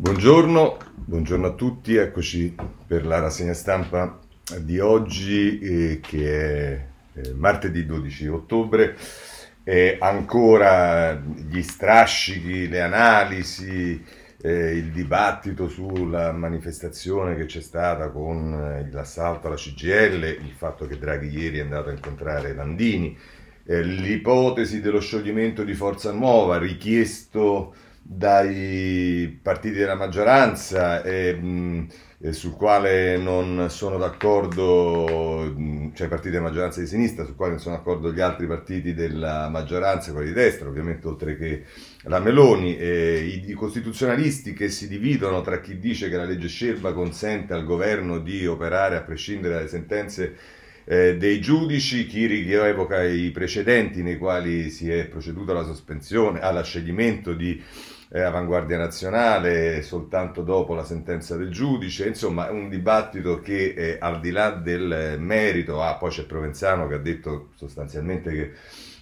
Buongiorno, 0.00 0.76
buongiorno 0.94 1.48
a 1.48 1.54
tutti, 1.54 1.96
eccoci 1.96 2.54
per 2.86 3.04
la 3.04 3.18
rassegna 3.18 3.52
stampa 3.52 4.20
di 4.60 4.78
oggi 4.78 5.58
eh, 5.58 6.00
che 6.00 6.38
è 6.38 6.86
eh, 7.14 7.34
martedì 7.34 7.84
12 7.84 8.28
ottobre. 8.28 8.96
E 9.64 9.96
ancora 9.98 11.14
gli 11.14 11.60
strascichi, 11.62 12.68
le 12.68 12.80
analisi, 12.80 14.00
eh, 14.40 14.76
il 14.76 14.92
dibattito 14.92 15.66
sulla 15.68 16.30
manifestazione 16.30 17.34
che 17.34 17.46
c'è 17.46 17.60
stata 17.60 18.08
con 18.10 18.54
eh, 18.54 18.88
l'assalto 18.92 19.48
alla 19.48 19.56
CGL, 19.56 20.22
il 20.44 20.54
fatto 20.56 20.86
che 20.86 20.96
Draghi 20.96 21.36
ieri 21.36 21.58
è 21.58 21.62
andato 21.62 21.88
a 21.88 21.92
incontrare 21.92 22.54
Landini, 22.54 23.18
eh, 23.64 23.82
l'ipotesi 23.82 24.80
dello 24.80 25.00
scioglimento 25.00 25.64
di 25.64 25.74
Forza 25.74 26.12
Nuova 26.12 26.56
richiesto 26.56 27.74
dai 28.10 29.38
partiti 29.42 29.76
della 29.76 29.94
maggioranza 29.94 31.02
e, 31.02 31.34
mh, 31.34 31.86
e 32.20 32.32
sul 32.32 32.52
quale 32.52 33.18
non 33.18 33.66
sono 33.68 33.98
d'accordo, 33.98 35.54
cioè 35.94 36.06
i 36.06 36.08
partiti 36.10 36.30
della 36.30 36.44
maggioranza 36.44 36.80
di 36.80 36.86
sinistra, 36.86 37.26
sul 37.26 37.36
quale 37.36 37.52
non 37.52 37.60
sono 37.60 37.76
d'accordo 37.76 38.10
gli 38.10 38.20
altri 38.20 38.46
partiti 38.46 38.94
della 38.94 39.50
maggioranza, 39.50 40.12
quelli 40.12 40.28
di 40.28 40.32
destra, 40.32 40.68
ovviamente 40.68 41.06
oltre 41.06 41.36
che 41.36 41.64
la 42.04 42.18
Meloni, 42.18 42.70
i, 42.80 43.44
i 43.46 43.52
costituzionalisti 43.52 44.54
che 44.54 44.70
si 44.70 44.88
dividono 44.88 45.42
tra 45.42 45.60
chi 45.60 45.78
dice 45.78 46.08
che 46.08 46.16
la 46.16 46.24
legge 46.24 46.48
Scelba 46.48 46.94
consente 46.94 47.52
al 47.52 47.64
governo 47.64 48.18
di 48.20 48.46
operare 48.46 48.96
a 48.96 49.02
prescindere 49.02 49.54
dalle 49.54 49.68
sentenze 49.68 50.34
eh, 50.86 51.18
dei 51.18 51.40
giudici, 51.40 52.06
chi 52.06 52.24
rievoca 52.26 53.02
i 53.04 53.30
precedenti 53.30 54.02
nei 54.02 54.16
quali 54.16 54.70
si 54.70 54.90
è 54.90 55.06
proceduto 55.06 55.50
alla 55.50 55.64
sospensione, 55.64 56.40
allo 56.40 56.62
scegliimento 56.62 57.34
di 57.34 57.62
eh, 58.10 58.20
Avanguardia 58.20 58.78
Nazionale 58.78 59.82
soltanto 59.82 60.42
dopo 60.42 60.74
la 60.74 60.84
sentenza 60.84 61.36
del 61.36 61.50
giudice, 61.50 62.06
insomma 62.06 62.50
un 62.50 62.68
dibattito 62.68 63.40
che 63.40 63.74
eh, 63.76 63.96
al 64.00 64.20
di 64.20 64.30
là 64.30 64.50
del 64.50 65.16
merito, 65.18 65.82
ah, 65.82 65.96
poi 65.96 66.10
c'è 66.10 66.24
Provenzano 66.24 66.86
che 66.86 66.94
ha 66.94 66.98
detto 66.98 67.50
sostanzialmente 67.54 68.30
che 68.32 68.52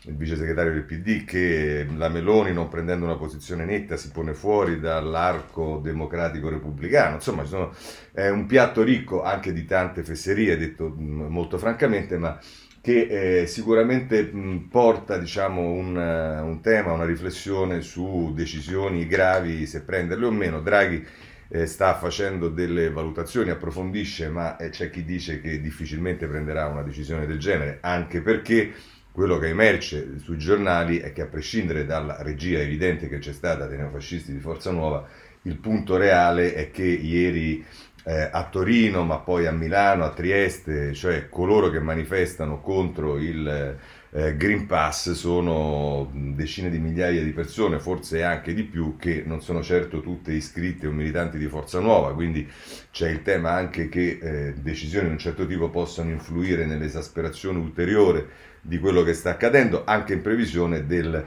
il 0.08 0.14
vice 0.14 0.36
segretario 0.36 0.72
del 0.72 0.84
PD 0.84 1.24
che 1.24 1.84
la 1.96 2.08
Meloni 2.08 2.52
non 2.52 2.68
prendendo 2.68 3.04
una 3.04 3.16
posizione 3.16 3.64
netta 3.64 3.96
si 3.96 4.10
pone 4.10 4.34
fuori 4.34 4.78
dall'arco 4.78 5.80
democratico 5.82 6.48
repubblicano, 6.48 7.16
insomma 7.16 7.44
sono, 7.44 7.74
è 8.12 8.28
un 8.28 8.46
piatto 8.46 8.82
ricco 8.82 9.22
anche 9.22 9.52
di 9.52 9.64
tante 9.64 10.04
fesserie, 10.04 10.56
detto 10.56 10.92
molto 10.96 11.58
francamente, 11.58 12.18
ma 12.18 12.38
che 12.86 13.40
eh, 13.40 13.46
sicuramente 13.48 14.22
mh, 14.22 14.68
porta 14.70 15.18
diciamo, 15.18 15.60
un, 15.60 15.96
un, 15.96 16.60
tema, 16.60 16.92
una 16.92 17.04
riflessione 17.04 17.80
su 17.80 18.32
decisioni 18.32 19.08
gravi, 19.08 19.66
se 19.66 19.82
prenderle 19.82 20.26
o 20.26 20.30
meno. 20.30 20.60
Draghi 20.60 21.04
eh, 21.48 21.66
sta 21.66 21.96
facendo 21.96 22.48
delle 22.48 22.88
valutazioni, 22.90 23.50
approfondisce, 23.50 24.28
ma 24.28 24.56
eh, 24.56 24.68
c'è 24.68 24.88
chi 24.90 25.04
dice 25.04 25.40
che 25.40 25.60
difficilmente 25.60 26.28
prenderà 26.28 26.66
una 26.66 26.82
decisione 26.82 27.26
del 27.26 27.40
genere, 27.40 27.78
anche 27.80 28.20
perché 28.20 28.72
quello 29.10 29.38
che 29.38 29.48
emerge 29.48 30.20
sui 30.20 30.38
giornali 30.38 30.98
è 30.98 31.12
che 31.12 31.22
a 31.22 31.26
prescindere 31.26 31.86
dalla 31.86 32.22
regia 32.22 32.60
evidente 32.60 33.08
che 33.08 33.18
c'è 33.18 33.32
stata 33.32 33.66
dei 33.66 33.78
neofascisti 33.78 34.30
di 34.30 34.38
Forza 34.38 34.70
Nuova, 34.70 35.04
il 35.42 35.56
punto 35.56 35.96
reale 35.96 36.54
è 36.54 36.70
che 36.70 36.84
ieri 36.84 37.64
eh, 38.08 38.28
a 38.30 38.44
Torino, 38.48 39.02
ma 39.02 39.18
poi 39.18 39.46
a 39.46 39.50
Milano, 39.50 40.04
a 40.04 40.10
Trieste, 40.10 40.94
cioè 40.94 41.28
coloro 41.28 41.70
che 41.70 41.80
manifestano 41.80 42.60
contro 42.60 43.18
il 43.18 43.76
eh, 44.12 44.36
Green 44.36 44.66
Pass 44.66 45.10
sono 45.10 46.08
decine 46.12 46.70
di 46.70 46.78
migliaia 46.78 47.24
di 47.24 47.32
persone, 47.32 47.80
forse 47.80 48.22
anche 48.22 48.54
di 48.54 48.62
più, 48.62 48.96
che 48.96 49.24
non 49.26 49.42
sono 49.42 49.60
certo 49.60 50.00
tutte 50.00 50.32
iscritte 50.32 50.86
o 50.86 50.92
militanti 50.92 51.36
di 51.36 51.48
Forza 51.48 51.80
Nuova, 51.80 52.14
quindi 52.14 52.48
c'è 52.92 53.10
il 53.10 53.22
tema 53.22 53.50
anche 53.50 53.88
che 53.88 54.18
eh, 54.22 54.54
decisioni 54.54 55.06
di 55.06 55.12
un 55.12 55.18
certo 55.18 55.44
tipo 55.44 55.68
possano 55.68 56.10
influire 56.10 56.64
nell'esasperazione 56.64 57.58
ulteriore 57.58 58.28
di 58.60 58.78
quello 58.78 59.02
che 59.02 59.14
sta 59.14 59.30
accadendo, 59.30 59.82
anche 59.84 60.12
in 60.12 60.22
previsione 60.22 60.86
del 60.86 61.26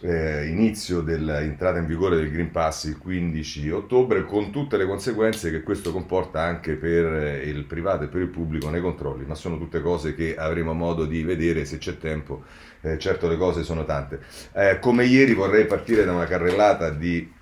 eh, 0.00 0.46
inizio 0.46 1.00
dell'entrata 1.00 1.78
in 1.78 1.86
vigore 1.86 2.16
del 2.16 2.30
Green 2.30 2.50
Pass 2.50 2.84
il 2.84 2.98
15 2.98 3.70
ottobre, 3.70 4.24
con 4.24 4.50
tutte 4.50 4.76
le 4.76 4.86
conseguenze 4.86 5.50
che 5.50 5.62
questo 5.62 5.92
comporta 5.92 6.40
anche 6.40 6.74
per 6.74 7.04
eh, 7.04 7.48
il 7.48 7.64
privato 7.64 8.04
e 8.04 8.08
per 8.08 8.20
il 8.20 8.28
pubblico 8.28 8.70
nei 8.70 8.80
controlli, 8.80 9.24
ma 9.24 9.34
sono 9.34 9.58
tutte 9.58 9.80
cose 9.80 10.14
che 10.14 10.36
avremo 10.36 10.72
modo 10.72 11.04
di 11.04 11.22
vedere 11.22 11.64
se 11.64 11.78
c'è 11.78 11.98
tempo. 11.98 12.44
Eh, 12.80 12.98
certo 12.98 13.26
le 13.26 13.36
cose 13.36 13.64
sono 13.64 13.84
tante. 13.84 14.20
Eh, 14.52 14.78
come 14.78 15.04
ieri 15.04 15.34
vorrei 15.34 15.66
partire 15.66 16.04
da 16.04 16.12
una 16.12 16.26
carrellata 16.26 16.90
di 16.90 17.36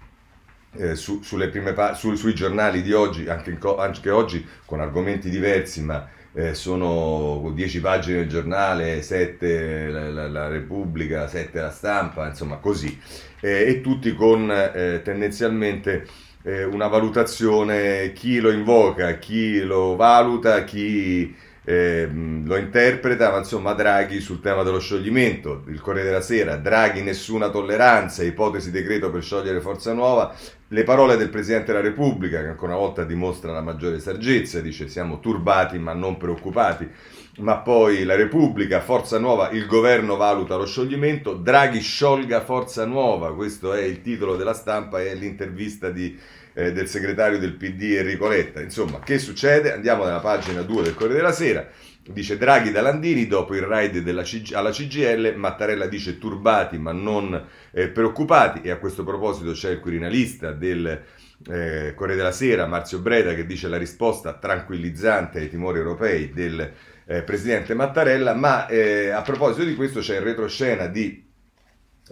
eh, 0.79 0.95
su, 0.95 1.21
pa- 1.75 1.95
su, 1.95 2.15
sui 2.15 2.35
giornali 2.35 2.83
di 2.83 2.93
oggi, 2.93 3.29
anche, 3.29 3.57
co- 3.59 3.79
anche, 3.79 4.11
oggi 4.11 4.47
con 4.65 4.81
argomenti 4.81 5.31
diversi, 5.31 5.83
ma 5.83 6.09
eh, 6.37 6.53
sono 6.53 7.51
10 7.55 7.81
pagine 7.81 8.19
del 8.19 8.29
giornale, 8.29 9.01
7 9.01 9.89
la, 9.89 10.11
la, 10.11 10.29
la, 10.29 10.49
Repubblica, 10.49 11.27
7 11.27 11.59
la 11.59 11.71
stampa, 11.71 12.29
insomma 12.29 12.57
così, 12.57 12.99
eh, 13.41 13.65
e 13.67 13.81
tutti 13.81 14.15
con 14.15 14.51
eh, 14.51 15.01
tendenzialmente 15.03 16.07
eh, 16.43 16.63
una 16.65 16.89
valutazione, 16.89 18.13
chi 18.13 18.39
lo 18.39 18.51
invoca, 18.51 19.17
chi 19.19 19.61
lo 19.63 19.97
valuta, 19.97 20.63
chi 20.65 21.35
eh, 21.65 22.07
lo 22.13 22.57
interpreta, 22.57 23.31
ma 23.31 23.39
insomma 23.39 23.73
Draghi 23.73 24.21
sul 24.21 24.41
tema 24.41 24.63
dello 24.63 24.79
scioglimento, 24.79 25.65
il 25.69 25.81
Corriere 25.81 26.09
della 26.09 26.21
Sera, 26.21 26.57
Draghi 26.57 27.01
nessuna 27.03 27.49
tolleranza, 27.49 28.23
ipotesi 28.23 28.71
decreto 28.71 29.11
per 29.11 29.23
sciogliere 29.23 29.61
Forza 29.61 29.95
Nuova, 29.95 30.35
le 30.69 30.83
parole 30.83 31.17
del 31.17 31.29
Presidente 31.29 31.73
della 31.73 31.85
Repubblica 31.85 32.41
che 32.41 32.49
ancora 32.49 32.73
una 32.73 32.81
volta 32.81 33.05
dimostra 33.05 33.53
la 33.53 33.61
maggiore 33.61 34.01
saggezza, 34.01 34.61
dice 34.61 34.89
siamo 34.89 35.21
turbati 35.21 35.79
ma 35.79 35.93
non 35.93 36.17
preoccupati, 36.17 36.89
ma 37.39 37.59
poi 37.59 38.05
la 38.05 38.17
Repubblica, 38.17 38.81
Forza 38.81 39.19
Nuova, 39.19 39.51
il 39.51 39.67
governo 39.67 40.17
valuta 40.17 40.57
lo 40.57 40.67
scioglimento, 40.67 41.35
Draghi 41.35 41.81
sciolga 41.81 42.41
Forza 42.41 42.85
Nuova, 42.85 43.35
questo 43.35 43.73
è 43.73 43.83
il 43.83 44.01
titolo 44.01 44.37
della 44.37 44.55
stampa 44.55 45.01
e 45.01 45.15
l'intervista 45.15 45.91
di 45.91 46.19
eh, 46.57 46.73
del 46.73 46.89
segretario 46.89 47.39
del 47.39 47.53
PD 47.53 47.97
Enrico 47.99 48.27
Letta. 48.29 48.63
Insomma, 48.63 49.01
che 49.01 49.19
succede? 49.19 49.75
Andiamo 49.75 50.05
nella 50.05 50.21
pagina 50.21 50.63
2 50.63 50.83
del 50.83 50.95
Corriere 50.95 51.21
della 51.21 51.33
Sera. 51.33 51.69
Dice 52.09 52.37
Draghi 52.37 52.71
da 52.71 52.83
Landini 52.83 53.27
dopo 53.27 53.55
il 53.55 53.63
raid 53.63 54.03
CG, 54.23 54.53
alla 54.53 54.71
CGL, 54.71 55.35
Mattarella 55.37 55.87
dice 55.87 56.19
turbati 56.19 56.79
ma 56.79 56.93
non 56.93 57.47
eh, 57.73 57.89
preoccupati. 57.89 58.61
E 58.63 58.71
a 58.71 58.79
questo 58.79 59.03
proposito 59.05 59.53
c'è 59.53 59.71
il 59.71 59.81
quirinalista 59.81 60.53
del 60.53 60.87
eh, 60.87 61.93
Corriere 61.95 62.17
della 62.17 62.33
Sera, 62.33 62.67
Marzio 62.67 63.01
Breda, 63.01 63.35
che 63.35 63.45
dice 63.45 63.69
la 63.69 63.77
risposta 63.77 64.35
tranquillizzante 64.35 65.41
ai 65.41 65.49
timori 65.49 65.79
europei 65.79 66.31
del 66.33 66.73
eh, 67.07 67.23
presidente 67.23 67.75
Mattarella, 67.75 68.35
ma 68.35 68.67
eh, 68.69 69.11
a 69.11 69.23
proposito 69.23 69.65
di 69.65 69.75
questo 69.75 70.01
c'è 70.01 70.17
il 70.17 70.23
retroscena 70.23 70.87
di 70.87 71.26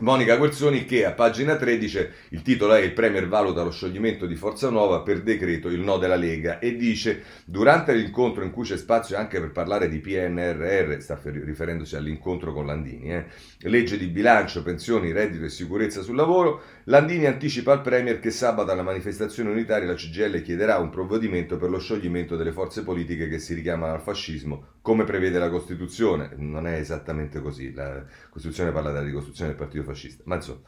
Monica 0.01 0.37
Guerzoni 0.37 0.85
che 0.85 1.05
a 1.05 1.13
pagina 1.13 1.55
13 1.55 2.09
il 2.31 2.43
titolo 2.43 2.75
è 2.75 2.81
Il 2.81 2.93
Premier 2.93 3.29
valuta 3.29 3.63
lo 3.63 3.71
scioglimento 3.71 4.27
di 4.27 4.35
Forza 4.35 4.69
Nuova 4.69 5.03
per 5.03 5.23
decreto 5.23 5.69
il 5.69 5.79
no 5.79 5.99
della 5.99 6.17
Lega 6.17 6.59
e 6.59 6.75
dice 6.75 7.23
durante 7.45 7.95
l'incontro 7.95 8.43
in 8.43 8.51
cui 8.51 8.65
c'è 8.65 8.77
spazio 8.77 9.17
anche 9.17 9.39
per 9.39 9.53
parlare 9.53 9.89
di 9.89 10.01
PNRR, 10.01 10.99
sta 10.99 11.17
riferendosi 11.23 11.95
all'incontro 11.95 12.53
con 12.53 12.67
Landini, 12.67 13.15
eh, 13.15 13.27
legge 13.69 13.97
di 13.97 14.09
bilancio, 14.09 14.65
pensioni, 14.65 15.13
reddito 15.13 15.45
e 15.45 15.49
sicurezza 15.49 16.03
sul 16.03 16.17
lavoro, 16.17 16.63
Landini 16.87 17.27
anticipa 17.27 17.71
al 17.71 17.81
Premier 17.81 18.19
che 18.19 18.33
sabato 18.33 18.73
alla 18.73 18.83
manifestazione 18.83 19.51
unitaria 19.51 19.87
la 19.87 19.95
CGL 19.95 20.43
chiederà 20.43 20.79
un 20.79 20.91
provvedimento 20.91 21.57
per 21.57 21.71
lo 21.71 21.79
scioglimento 21.79 22.35
delle 22.35 22.51
forze 22.51 22.83
politiche 22.83 23.29
che 23.29 23.39
si 23.39 23.55
richiamano 23.55 23.93
al 23.93 24.03
fascismo 24.03 24.73
come 24.83 25.05
prevede 25.05 25.39
la 25.39 25.49
Costituzione. 25.49 26.33
Non 26.37 26.67
è 26.67 26.75
esattamente 26.75 27.41
così, 27.41 27.73
la 27.73 28.05
Costituzione 28.29 28.73
parla 28.73 28.91
della 28.91 29.05
ricostruzione 29.05 29.51
del 29.51 29.59
Partito 29.59 29.84
Fascista. 29.85 30.23
Ma 30.27 30.37
insomma, 30.37 30.61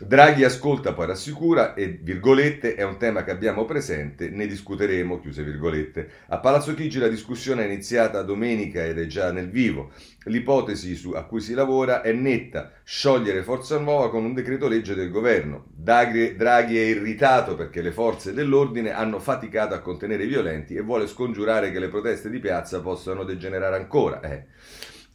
Draghi 0.00 0.44
ascolta, 0.44 0.92
poi 0.92 1.06
rassicura 1.06 1.74
e, 1.74 1.98
virgolette, 2.00 2.74
è 2.74 2.84
un 2.84 2.98
tema 2.98 3.24
che 3.24 3.30
abbiamo 3.30 3.64
presente, 3.64 4.28
ne 4.30 4.46
discuteremo, 4.46 5.20
chiuse 5.20 5.42
virgolette. 5.42 6.08
A 6.28 6.38
Palazzo 6.38 6.74
Chigi 6.74 6.98
la 6.98 7.08
discussione 7.08 7.62
è 7.62 7.66
iniziata 7.66 8.22
domenica 8.22 8.84
ed 8.84 8.98
è 8.98 9.06
già 9.06 9.32
nel 9.32 9.50
vivo. 9.50 9.90
L'ipotesi 10.24 10.94
su, 10.94 11.12
a 11.12 11.24
cui 11.24 11.40
si 11.40 11.54
lavora 11.54 12.02
è 12.02 12.12
netta, 12.12 12.72
sciogliere 12.84 13.42
Forza 13.42 13.78
Nuova 13.78 14.10
con 14.10 14.24
un 14.24 14.34
decreto 14.34 14.68
legge 14.68 14.94
del 14.94 15.10
governo. 15.10 15.66
Draghi, 15.74 16.36
Draghi 16.36 16.76
è 16.76 16.82
irritato 16.82 17.54
perché 17.54 17.80
le 17.80 17.92
forze 17.92 18.32
dell'ordine 18.32 18.92
hanno 18.92 19.18
faticato 19.20 19.74
a 19.74 19.80
contenere 19.80 20.24
i 20.24 20.28
violenti 20.28 20.74
e 20.74 20.82
vuole 20.82 21.06
scongiurare 21.06 21.70
che 21.72 21.78
le 21.78 21.88
proteste 21.88 22.28
di 22.28 22.38
piazza 22.38 22.80
possano 22.80 23.24
degenerare 23.24 23.76
ancora. 23.76 24.20
Eh. 24.20 24.44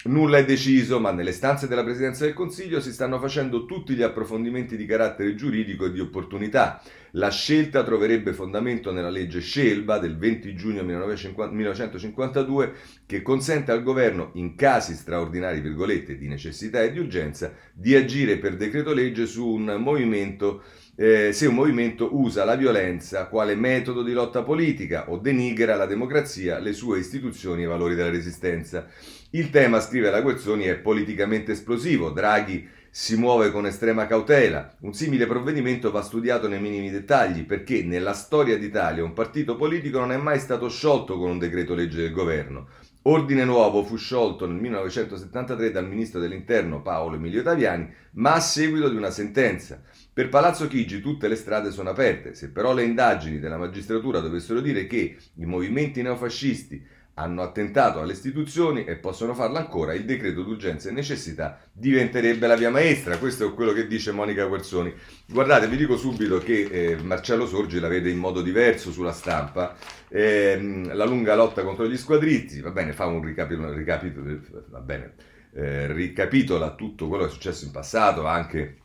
Nulla 0.06 0.40
è 0.40 0.44
deciso, 0.44 1.00
ma 1.00 1.14
nelle 1.14 1.32
stanze 1.32 1.66
della 1.66 1.84
Presidenza 1.84 2.26
del 2.26 2.34
Consiglio 2.34 2.82
si 2.82 2.92
stanno 2.92 3.20
facendo 3.20 3.66
tutti 3.66 3.94
gli 3.94 4.02
approfondimenti 4.02 4.76
di 4.76 4.86
carattere 4.86 5.34
giuridico 5.34 5.86
e 5.86 5.94
di 5.94 6.02
opportunità. 6.02 6.82
La 7.12 7.30
scelta 7.30 7.86
troverebbe 7.86 8.34
fondamento 8.34 8.92
nella 8.92 9.10
legge 9.10 9.40
Scelba 9.40 10.00
del 10.00 10.18
20 10.18 10.56
giugno 10.56 10.84
1952 10.84 12.74
che 13.06 13.22
consente 13.22 13.72
al 13.72 13.82
governo, 13.82 14.32
in 14.34 14.56
casi 14.56 14.94
straordinari 14.94 15.62
virgolette, 15.62 16.18
di 16.18 16.28
necessità 16.28 16.82
e 16.82 16.92
di 16.92 17.00
urgenza, 17.00 17.54
di 17.72 17.96
agire 17.96 18.40
per 18.40 18.58
decreto 18.58 18.92
legge 18.94 19.26
su 19.26 19.48
un 19.48 19.78
movimento 19.80 20.64
eh, 20.96 21.32
se 21.34 21.48
un 21.48 21.56
movimento 21.56 22.16
usa 22.16 22.46
la 22.46 22.56
violenza 22.56 23.26
quale 23.26 23.56
metodo 23.56 24.04
di 24.04 24.12
lotta 24.12 24.44
politica 24.44 25.10
o 25.10 25.18
denigra 25.18 25.76
la 25.76 25.88
democrazia, 25.88 26.60
le 26.60 26.74
sue 26.74 27.00
istituzioni 27.00 27.62
e 27.62 27.66
i 27.66 27.68
valori 27.68 27.96
della 27.96 28.12
resistenza. 28.12 28.88
Il 29.36 29.50
tema, 29.50 29.80
scrive 29.80 30.12
la 30.12 30.22
Guerzoni, 30.22 30.66
è 30.66 30.78
politicamente 30.78 31.54
esplosivo. 31.54 32.12
Draghi 32.12 32.70
si 32.92 33.18
muove 33.18 33.50
con 33.50 33.66
estrema 33.66 34.06
cautela. 34.06 34.76
Un 34.82 34.94
simile 34.94 35.26
provvedimento 35.26 35.90
va 35.90 36.04
studiato 36.04 36.48
nei 36.48 36.62
minimi 36.62 36.92
dettagli 36.92 37.44
perché 37.44 37.82
nella 37.82 38.14
storia 38.14 38.60
d'Italia 38.60 39.04
un 39.04 39.14
partito 39.14 39.56
politico 39.56 39.98
non 39.98 40.12
è 40.12 40.18
mai 40.18 40.38
stato 40.38 40.70
sciolto 40.70 41.18
con 41.18 41.32
un 41.32 41.40
decreto 41.40 41.74
legge 41.74 42.04
del 42.04 42.12
governo. 42.12 42.68
Ordine 43.06 43.44
Nuovo 43.44 43.84
fu 43.84 43.98
sciolto 43.98 44.46
nel 44.46 44.62
1973 44.62 45.72
dal 45.72 45.90
ministro 45.90 46.20
dell'Interno 46.20 46.84
Paolo 46.84 47.16
Emilio 47.16 47.42
Taviani, 47.42 47.92
ma 48.12 48.36
a 48.36 48.40
seguito 48.40 48.88
di 48.88 48.98
una 48.98 49.10
sentenza. 49.10 49.82
Per 50.14 50.30
Palazzo 50.30 50.68
Chigi 50.68 51.02
tutte 51.02 51.28
le 51.28 51.36
strade 51.36 51.72
sono 51.72 51.90
aperte. 51.90 52.36
Se 52.36 52.52
però 52.52 52.72
le 52.72 52.84
indagini 52.84 53.40
della 53.40 53.58
magistratura 53.58 54.20
dovessero 54.20 54.62
dire 54.62 54.86
che 54.86 55.18
i 55.38 55.46
movimenti 55.46 56.04
neofascisti 56.04 56.93
hanno 57.16 57.44
attentato 57.44 58.00
alle 58.00 58.14
istituzioni 58.14 58.86
e 58.86 58.96
possono 58.96 59.34
farlo 59.34 59.58
ancora, 59.58 59.94
il 59.94 60.06
decreto 60.06 60.42
d'urgenza 60.42 60.90
e 60.90 60.94
necessità 60.94 61.60
diventerebbe 61.72 62.48
la 62.48 62.56
via 62.56 62.72
maestra. 62.72 63.18
Questo 63.18 63.48
è 63.48 63.54
quello 63.54 63.72
che 63.72 63.88
dice 63.88 64.12
Monica 64.12 64.46
Guerzoni. 64.46 64.94
Guardate, 65.28 65.68
vi 65.68 65.78
dico 65.78 65.96
subito 65.96 66.40
che 66.40 66.62
eh, 66.72 66.98
Marcello 66.98 67.46
Sorgi 67.46 67.80
la 67.80 67.88
vede 67.88 68.10
in 68.10 68.18
modo 68.18 68.42
diverso 68.42 68.92
sulla 68.92 69.14
stampa. 69.14 69.76
Eh, 70.10 70.88
la 70.92 71.06
lunga 71.06 71.36
lotta 71.36 71.64
contro 71.64 71.88
gli 71.88 71.98
squadrizi, 71.98 72.62
va 72.62 72.72
bene, 72.72 72.94
fa 72.94 73.06
un 73.06 73.24
ricapitolo, 73.24 73.72
ricapitolo 73.74 74.40
va 74.70 74.80
bene, 74.80 75.14
eh, 75.54 75.92
ricapitola 75.92 76.74
tutto 76.74 77.08
quello 77.08 77.24
che 77.24 77.30
è 77.30 77.34
successo 77.34 77.66
in 77.66 77.72
passato, 77.72 78.26
anche 78.26 78.78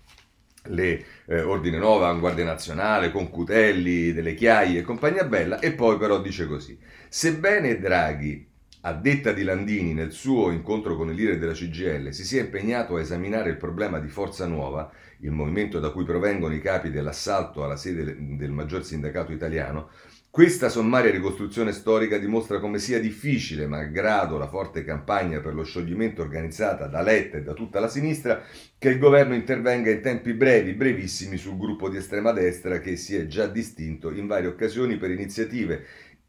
le 0.68 1.04
eh, 1.26 1.40
Ordine 1.40 1.78
Nuova, 1.78 2.08
Avanguardia 2.08 2.44
Nazionale, 2.44 3.10
con 3.10 3.30
Cutelli, 3.30 4.12
delle 4.12 4.34
Chiaie 4.34 4.78
e 4.78 4.82
compagnia 4.82 5.24
bella, 5.24 5.58
e 5.58 5.72
poi 5.72 5.98
però 5.98 6.20
dice 6.20 6.46
così. 6.46 6.78
Sebbene 7.08 7.78
Draghi, 7.78 8.46
a 8.82 8.92
detta 8.92 9.32
di 9.32 9.42
Landini, 9.42 9.92
nel 9.92 10.12
suo 10.12 10.50
incontro 10.50 10.96
con 10.96 11.10
il 11.10 11.16
leader 11.16 11.38
della 11.38 11.52
CGL, 11.52 12.10
si 12.10 12.24
sia 12.24 12.40
impegnato 12.40 12.96
a 12.96 13.00
esaminare 13.00 13.50
il 13.50 13.56
problema 13.56 13.98
di 13.98 14.08
Forza 14.08 14.46
Nuova, 14.46 14.90
il 15.20 15.32
movimento 15.32 15.80
da 15.80 15.90
cui 15.90 16.04
provengono 16.04 16.54
i 16.54 16.60
capi 16.60 16.90
dell'assalto 16.90 17.64
alla 17.64 17.76
sede 17.76 18.16
del 18.36 18.50
maggior 18.50 18.84
sindacato 18.84 19.32
italiano, 19.32 19.90
questa 20.30 20.68
sommaria 20.68 21.10
ricostruzione 21.10 21.72
storica 21.72 22.18
dimostra 22.18 22.60
come 22.60 22.78
sia 22.78 23.00
difficile, 23.00 23.66
malgrado 23.66 24.36
la 24.36 24.46
forte 24.46 24.84
campagna 24.84 25.40
per 25.40 25.54
lo 25.54 25.64
scioglimento 25.64 26.22
organizzata 26.22 26.86
da 26.86 27.00
Letta 27.00 27.38
e 27.38 27.42
da 27.42 27.54
tutta 27.54 27.80
la 27.80 27.88
sinistra, 27.88 28.42
che 28.78 28.90
il 28.90 28.98
governo 28.98 29.34
intervenga 29.34 29.90
in 29.90 30.00
tempi 30.00 30.34
brevi, 30.34 30.74
brevissimi, 30.74 31.38
sul 31.38 31.56
gruppo 31.56 31.88
di 31.88 31.96
estrema 31.96 32.32
destra 32.32 32.78
che 32.78 32.96
si 32.96 33.16
è 33.16 33.26
già 33.26 33.46
distinto 33.46 34.10
in 34.10 34.26
varie 34.26 34.48
occasioni 34.48 34.96
per 34.96 35.10
iniziative 35.10 35.84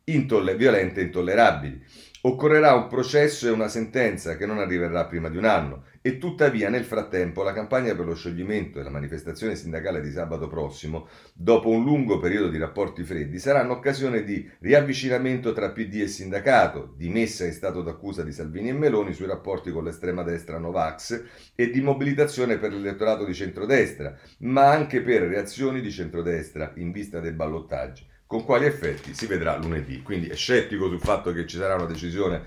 intolle- 0.06 0.56
violente 0.56 1.02
e 1.02 1.04
intollerabili. 1.04 1.84
Occorrerà 2.30 2.76
un 2.76 2.86
processo 2.86 3.48
e 3.48 3.50
una 3.50 3.68
sentenza 3.68 4.38
che 4.38 4.46
non 4.46 4.60
arriverà 4.60 5.06
prima 5.06 5.30
di 5.30 5.38
un 5.38 5.46
anno. 5.46 5.86
E 6.00 6.20
tuttavia 6.20 6.70
nel 6.70 6.84
frattempo 6.84 7.42
la 7.42 7.54
campagna 7.54 7.96
per 7.96 8.06
lo 8.06 8.14
scioglimento 8.14 8.80
e 8.80 8.84
la 8.84 8.92
manifestazione 8.92 9.56
sindacale 9.56 10.00
di 10.00 10.12
sabato 10.12 10.48
prossimo, 10.48 11.08
dopo 11.34 11.70
un 11.70 11.84
lungo 11.84 12.20
periodo 12.20 12.50
di 12.50 12.60
rapporti 12.60 13.04
freddi, 13.04 13.40
saranno 13.40 13.74
occasione 13.74 14.24
di 14.24 14.48
riavvicinamento 14.60 15.54
tra 15.54 15.72
PD 15.72 16.02
e 16.02 16.08
sindacato, 16.08 16.94
di 16.96 17.10
messa 17.10 17.48
in 17.48 17.52
stato 17.52 17.82
d'accusa 17.82 18.22
di 18.22 18.32
Salvini 18.32 18.70
e 18.70 18.74
Meloni 18.74 19.14
sui 19.14 19.26
rapporti 19.26 19.72
con 19.72 19.84
l'estrema 19.84 20.22
destra 20.22 20.60
Novax 20.60 21.24
e 21.56 21.72
di 21.72 21.82
mobilitazione 21.82 22.60
per 22.60 22.74
l'elettorato 22.74 23.26
di 23.26 23.34
centrodestra, 23.34 24.16
ma 24.42 24.70
anche 24.70 25.02
per 25.02 25.24
reazioni 25.24 25.82
di 25.82 25.90
centrodestra 25.90 26.74
in 26.76 26.92
vista 26.92 27.20
dei 27.20 27.32
ballottaggi 27.32 28.06
con 28.30 28.46
quali 28.46 28.66
effetti 28.66 29.16
si 29.16 29.26
vedrà 29.26 29.58
lunedì. 29.58 30.04
Quindi 30.04 30.28
è 30.28 30.36
scettico 30.36 30.88
sul 30.88 31.00
fatto 31.00 31.34
che 31.34 31.48
ci 31.48 31.58
sarà 31.58 31.74
una 31.74 31.88
decisione, 31.88 32.44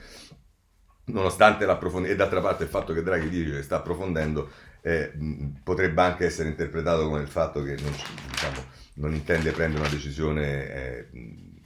nonostante 1.07 1.67
l'approfondimento, 1.67 2.15
e 2.15 2.25
d'altra 2.25 2.41
parte 2.41 2.63
il 2.63 2.69
fatto 2.69 2.93
che 2.93 3.03
Draghi 3.03 3.29
dice 3.29 3.51
che 3.51 3.63
sta 3.65 3.79
approfondendo 3.79 4.49
eh, 4.81 5.11
potrebbe 5.65 6.01
anche 6.03 6.25
essere 6.25 6.51
interpretato 6.51 7.09
come 7.09 7.23
il 7.23 7.27
fatto 7.27 7.65
che 7.65 7.75
non, 7.81 7.93
diciamo, 8.31 8.65
non 8.95 9.13
intende 9.13 9.51
prendere 9.51 9.81
una 9.81 9.91
decisione 9.91 10.73
eh, 10.73 11.09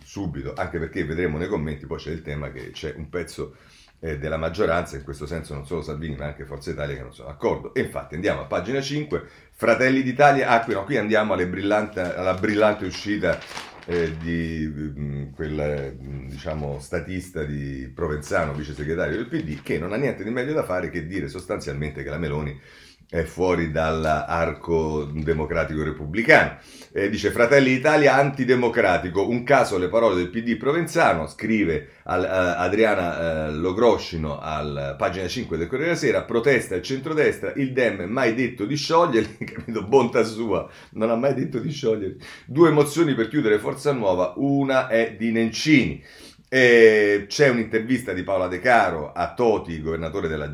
subito, 0.03 0.55
anche 0.57 0.79
perché 0.79 1.05
vedremo 1.05 1.37
nei 1.37 1.49
commenti, 1.49 1.85
poi 1.85 1.99
c'è 1.99 2.11
il 2.11 2.23
tema 2.23 2.51
che 2.51 2.71
c'è 2.71 2.95
un 2.97 3.11
pezzo 3.11 3.55
eh, 4.01 4.17
della 4.17 4.39
maggioranza, 4.39 4.97
in 4.97 5.03
questo 5.03 5.27
senso 5.27 5.53
non 5.53 5.67
solo 5.67 5.83
Salvini 5.83 6.17
ma 6.17 6.25
anche 6.25 6.47
Forza 6.47 6.71
Italia 6.71 6.97
che 6.97 7.03
non 7.03 7.13
sono 7.13 7.29
d'accordo. 7.29 7.75
E 7.75 7.83
infatti 7.83 8.15
andiamo 8.15 8.41
a 8.41 8.45
pagina 8.45 8.81
5, 8.81 9.29
Fratelli 9.53 10.03
d'Italia, 10.03 10.49
ah 10.49 10.65
qui, 10.65 10.73
no, 10.73 10.85
qui 10.85 10.97
andiamo 10.97 11.35
brillante, 11.35 12.01
alla 12.01 12.33
brillante 12.33 12.87
uscita 12.87 13.39
eh, 13.87 14.17
di 14.19 14.67
mh, 14.67 15.01
mm, 15.01 15.33
quel 15.33 15.97
mm, 16.01 16.29
diciamo, 16.29 16.79
statista 16.81 17.45
di 17.45 17.91
Provenzano, 17.95 18.53
vice 18.53 18.75
segretario 18.75 19.17
del 19.17 19.29
PD, 19.29 19.63
che 19.63 19.79
non 19.79 19.93
ha 19.93 19.97
niente 19.97 20.25
di 20.25 20.31
meglio 20.31 20.53
da 20.53 20.65
fare 20.65 20.91
che 20.91 21.07
dire 21.07 21.29
sostanzialmente 21.29 22.03
che 22.03 22.11
la 22.11 22.19
Meloni 22.19 22.59
è 23.09 23.23
fuori 23.23 23.71
dall'arco 23.71 25.05
democratico 25.05 25.83
repubblicano. 25.85 26.59
Eh, 26.93 27.09
dice 27.09 27.31
Fratelli 27.31 27.75
d'Italia 27.75 28.15
antidemocratico, 28.15 29.29
un 29.29 29.45
caso 29.45 29.79
le 29.79 29.89
parole 29.89 30.17
del 30.17 30.31
PD 30.31 30.57
provenzano, 30.57 31.27
scrive 31.29 31.91
al, 32.05 32.23
uh, 32.23 32.61
Adriana 32.61 33.49
uh, 33.49 33.55
Logroscino 33.55 34.41
al 34.41 34.97
pagina 34.99 35.29
5 35.29 35.57
del 35.57 35.69
Corriere 35.69 35.91
della 35.91 36.01
Sera, 36.01 36.23
protesta 36.23 36.75
il 36.75 36.83
centrodestra, 36.83 37.53
il 37.57 37.73
Dem 37.73 38.03
mai 38.09 38.35
detto 38.35 38.65
di 38.65 38.77
scioglierli, 38.77 39.37
capito, 39.45 39.85
bontà 39.85 40.25
sua, 40.25 40.69
non 40.93 41.11
ha 41.11 41.17
mai 41.17 41.35
detto 41.35 41.59
di 41.59 41.71
scioglierli. 41.71 42.19
Due 42.47 42.71
mozioni 42.71 43.15
per 43.15 43.29
chiudere 43.29 43.59
Forza 43.59 43.93
Nuova, 43.93 44.33
una 44.37 44.89
è 44.89 45.15
di 45.17 45.31
Nencini. 45.31 46.03
E 46.49 47.27
c'è 47.29 47.49
un'intervista 47.49 48.13
di 48.13 48.23
Paola 48.23 48.47
De 48.47 48.61
Caro 48.61 49.13
a 49.13 49.35
Toti, 49.35 49.81
governatore 49.81 50.29
della 50.29 50.47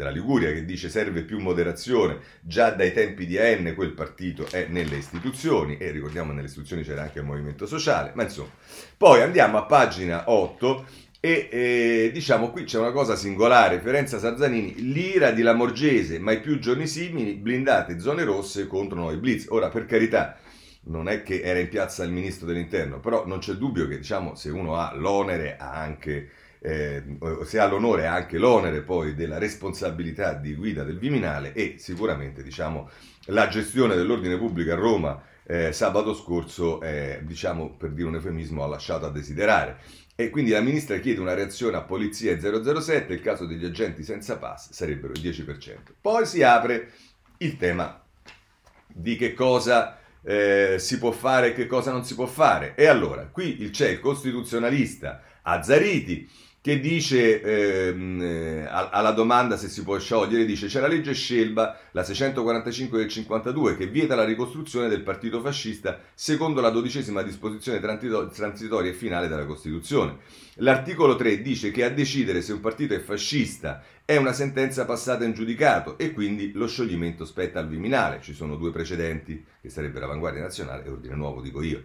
della 0.00 0.10
Liguria 0.10 0.50
che 0.50 0.64
dice 0.64 0.88
serve 0.88 1.22
più 1.22 1.38
moderazione, 1.40 2.18
già 2.40 2.70
dai 2.70 2.92
tempi 2.92 3.26
di 3.26 3.38
AN 3.38 3.74
quel 3.74 3.92
partito 3.92 4.46
è 4.50 4.66
nelle 4.68 4.96
istituzioni 4.96 5.76
e 5.76 5.90
ricordiamo 5.90 6.32
nelle 6.32 6.46
istituzioni 6.46 6.82
c'era 6.82 7.02
anche 7.02 7.18
il 7.18 7.26
movimento 7.26 7.66
sociale, 7.66 8.12
ma 8.14 8.22
insomma. 8.22 8.50
Poi 8.96 9.20
andiamo 9.20 9.58
a 9.58 9.64
pagina 9.64 10.30
8 10.30 10.84
e 11.20 11.48
eh, 11.50 12.10
diciamo 12.14 12.50
qui 12.50 12.64
c'è 12.64 12.78
una 12.78 12.92
cosa 12.92 13.14
singolare, 13.14 13.80
Ferenza 13.80 14.18
Sarzanini, 14.18 14.90
l'ira 14.90 15.32
di 15.32 15.42
Lamorgese, 15.42 16.18
mai 16.18 16.40
più 16.40 16.58
giorni 16.58 16.86
simili, 16.86 17.34
blindate 17.34 18.00
zone 18.00 18.24
rosse 18.24 18.66
contro 18.66 18.98
noi 18.98 19.18
blitz. 19.18 19.46
Ora 19.50 19.68
per 19.68 19.84
carità, 19.84 20.38
non 20.84 21.08
è 21.08 21.22
che 21.22 21.42
era 21.42 21.58
in 21.58 21.68
piazza 21.68 22.04
il 22.04 22.10
ministro 22.10 22.46
dell'interno, 22.46 23.00
però 23.00 23.26
non 23.26 23.38
c'è 23.38 23.52
dubbio 23.52 23.86
che 23.86 23.98
diciamo 23.98 24.34
se 24.34 24.48
uno 24.48 24.76
ha 24.76 24.94
l'onere 24.94 25.58
ha 25.58 25.72
anche 25.72 26.30
eh, 26.60 27.02
si 27.44 27.58
ha 27.58 27.66
l'onore 27.66 28.02
e 28.02 28.06
anche 28.06 28.38
l'onere 28.38 28.82
poi 28.82 29.14
della 29.14 29.38
responsabilità 29.38 30.34
di 30.34 30.54
guida 30.54 30.84
del 30.84 30.98
Viminale 30.98 31.52
e 31.54 31.76
sicuramente 31.78 32.42
diciamo, 32.42 32.88
la 33.26 33.48
gestione 33.48 33.96
dell'ordine 33.96 34.36
pubblico 34.36 34.72
a 34.72 34.76
Roma 34.76 35.22
eh, 35.44 35.72
sabato 35.72 36.14
scorso, 36.14 36.80
eh, 36.80 37.20
diciamo 37.22 37.74
per 37.76 37.90
dire 37.90 38.06
un 38.06 38.14
eufemismo, 38.14 38.62
ha 38.62 38.68
lasciato 38.68 39.06
a 39.06 39.10
desiderare. 39.10 39.78
E 40.14 40.28
quindi 40.28 40.50
la 40.50 40.60
ministra 40.60 40.98
chiede 40.98 41.18
una 41.18 41.34
reazione 41.34 41.76
a 41.76 41.80
Polizia 41.80 42.38
007, 42.38 43.14
il 43.14 43.22
caso 43.22 43.46
degli 43.46 43.64
agenti 43.64 44.04
senza 44.04 44.36
pass 44.36 44.70
sarebbero 44.70 45.14
il 45.14 45.20
10%. 45.20 45.76
Poi 46.00 46.26
si 46.26 46.42
apre 46.42 46.90
il 47.38 47.56
tema 47.56 48.00
di 48.86 49.16
che 49.16 49.32
cosa 49.32 49.98
eh, 50.22 50.76
si 50.78 50.98
può 50.98 51.10
fare 51.10 51.48
e 51.48 51.52
che 51.54 51.66
cosa 51.66 51.90
non 51.90 52.04
si 52.04 52.14
può 52.14 52.26
fare. 52.26 52.74
E 52.76 52.86
allora, 52.86 53.26
qui 53.26 53.70
c'è 53.70 53.88
il 53.88 54.00
costituzionalista 54.00 55.22
Azzariti 55.42 56.28
che 56.62 56.78
dice 56.78 57.40
ehm, 57.40 58.20
eh, 58.20 58.66
alla 58.68 59.12
domanda 59.12 59.56
se 59.56 59.68
si 59.68 59.82
può 59.82 59.98
sciogliere, 59.98 60.44
dice 60.44 60.66
c'è 60.66 60.80
la 60.80 60.88
legge 60.88 61.14
Scelba, 61.14 61.78
la 61.92 62.04
645 62.04 62.98
del 62.98 63.08
52, 63.08 63.76
che 63.76 63.86
vieta 63.86 64.14
la 64.14 64.24
ricostruzione 64.24 64.88
del 64.88 65.02
partito 65.02 65.40
fascista 65.40 65.98
secondo 66.14 66.60
la 66.60 66.68
dodicesima 66.68 67.22
disposizione 67.22 67.80
transitoria 67.80 68.90
e 68.90 68.94
finale 68.94 69.28
della 69.28 69.46
Costituzione. 69.46 70.18
L'articolo 70.62 71.16
3 71.16 71.40
dice 71.40 71.70
che 71.70 71.84
a 71.84 71.88
decidere 71.88 72.42
se 72.42 72.52
un 72.52 72.60
partito 72.60 72.92
è 72.92 73.00
fascista 73.00 73.82
è 74.04 74.16
una 74.16 74.34
sentenza 74.34 74.84
passata 74.84 75.24
in 75.24 75.32
giudicato 75.32 75.96
e 75.96 76.12
quindi 76.12 76.52
lo 76.52 76.66
scioglimento 76.66 77.24
spetta 77.24 77.60
al 77.60 77.68
Viminale. 77.68 78.20
Ci 78.20 78.34
sono 78.34 78.56
due 78.56 78.70
precedenti, 78.70 79.42
che 79.58 79.70
sarebbero 79.70 80.04
Avanguardia 80.04 80.42
Nazionale 80.42 80.84
e 80.84 80.90
Ordine 80.90 81.14
Nuovo, 81.14 81.40
dico 81.40 81.62
io. 81.62 81.84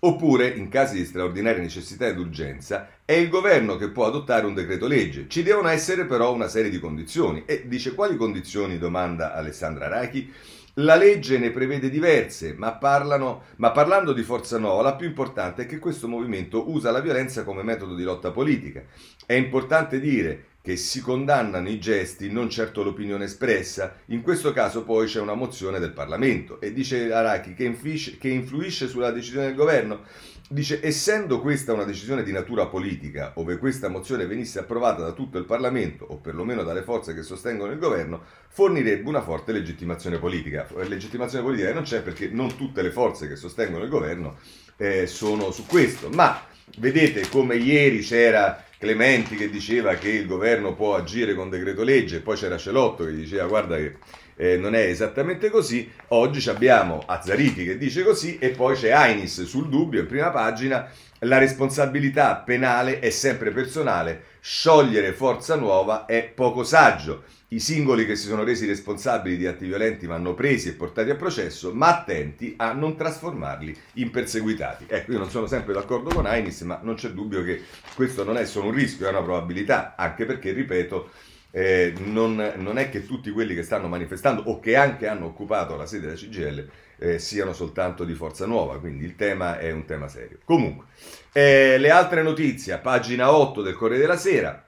Oppure, 0.00 0.48
in 0.48 0.68
casi 0.68 0.96
di 0.96 1.04
straordinaria 1.04 1.62
necessità 1.62 2.08
ed 2.08 2.18
urgenza, 2.18 2.88
è 3.04 3.12
il 3.12 3.28
governo 3.28 3.76
che 3.76 3.90
può 3.90 4.06
adottare 4.06 4.44
un 4.44 4.54
decreto 4.54 4.88
legge. 4.88 5.26
Ci 5.28 5.44
devono 5.44 5.68
essere 5.68 6.04
però 6.04 6.34
una 6.34 6.48
serie 6.48 6.70
di 6.70 6.80
condizioni. 6.80 7.44
E 7.46 7.68
dice 7.68 7.94
quali 7.94 8.16
condizioni 8.16 8.76
domanda 8.76 9.34
Alessandra 9.34 9.86
Rachi? 9.86 10.32
La 10.80 10.94
legge 10.94 11.38
ne 11.38 11.52
prevede 11.52 11.88
diverse, 11.88 12.52
ma, 12.54 12.74
parlano, 12.74 13.44
ma 13.56 13.70
parlando 13.70 14.12
di 14.12 14.22
Forza 14.22 14.58
Nuova, 14.58 14.82
la 14.82 14.94
più 14.94 15.06
importante 15.06 15.62
è 15.62 15.66
che 15.66 15.78
questo 15.78 16.06
movimento 16.06 16.70
usa 16.70 16.90
la 16.90 17.00
violenza 17.00 17.44
come 17.44 17.62
metodo 17.62 17.94
di 17.94 18.02
lotta 18.02 18.30
politica. 18.30 18.82
È 19.24 19.32
importante 19.32 19.98
dire 19.98 20.48
che 20.60 20.76
si 20.76 21.00
condannano 21.00 21.70
i 21.70 21.78
gesti, 21.78 22.30
non 22.30 22.50
certo 22.50 22.82
l'opinione 22.82 23.24
espressa. 23.24 24.00
In 24.06 24.20
questo 24.20 24.52
caso 24.52 24.84
poi 24.84 25.06
c'è 25.06 25.20
una 25.20 25.32
mozione 25.32 25.78
del 25.78 25.94
Parlamento 25.94 26.60
e 26.60 26.74
dice 26.74 27.10
Araki 27.10 27.54
che 27.54 27.64
influisce, 27.64 28.18
che 28.18 28.28
influisce 28.28 28.86
sulla 28.86 29.12
decisione 29.12 29.46
del 29.46 29.54
governo. 29.54 30.02
Dice, 30.48 30.78
essendo 30.80 31.40
questa 31.40 31.72
una 31.72 31.82
decisione 31.82 32.22
di 32.22 32.30
natura 32.30 32.66
politica, 32.66 33.32
ove 33.34 33.58
questa 33.58 33.88
mozione 33.88 34.26
venisse 34.26 34.60
approvata 34.60 35.02
da 35.02 35.10
tutto 35.10 35.38
il 35.38 35.44
Parlamento, 35.44 36.04
o 36.04 36.18
perlomeno 36.18 36.62
dalle 36.62 36.82
forze 36.82 37.14
che 37.14 37.24
sostengono 37.24 37.72
il 37.72 37.80
governo, 37.80 38.22
fornirebbe 38.46 39.08
una 39.08 39.22
forte 39.22 39.50
legittimazione 39.50 40.18
politica. 40.18 40.68
Legittimazione 40.86 41.42
politica 41.42 41.72
non 41.72 41.82
c'è 41.82 42.00
perché 42.00 42.28
non 42.28 42.54
tutte 42.56 42.82
le 42.82 42.92
forze 42.92 43.26
che 43.26 43.34
sostengono 43.34 43.82
il 43.82 43.90
governo 43.90 44.38
eh, 44.76 45.08
sono 45.08 45.50
su 45.50 45.66
questo, 45.66 46.10
ma 46.10 46.40
vedete 46.78 47.28
come 47.28 47.56
ieri 47.56 47.98
c'era 47.98 48.62
Clementi 48.78 49.34
che 49.34 49.50
diceva 49.50 49.94
che 49.94 50.10
il 50.10 50.26
governo 50.26 50.74
può 50.74 50.94
agire 50.94 51.34
con 51.34 51.50
decreto 51.50 51.82
legge, 51.82 52.20
poi 52.20 52.36
c'era 52.36 52.56
Celotto 52.56 53.04
che 53.04 53.16
diceva 53.16 53.46
guarda 53.46 53.76
che 53.76 53.96
eh, 54.36 54.56
non 54.56 54.74
è 54.74 54.80
esattamente 54.80 55.50
così, 55.50 55.90
oggi 56.08 56.48
abbiamo 56.48 57.02
Azzariti 57.04 57.64
che 57.64 57.78
dice 57.78 58.04
così 58.04 58.38
e 58.38 58.50
poi 58.50 58.76
c'è 58.76 58.90
Ainis 58.90 59.44
sul 59.44 59.68
dubbio 59.68 60.00
in 60.00 60.06
prima 60.06 60.30
pagina, 60.30 60.88
la 61.20 61.38
responsabilità 61.38 62.36
penale 62.36 62.98
è 62.98 63.08
sempre 63.08 63.50
personale, 63.50 64.24
sciogliere 64.40 65.12
Forza 65.12 65.56
Nuova 65.56 66.04
è 66.04 66.22
poco 66.24 66.62
saggio. 66.62 67.24
I 67.48 67.60
singoli 67.60 68.04
che 68.04 68.16
si 68.16 68.26
sono 68.26 68.42
resi 68.42 68.66
responsabili 68.66 69.36
di 69.36 69.46
atti 69.46 69.66
violenti 69.66 70.04
vanno 70.06 70.34
presi 70.34 70.68
e 70.68 70.72
portati 70.72 71.10
a 71.10 71.14
processo, 71.14 71.72
ma 71.72 71.98
attenti 71.98 72.54
a 72.56 72.72
non 72.72 72.96
trasformarli 72.96 73.74
in 73.94 74.10
perseguitati. 74.10 74.84
Ecco, 74.88 75.12
io 75.12 75.18
non 75.18 75.30
sono 75.30 75.46
sempre 75.46 75.72
d'accordo 75.72 76.12
con 76.12 76.26
Ainis, 76.26 76.60
ma 76.62 76.80
non 76.82 76.96
c'è 76.96 77.10
dubbio 77.10 77.44
che 77.44 77.62
questo 77.94 78.24
non 78.24 78.36
è 78.36 78.44
solo 78.44 78.66
un 78.66 78.74
rischio, 78.74 79.06
è 79.06 79.10
una 79.10 79.22
probabilità, 79.22 79.94
anche 79.96 80.26
perché, 80.26 80.52
ripeto, 80.52 81.10
eh, 81.50 81.94
non, 81.98 82.52
non, 82.56 82.78
è 82.78 82.90
che 82.90 83.06
tutti 83.06 83.30
quelli 83.30 83.54
che 83.54 83.62
stanno 83.62 83.88
manifestando 83.88 84.42
o 84.46 84.60
che 84.60 84.76
anche 84.76 85.06
hanno 85.06 85.26
occupato 85.26 85.76
la 85.76 85.86
sede 85.86 86.06
della 86.06 86.18
CGL 86.18 86.68
eh, 86.98 87.18
siano 87.18 87.52
soltanto 87.52 88.04
di 88.04 88.14
Forza 88.14 88.46
Nuova, 88.46 88.78
quindi 88.78 89.04
il 89.04 89.16
tema 89.16 89.58
è 89.58 89.70
un 89.70 89.84
tema 89.84 90.08
serio. 90.08 90.38
Comunque, 90.44 90.86
eh, 91.32 91.78
le 91.78 91.90
altre 91.90 92.22
notizie, 92.22 92.78
pagina 92.78 93.32
8 93.32 93.62
del 93.62 93.74
Corriere 93.74 94.02
della 94.02 94.16
Sera, 94.16 94.64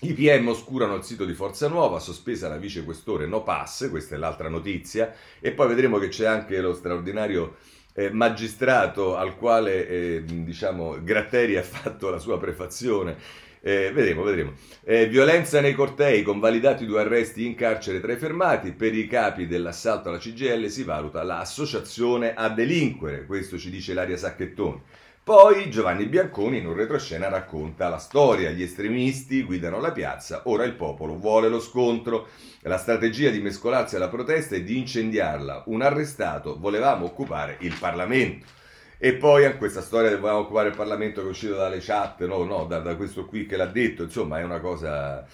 i 0.00 0.12
PM 0.12 0.48
oscurano 0.48 0.96
il 0.96 1.02
sito 1.02 1.24
di 1.24 1.32
Forza 1.32 1.68
Nuova, 1.68 1.98
sospesa 1.98 2.48
la 2.48 2.58
vice 2.58 2.84
questore 2.84 3.26
No 3.26 3.42
Pass, 3.42 3.88
questa 3.88 4.14
è 4.14 4.18
l'altra 4.18 4.48
notizia, 4.48 5.14
e 5.40 5.52
poi 5.52 5.68
vedremo 5.68 5.98
che 5.98 6.08
c'è 6.08 6.26
anche 6.26 6.60
lo 6.60 6.74
straordinario 6.74 7.56
eh, 7.94 8.10
magistrato 8.10 9.16
al 9.16 9.36
quale 9.36 9.88
eh, 9.88 10.22
diciamo, 10.24 11.02
Gratteri 11.02 11.56
ha 11.56 11.62
fatto 11.62 12.10
la 12.10 12.18
sua 12.18 12.38
prefazione. 12.38 13.16
Eh, 13.66 13.92
vedremo, 13.94 14.22
vedremo. 14.22 14.52
Eh, 14.84 15.06
violenza 15.06 15.62
nei 15.62 15.72
cortei, 15.72 16.22
convalidati 16.22 16.84
due 16.84 17.00
arresti 17.00 17.46
in 17.46 17.54
carcere 17.54 17.98
tra 17.98 18.12
i 18.12 18.18
fermati. 18.18 18.72
Per 18.72 18.94
i 18.94 19.06
capi 19.06 19.46
dell'assalto 19.46 20.10
alla 20.10 20.18
CGL 20.18 20.68
si 20.68 20.84
valuta 20.84 21.22
l'associazione 21.22 22.34
a 22.34 22.50
delinquere, 22.50 23.24
questo 23.24 23.56
ci 23.56 23.70
dice 23.70 23.94
Laria 23.94 24.18
Sacchettoni. 24.18 24.82
Poi 25.24 25.70
Giovanni 25.70 26.04
Bianconi 26.04 26.58
in 26.58 26.66
un 26.66 26.74
retroscena 26.74 27.30
racconta 27.30 27.88
la 27.88 27.96
storia, 27.96 28.50
gli 28.50 28.60
estremisti 28.60 29.42
guidano 29.42 29.80
la 29.80 29.92
piazza, 29.92 30.42
ora 30.44 30.64
il 30.64 30.74
popolo 30.74 31.16
vuole 31.16 31.48
lo 31.48 31.60
scontro. 31.60 32.28
La 32.64 32.76
strategia 32.76 33.30
di 33.30 33.40
mescolarsi 33.40 33.96
alla 33.96 34.08
protesta 34.08 34.56
è 34.56 34.62
di 34.62 34.76
incendiarla. 34.76 35.62
Un 35.68 35.80
arrestato 35.80 36.58
volevamo 36.58 37.06
occupare 37.06 37.56
il 37.60 37.74
Parlamento. 37.80 38.44
E 38.98 39.14
poi 39.14 39.44
a 39.44 39.56
questa 39.56 39.82
storia 39.82 40.08
del 40.08 40.18
volevamo 40.18 40.44
occupare 40.44 40.68
il 40.68 40.76
Parlamento 40.76 41.20
che 41.20 41.26
è 41.26 41.30
uscito 41.30 41.54
dalle 41.56 41.78
chat, 41.80 42.24
no, 42.26 42.44
no, 42.44 42.64
da, 42.64 42.78
da 42.78 42.96
questo 42.96 43.26
qui 43.26 43.46
che 43.46 43.56
l'ha 43.56 43.66
detto, 43.66 44.04
insomma 44.04 44.38
è 44.38 44.42
una 44.42 44.60
cosa 44.60 45.26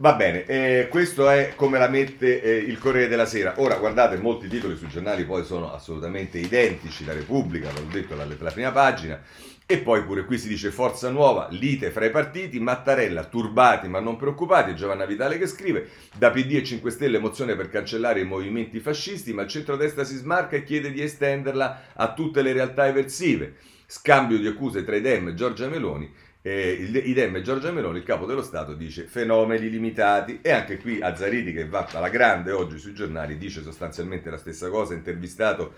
Va 0.00 0.14
bene, 0.14 0.46
eh, 0.46 0.88
questo 0.88 1.28
è 1.28 1.52
come 1.54 1.78
la 1.78 1.86
mette 1.86 2.40
eh, 2.40 2.56
il 2.56 2.78
Corriere 2.78 3.06
della 3.06 3.26
Sera. 3.26 3.52
Ora 3.58 3.74
guardate, 3.74 4.16
molti 4.16 4.48
titoli 4.48 4.74
sui 4.74 4.88
giornali 4.88 5.26
poi 5.26 5.44
sono 5.44 5.74
assolutamente 5.74 6.38
identici, 6.38 7.04
la 7.04 7.12
Repubblica, 7.12 7.70
l'ho 7.70 7.84
detto, 7.92 8.16
la, 8.16 8.24
la 8.24 8.50
prima 8.50 8.70
pagina, 8.72 9.20
e 9.70 9.78
poi 9.78 10.02
pure 10.02 10.24
qui 10.24 10.36
si 10.36 10.48
dice 10.48 10.72
Forza 10.72 11.10
Nuova, 11.10 11.46
lite 11.52 11.92
fra 11.92 12.04
i 12.04 12.10
partiti, 12.10 12.58
Mattarella, 12.58 13.22
turbati 13.22 13.86
ma 13.86 14.00
non 14.00 14.16
preoccupati, 14.16 14.74
Giovanna 14.74 15.06
Vitale 15.06 15.38
che 15.38 15.46
scrive, 15.46 15.88
da 16.16 16.32
PD 16.32 16.56
e 16.56 16.64
5 16.64 16.90
Stelle 16.90 17.20
mozione 17.20 17.54
per 17.54 17.68
cancellare 17.68 18.18
i 18.18 18.24
movimenti 18.24 18.80
fascisti, 18.80 19.32
ma 19.32 19.42
il 19.42 19.48
centrodestra 19.48 20.02
si 20.02 20.16
smarca 20.16 20.56
e 20.56 20.64
chiede 20.64 20.90
di 20.90 21.00
estenderla 21.00 21.82
a 21.94 22.12
tutte 22.12 22.42
le 22.42 22.52
realtà 22.52 22.88
eversive. 22.88 23.58
Scambio 23.86 24.38
di 24.38 24.48
accuse 24.48 24.82
tra 24.82 24.96
Idem 24.96 25.28
e 25.28 25.34
Giorgia 25.34 25.68
Meloni 25.68 26.12
eh, 26.42 27.02
idem 27.04 27.36
e 27.36 27.42
Giorgia 27.42 27.70
Meloni, 27.70 27.98
il 27.98 28.04
capo 28.04 28.26
dello 28.26 28.42
Stato, 28.42 28.74
dice 28.74 29.04
fenomeni 29.04 29.68
limitati 29.68 30.40
e 30.42 30.50
anche 30.50 30.78
qui 30.78 31.00
Azzariti 31.00 31.52
che 31.52 31.68
va 31.68 31.86
alla 31.92 32.08
grande 32.08 32.50
oggi 32.50 32.78
sui 32.78 32.94
giornali 32.94 33.36
dice 33.36 33.62
sostanzialmente 33.62 34.30
la 34.30 34.38
stessa 34.38 34.68
cosa, 34.68 34.94
intervistato 34.94 35.74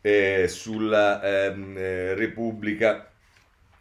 eh, 0.00 0.46
sulla 0.48 1.22
ehm, 1.22 1.74
eh, 1.76 2.14
Repubblica. 2.14 3.09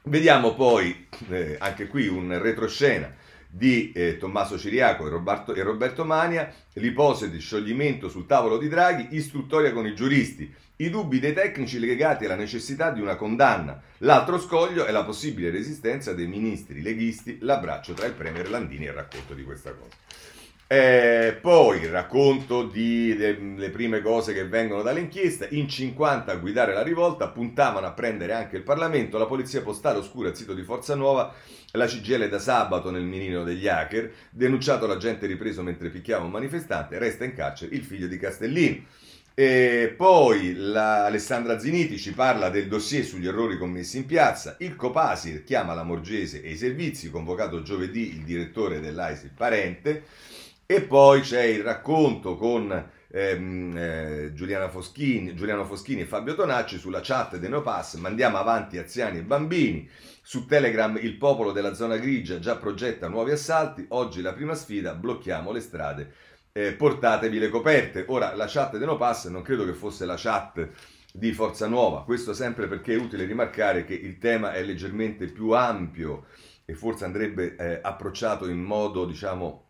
Vediamo 0.10 0.56
poi 0.56 1.06
eh, 1.30 1.56
anche 1.60 1.86
qui 1.86 2.08
un 2.08 2.36
retroscena 2.42 3.14
di 3.48 3.92
eh, 3.92 4.18
Tommaso 4.18 4.58
Ciriaco 4.58 5.06
e 5.06 5.10
Roberto, 5.12 5.54
e 5.54 5.62
Roberto 5.62 6.04
Mania, 6.04 6.52
l'ipotesi 6.74 7.30
di 7.30 7.38
scioglimento 7.38 8.10
sul 8.10 8.26
tavolo 8.26 8.58
di 8.58 8.68
Draghi, 8.68 9.10
istruttoria 9.12 9.72
con 9.72 9.86
i 9.86 9.94
giuristi, 9.94 10.52
i 10.78 10.90
dubbi 10.90 11.20
dei 11.20 11.34
tecnici 11.34 11.78
legati 11.78 12.26
alla 12.26 12.34
necessità 12.34 12.90
di 12.90 13.02
una 13.02 13.18
condanna. 13.18 13.80
L'altro 14.00 14.40
scoglio 14.40 14.86
è 14.86 14.92
la 14.92 15.04
possibile 15.04 15.52
resistenza 15.52 16.16
dei 16.16 16.26
ministri 16.26 16.82
leghisti, 16.82 17.38
l'abbraccio 17.42 17.94
tra 17.94 18.08
il 18.08 18.14
Premier 18.14 18.50
Landini 18.50 18.86
e 18.86 18.90
il 18.90 18.96
racconto 18.96 19.36
di 19.36 19.44
questa 19.44 19.74
cosa. 19.74 19.96
Eh, 20.72 21.36
poi 21.42 21.80
il 21.80 21.90
racconto 21.90 22.62
delle 22.62 23.72
prime 23.72 24.04
cose 24.04 24.36
che 24.36 24.46
vengono 24.46 24.84
dall'inchiesta. 24.84 25.48
In 25.50 25.68
50 25.68 26.32
a 26.32 26.36
guidare 26.36 26.76
la 26.76 26.84
rivolta 26.84 27.28
puntavano 27.30 27.88
a 27.88 27.92
prendere 27.92 28.34
anche 28.34 28.58
il 28.58 28.62
Parlamento. 28.62 29.18
La 29.18 29.26
polizia 29.26 29.64
postale 29.64 29.98
oscura 29.98 30.30
il 30.30 30.36
sito 30.36 30.54
di 30.54 30.62
Forza 30.62 30.94
Nuova. 30.94 31.34
La 31.72 31.88
CGL 31.88 32.30
da 32.30 32.38
sabato 32.38 32.92
nel 32.92 33.02
mirino 33.02 33.44
degli 33.44 33.68
hacker. 33.68 34.12
Denunciato 34.30 34.86
l'agente 34.86 35.26
ripreso 35.26 35.64
mentre 35.64 35.90
picchiava 35.90 36.26
un 36.26 36.30
manifestante. 36.30 37.00
Resta 37.00 37.24
in 37.24 37.34
carcere 37.34 37.74
il 37.74 37.84
figlio 37.84 38.06
di 38.06 38.20
Castellino. 38.20 38.84
E 39.34 39.92
poi 39.98 40.54
la 40.54 41.06
Alessandra 41.06 41.58
Ziniti 41.58 41.98
ci 41.98 42.14
parla 42.14 42.50
del 42.50 42.68
dossier 42.68 43.04
sugli 43.04 43.26
errori 43.26 43.58
commessi 43.58 43.98
in 43.98 44.06
piazza. 44.06 44.56
Il 44.60 44.76
Copasir 44.76 45.44
chiama 45.44 45.74
la 45.74 45.82
Morgese 45.82 46.44
e 46.44 46.52
i 46.52 46.58
servizi, 46.58 47.10
convocato 47.10 47.64
giovedì 47.64 48.10
il 48.10 48.24
direttore 48.24 48.80
dell'AISI 48.80 49.32
Parente. 49.36 50.04
E 50.72 50.82
poi 50.84 51.22
c'è 51.22 51.42
il 51.42 51.64
racconto 51.64 52.36
con 52.36 52.72
ehm, 53.08 53.76
eh, 53.76 54.70
Foschini, 54.70 55.34
Giuliano 55.34 55.66
Foschini 55.66 56.02
e 56.02 56.06
Fabio 56.06 56.36
Tonacci 56.36 56.78
sulla 56.78 57.00
chat 57.02 57.38
dei 57.38 57.50
No 57.50 57.64
Pass. 57.64 57.96
Mandiamo 57.96 58.38
avanti 58.38 58.78
anziani 58.78 59.18
e 59.18 59.24
bambini. 59.24 59.90
Su 60.22 60.46
Telegram 60.46 60.96
il 61.02 61.18
popolo 61.18 61.52
della 61.52 61.74
zona 61.74 61.98
grigia 61.98 62.38
già 62.38 62.56
progetta 62.58 63.08
nuovi 63.08 63.32
assalti. 63.32 63.84
Oggi 63.90 64.22
la 64.22 64.34
prima 64.34 64.54
sfida, 64.54 64.94
blocchiamo 64.94 65.52
le 65.52 65.60
strade 65.60 66.14
eh, 66.52 66.74
portatevi 66.74 67.40
le 67.40 67.50
coperte. 67.50 68.06
Ora, 68.08 68.36
la 68.36 68.46
chat 68.48 68.78
di 68.78 68.86
No 68.86 68.96
Pass 68.96 69.28
non 69.28 69.42
credo 69.42 69.66
che 69.66 69.74
fosse 69.74 70.06
la 70.06 70.18
chat 70.18 70.70
di 71.12 71.32
Forza 71.32 71.68
Nuova, 71.68 72.04
questo 72.04 72.34
sempre 72.34 72.68
perché 72.68 72.94
è 72.94 72.98
utile 72.98 73.26
rimarcare 73.26 73.84
che 73.86 73.96
il 73.96 74.20
tema 74.20 74.54
è 74.54 74.62
leggermente 74.62 75.26
più 75.26 75.52
ampio 75.52 76.28
e 76.64 76.76
forse 76.76 77.06
andrebbe 77.06 77.56
eh, 77.56 77.80
approcciato 77.82 78.48
in 78.48 78.62
modo, 78.62 79.06
diciamo, 79.06 79.69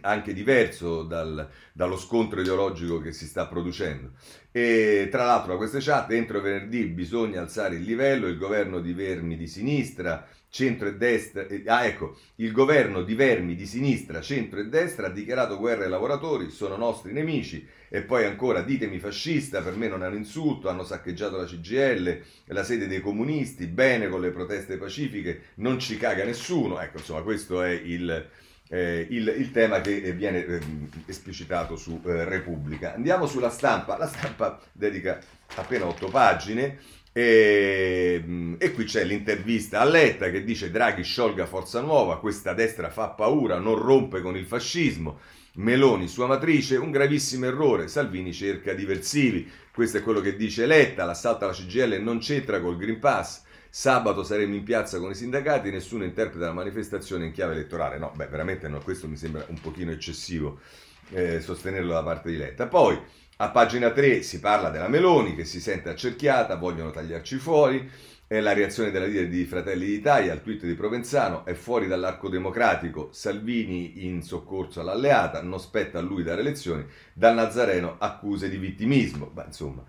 anche 0.00 0.32
diverso 0.32 1.02
dal, 1.02 1.48
dallo 1.72 1.96
scontro 1.96 2.40
ideologico 2.40 3.00
che 3.00 3.12
si 3.12 3.26
sta 3.26 3.46
producendo. 3.46 4.12
E 4.50 5.08
tra 5.10 5.24
l'altro 5.24 5.52
da 5.52 5.58
queste 5.58 5.78
chat, 5.80 6.10
entro 6.12 6.40
venerdì 6.40 6.84
bisogna 6.86 7.40
alzare 7.40 7.76
il 7.76 7.82
livello, 7.82 8.26
il 8.26 8.38
governo 8.38 8.80
di 8.80 8.92
Vermi 8.92 9.36
di 9.36 9.46
sinistra 9.46 10.26
centro 10.50 10.88
e 10.88 10.96
destra, 10.96 11.46
eh, 11.46 11.62
ah 11.66 11.84
ecco, 11.84 12.16
il 12.36 12.52
governo 12.52 13.02
di 13.02 13.14
vermi 13.14 13.54
di 13.54 13.66
sinistra, 13.66 14.20
centro 14.20 14.60
e 14.60 14.68
destra 14.68 15.06
ha 15.06 15.10
dichiarato 15.10 15.58
guerra 15.58 15.84
ai 15.84 15.90
lavoratori, 15.90 16.50
sono 16.50 16.76
nostri 16.76 17.12
nemici. 17.12 17.66
E 17.90 18.02
poi 18.02 18.24
ancora 18.24 18.62
ditemi 18.62 18.98
fascista, 18.98 19.62
per 19.62 19.76
me 19.76 19.88
non 19.88 20.02
è 20.02 20.08
un 20.08 20.16
insulto, 20.16 20.68
hanno 20.68 20.84
saccheggiato 20.84 21.36
la 21.36 21.44
CGL, 21.44 22.22
la 22.46 22.64
sede 22.64 22.86
dei 22.86 23.00
comunisti, 23.00 23.66
bene 23.66 24.08
con 24.08 24.20
le 24.20 24.30
proteste 24.30 24.76
pacifiche, 24.76 25.52
non 25.56 25.78
ci 25.78 25.96
caga 25.96 26.24
nessuno, 26.24 26.80
ecco 26.80 26.98
insomma 26.98 27.22
questo 27.22 27.62
è 27.62 27.70
il, 27.70 28.28
eh, 28.68 29.06
il, 29.10 29.34
il, 29.36 29.50
tema 29.50 29.80
che 29.80 30.12
viene 30.12 30.44
eh, 30.44 30.60
esplicitato 31.06 31.76
su 31.76 32.00
eh, 32.04 32.24
Repubblica. 32.24 32.94
Andiamo 32.94 33.26
sulla 33.26 33.50
stampa, 33.50 33.96
la 33.96 34.06
stampa 34.06 34.60
dedica 34.72 35.18
appena 35.54 35.86
otto 35.86 36.08
pagine 36.08 36.78
e, 37.12 38.20
ehm, 38.22 38.56
e, 38.58 38.72
qui 38.72 38.84
c'è 38.84 39.04
l'intervista 39.04 39.80
a 39.80 39.84
Letta 39.84 40.30
che 40.30 40.44
dice 40.44 40.70
Draghi 40.70 41.02
sciolga 41.02 41.46
Forza 41.46 41.80
Nuova, 41.80 42.20
questa 42.20 42.52
destra 42.52 42.90
fa 42.90 43.08
paura, 43.08 43.58
non 43.58 43.74
rompe 43.74 44.20
con 44.20 44.36
il 44.36 44.46
fascismo. 44.46 45.18
Meloni, 45.54 46.06
sua 46.06 46.28
matrice, 46.28 46.76
un 46.76 46.92
gravissimo 46.92 47.46
errore. 47.46 47.88
Salvini 47.88 48.32
cerca 48.32 48.72
diversivi. 48.74 49.50
Questo 49.72 49.96
è 49.96 50.02
quello 50.02 50.20
che 50.20 50.36
dice 50.36 50.66
Letta. 50.66 51.04
L'assalto 51.04 51.44
alla 51.44 51.52
CGL 51.52 52.00
non 52.00 52.20
c'entra 52.20 52.60
col 52.60 52.76
Green 52.76 53.00
Pass. 53.00 53.42
Sabato 53.70 54.22
saremo 54.22 54.54
in 54.54 54.62
piazza 54.62 54.98
con 54.98 55.10
i 55.10 55.14
sindacati, 55.14 55.70
nessuno 55.70 56.04
interpreta 56.04 56.46
la 56.46 56.52
manifestazione 56.52 57.26
in 57.26 57.32
chiave 57.32 57.52
elettorale. 57.52 57.98
No, 57.98 58.12
beh, 58.14 58.26
veramente 58.26 58.68
no, 58.68 58.80
questo 58.80 59.08
mi 59.08 59.16
sembra 59.16 59.44
un 59.48 59.60
pochino 59.60 59.90
eccessivo 59.90 60.58
eh, 61.10 61.40
sostenerlo 61.40 61.92
da 61.92 62.02
parte 62.02 62.30
di 62.30 62.36
Letta. 62.36 62.66
Poi 62.66 62.98
a 63.36 63.50
pagina 63.50 63.90
3 63.90 64.22
si 64.22 64.40
parla 64.40 64.70
della 64.70 64.88
Meloni 64.88 65.34
che 65.34 65.44
si 65.44 65.60
sente 65.60 65.88
accerchiata, 65.88 66.56
vogliono 66.56 66.90
tagliarci 66.90 67.36
fuori. 67.36 67.88
È 68.26 68.40
la 68.40 68.52
reazione 68.52 68.90
della 68.90 69.06
leader 69.06 69.26
di 69.26 69.46
Fratelli 69.46 69.86
d'Italia 69.86 70.32
al 70.32 70.42
tweet 70.42 70.66
di 70.66 70.74
Provenzano, 70.74 71.46
è 71.46 71.54
fuori 71.54 71.86
dall'arco 71.86 72.28
democratico, 72.28 73.08
Salvini 73.10 74.04
in 74.04 74.22
soccorso 74.22 74.80
all'alleata, 74.80 75.40
non 75.40 75.58
spetta 75.58 75.98
a 75.98 76.02
lui 76.02 76.22
dare 76.22 76.42
lezioni, 76.42 76.84
dal 77.14 77.34
Nazareno 77.34 77.96
accuse 77.98 78.50
di 78.50 78.58
vittimismo. 78.58 79.30
Beh, 79.32 79.44
insomma, 79.46 79.82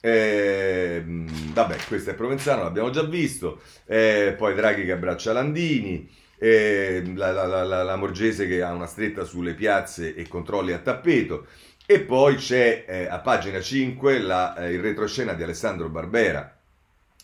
eh, 0.00 1.02
vabbè, 1.04 1.76
questo 1.88 2.10
è 2.10 2.14
Provenzano, 2.14 2.62
l'abbiamo 2.62 2.90
già 2.90 3.02
visto. 3.02 3.60
Eh, 3.86 4.34
poi 4.36 4.54
Draghi 4.54 4.84
che 4.84 4.92
abbraccia 4.92 5.32
Landini. 5.32 6.08
Eh, 6.40 7.02
la, 7.16 7.32
la, 7.32 7.64
la, 7.64 7.82
la, 7.82 7.96
Morgese 7.96 8.46
che 8.46 8.62
ha 8.62 8.72
una 8.72 8.86
stretta 8.86 9.24
sulle 9.24 9.54
piazze 9.54 10.14
e 10.14 10.28
controlli 10.28 10.72
a 10.72 10.78
tappeto. 10.78 11.46
E 11.84 12.00
poi 12.00 12.36
c'è 12.36 12.84
eh, 12.86 13.06
a 13.06 13.18
pagina 13.18 13.60
5 13.60 14.20
la, 14.20 14.54
eh, 14.56 14.72
il 14.72 14.80
retroscena 14.80 15.32
di 15.32 15.42
Alessandro 15.42 15.88
Barbera 15.88 16.58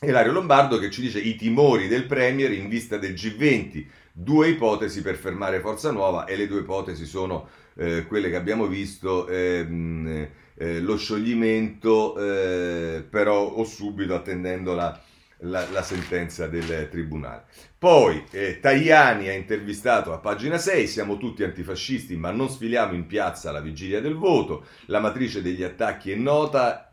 e 0.00 0.10
Lario 0.10 0.32
Lombardo 0.32 0.78
che 0.78 0.90
ci 0.90 1.00
dice 1.00 1.18
i 1.18 1.36
timori 1.36 1.86
del 1.86 2.06
Premier 2.06 2.52
in 2.52 2.68
vista 2.68 2.96
del 2.96 3.12
G20. 3.12 3.86
Due 4.12 4.48
ipotesi 4.48 5.02
per 5.02 5.16
fermare 5.16 5.60
Forza 5.60 5.90
Nuova 5.90 6.24
e 6.24 6.36
le 6.36 6.46
due 6.46 6.60
ipotesi 6.60 7.04
sono 7.04 7.48
eh, 7.76 8.04
quelle 8.06 8.30
che 8.30 8.36
abbiamo 8.36 8.66
visto. 8.66 9.28
Ehm, 9.28 10.28
eh, 10.56 10.80
lo 10.80 10.96
scioglimento, 10.96 12.16
eh, 12.16 13.04
però 13.08 13.42
o 13.42 13.64
subito 13.64 14.14
attendendo 14.14 14.74
la, 14.74 15.00
la, 15.38 15.68
la, 15.70 15.82
sentenza 15.82 16.46
del 16.46 16.88
tribunale. 16.90 17.44
Poi 17.78 18.24
eh, 18.30 18.60
Tajani 18.60 19.28
ha 19.28 19.32
intervistato 19.32 20.12
a 20.12 20.18
pagina 20.18 20.58
6, 20.58 20.86
siamo 20.86 21.16
tutti 21.16 21.42
antifascisti 21.42 22.16
ma 22.16 22.30
non 22.30 22.48
sfiliamo 22.48 22.94
in 22.94 23.06
piazza 23.06 23.50
alla 23.50 23.60
vigilia 23.60 24.00
del 24.00 24.14
voto, 24.14 24.66
la 24.86 25.00
matrice 25.00 25.42
degli 25.42 25.62
attacchi 25.62 26.10
è 26.10 26.16
nota, 26.16 26.90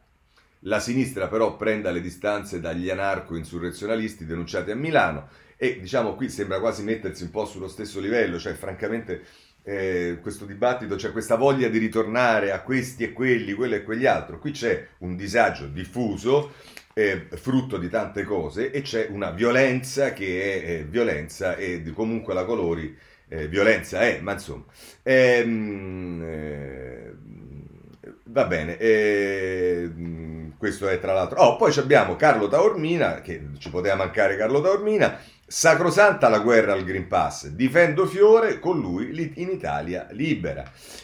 la 0.66 0.80
sinistra 0.80 1.28
però 1.28 1.56
prenda 1.56 1.92
le 1.92 2.02
distanze 2.02 2.60
dagli 2.60 2.90
anarco-insurrezionalisti 2.90 4.26
denunciati 4.26 4.72
a 4.72 4.76
Milano 4.76 5.30
e 5.56 5.80
diciamo 5.80 6.16
qui 6.16 6.30
sembra 6.30 6.60
quasi 6.60 6.84
mettersi 6.84 7.24
un 7.24 7.30
po' 7.30 7.46
sullo 7.46 7.68
stesso 7.68 8.00
livello, 8.00 8.40
cioè 8.40 8.54
francamente 8.54 9.24
eh, 9.64 10.20
questo 10.22 10.46
dibattito, 10.46 10.96
c'è 10.96 11.12
questa 11.12 11.36
voglia 11.36 11.68
di 11.68 11.78
ritornare 11.78 12.52
a 12.52 12.62
questi 12.62 13.04
e 13.04 13.14
quelli, 13.14 13.54
quello 13.54 13.76
e 13.76 13.84
quegli 13.84 14.06
altri. 14.06 14.38
Qui 14.38 14.52
c'è 14.52 14.88
un 15.00 15.16
disagio 15.16 15.68
diffuso, 15.68 16.54
eh, 16.94 17.28
frutto 17.32 17.78
di 17.78 17.90
tante 17.90 18.24
cose, 18.24 18.72
e 18.72 18.82
c'è 18.82 19.08
una 19.10 19.32
violenza 19.32 20.14
che 20.14 20.64
è 20.64 20.70
eh, 20.70 20.84
violenza 20.84 21.56
e 21.56 21.84
comunque 21.94 22.34
la 22.34 22.46
colori 22.46 22.98
eh, 23.28 23.48
violenza 23.48 24.02
è, 24.02 24.20
ma 24.22 24.34
insomma. 24.34 24.66
Ehm, 25.04 26.22
eh, 26.24 27.14
va 28.26 28.46
bene, 28.46 28.78
ehm, 28.78 30.54
questo 30.58 30.88
è 30.88 31.00
tra 31.00 31.14
l'altro. 31.14 31.40
Oh, 31.42 31.56
poi 31.56 31.76
abbiamo 31.78 32.16
Carlo 32.16 32.48
Taormina, 32.48 33.22
che 33.22 33.42
ci 33.58 33.70
poteva 33.70 33.96
mancare 33.96 34.38
Carlo 34.38 34.62
Taormina, 34.62 35.20
Sacrosanta 35.52 36.30
la 36.30 36.40
guerra 36.40 36.72
al 36.72 36.86
Green 36.86 37.10
Pass, 37.10 37.48
difendo 37.48 38.06
Fiore, 38.08 38.58
con 38.58 38.80
lui 38.80 39.34
in 39.36 39.50
Italia 39.50 40.08
libera. 40.12 40.64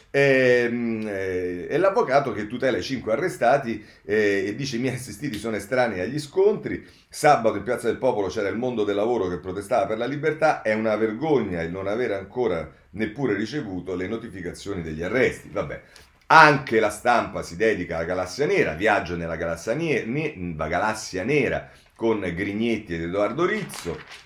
E, 0.09 0.63
ehm, 0.63 1.05
eh, 1.05 1.67
è 1.67 1.77
l'avvocato 1.77 2.31
che 2.31 2.47
tutela 2.47 2.77
i 2.77 2.81
cinque 2.81 3.11
arrestati 3.11 3.85
eh, 4.05 4.45
e 4.47 4.55
dice 4.55 4.77
i 4.77 4.79
miei 4.79 4.95
assistiti 4.95 5.37
sono 5.37 5.57
estranei 5.57 5.99
agli 5.99 6.17
scontri. 6.17 6.87
Sabato 7.09 7.57
in 7.57 7.63
Piazza 7.63 7.87
del 7.87 7.97
Popolo 7.97 8.27
c'era 8.27 8.47
il 8.47 8.55
mondo 8.55 8.85
del 8.85 8.95
lavoro 8.95 9.27
che 9.27 9.39
protestava 9.39 9.85
per 9.85 9.97
la 9.97 10.05
libertà. 10.05 10.61
È 10.61 10.71
una 10.71 10.95
vergogna 10.95 11.61
il 11.61 11.69
non 11.69 11.85
avere 11.85 12.15
ancora 12.15 12.71
neppure 12.91 13.33
ricevuto 13.33 13.95
le 13.95 14.07
notificazioni 14.07 14.81
degli 14.81 15.03
arresti. 15.03 15.49
Vabbè. 15.51 15.81
Anche 16.27 16.79
la 16.79 16.89
stampa 16.89 17.41
si 17.41 17.57
dedica 17.57 17.97
alla 17.97 18.05
galassia 18.05 18.45
nera, 18.45 18.75
viaggio 18.75 19.17
nella 19.17 19.35
galassia, 19.35 19.73
ne- 19.73 20.55
galassia 20.55 21.25
nera 21.25 21.69
con 21.93 22.21
Grignetti 22.21 22.93
ed 22.93 23.01
Edoardo 23.01 23.45
Rizzo. 23.45 24.25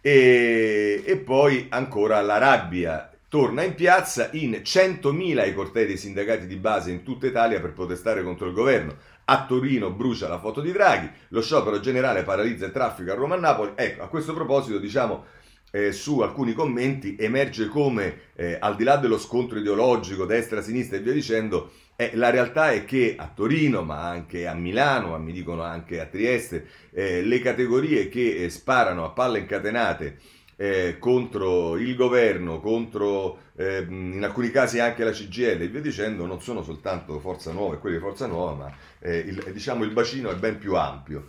E, 0.00 1.02
e 1.04 1.16
poi 1.18 1.66
ancora 1.68 2.20
la 2.20 2.38
rabbia 2.38 3.10
torna 3.28 3.62
in 3.62 3.74
piazza 3.74 4.30
in 4.32 4.60
100.000 4.64 5.48
i 5.48 5.54
cortei 5.54 5.86
dei 5.86 5.96
sindacati 5.96 6.46
di 6.48 6.56
base 6.56 6.90
in 6.90 7.04
tutta 7.04 7.28
Italia 7.28 7.60
per 7.60 7.72
protestare 7.72 8.24
contro 8.24 8.48
il 8.48 8.54
governo. 8.54 8.96
A 9.26 9.46
Torino 9.46 9.92
brucia 9.92 10.26
la 10.26 10.40
foto 10.40 10.60
di 10.60 10.72
Draghi, 10.72 11.08
lo 11.28 11.40
sciopero 11.40 11.78
generale 11.78 12.24
paralizza 12.24 12.66
il 12.66 12.72
traffico 12.72 13.12
a 13.12 13.14
Roma 13.14 13.36
e 13.36 13.38
Napoli. 13.38 13.72
Ecco, 13.76 14.02
a 14.02 14.08
questo 14.08 14.34
proposito 14.34 14.78
diciamo 14.78 15.24
eh, 15.70 15.92
su 15.92 16.18
alcuni 16.18 16.52
commenti 16.52 17.14
emerge 17.16 17.68
come 17.68 18.32
eh, 18.34 18.56
al 18.58 18.74
di 18.74 18.82
là 18.82 18.96
dello 18.96 19.18
scontro 19.18 19.58
ideologico 19.58 20.24
destra-sinistra 20.24 20.96
e 20.96 21.00
via 21.00 21.12
dicendo, 21.12 21.70
eh, 22.00 22.12
la 22.14 22.30
realtà 22.30 22.70
è 22.70 22.86
che 22.86 23.14
a 23.18 23.30
Torino, 23.34 23.82
ma 23.82 24.08
anche 24.08 24.46
a 24.46 24.54
Milano, 24.54 25.10
ma 25.10 25.18
mi 25.18 25.32
dicono 25.32 25.62
anche 25.62 26.00
a 26.00 26.06
Trieste, 26.06 26.66
eh, 26.92 27.20
le 27.22 27.40
categorie 27.40 28.08
che 28.08 28.36
eh, 28.36 28.48
sparano 28.48 29.04
a 29.04 29.10
palle 29.10 29.40
incatenate 29.40 30.16
eh, 30.56 30.96
contro 30.98 31.76
il 31.76 31.94
governo, 31.94 32.58
contro 32.58 33.50
eh, 33.54 33.84
in 33.86 34.24
alcuni 34.24 34.50
casi 34.50 34.78
anche 34.78 35.04
la 35.04 35.10
CGL 35.10 35.60
e 35.60 35.68
via 35.68 35.82
dicendo, 35.82 36.24
non 36.24 36.40
sono 36.40 36.62
soltanto 36.62 37.20
Forza 37.20 37.52
Nuova 37.52 37.74
e 37.74 37.78
quelli 37.78 37.96
di 37.96 38.02
Forza 38.02 38.26
Nuova, 38.26 38.54
ma 38.54 38.74
eh, 39.00 39.18
il, 39.18 39.50
diciamo 39.52 39.84
il 39.84 39.92
bacino 39.92 40.30
è 40.30 40.36
ben 40.36 40.56
più 40.56 40.76
ampio. 40.76 41.26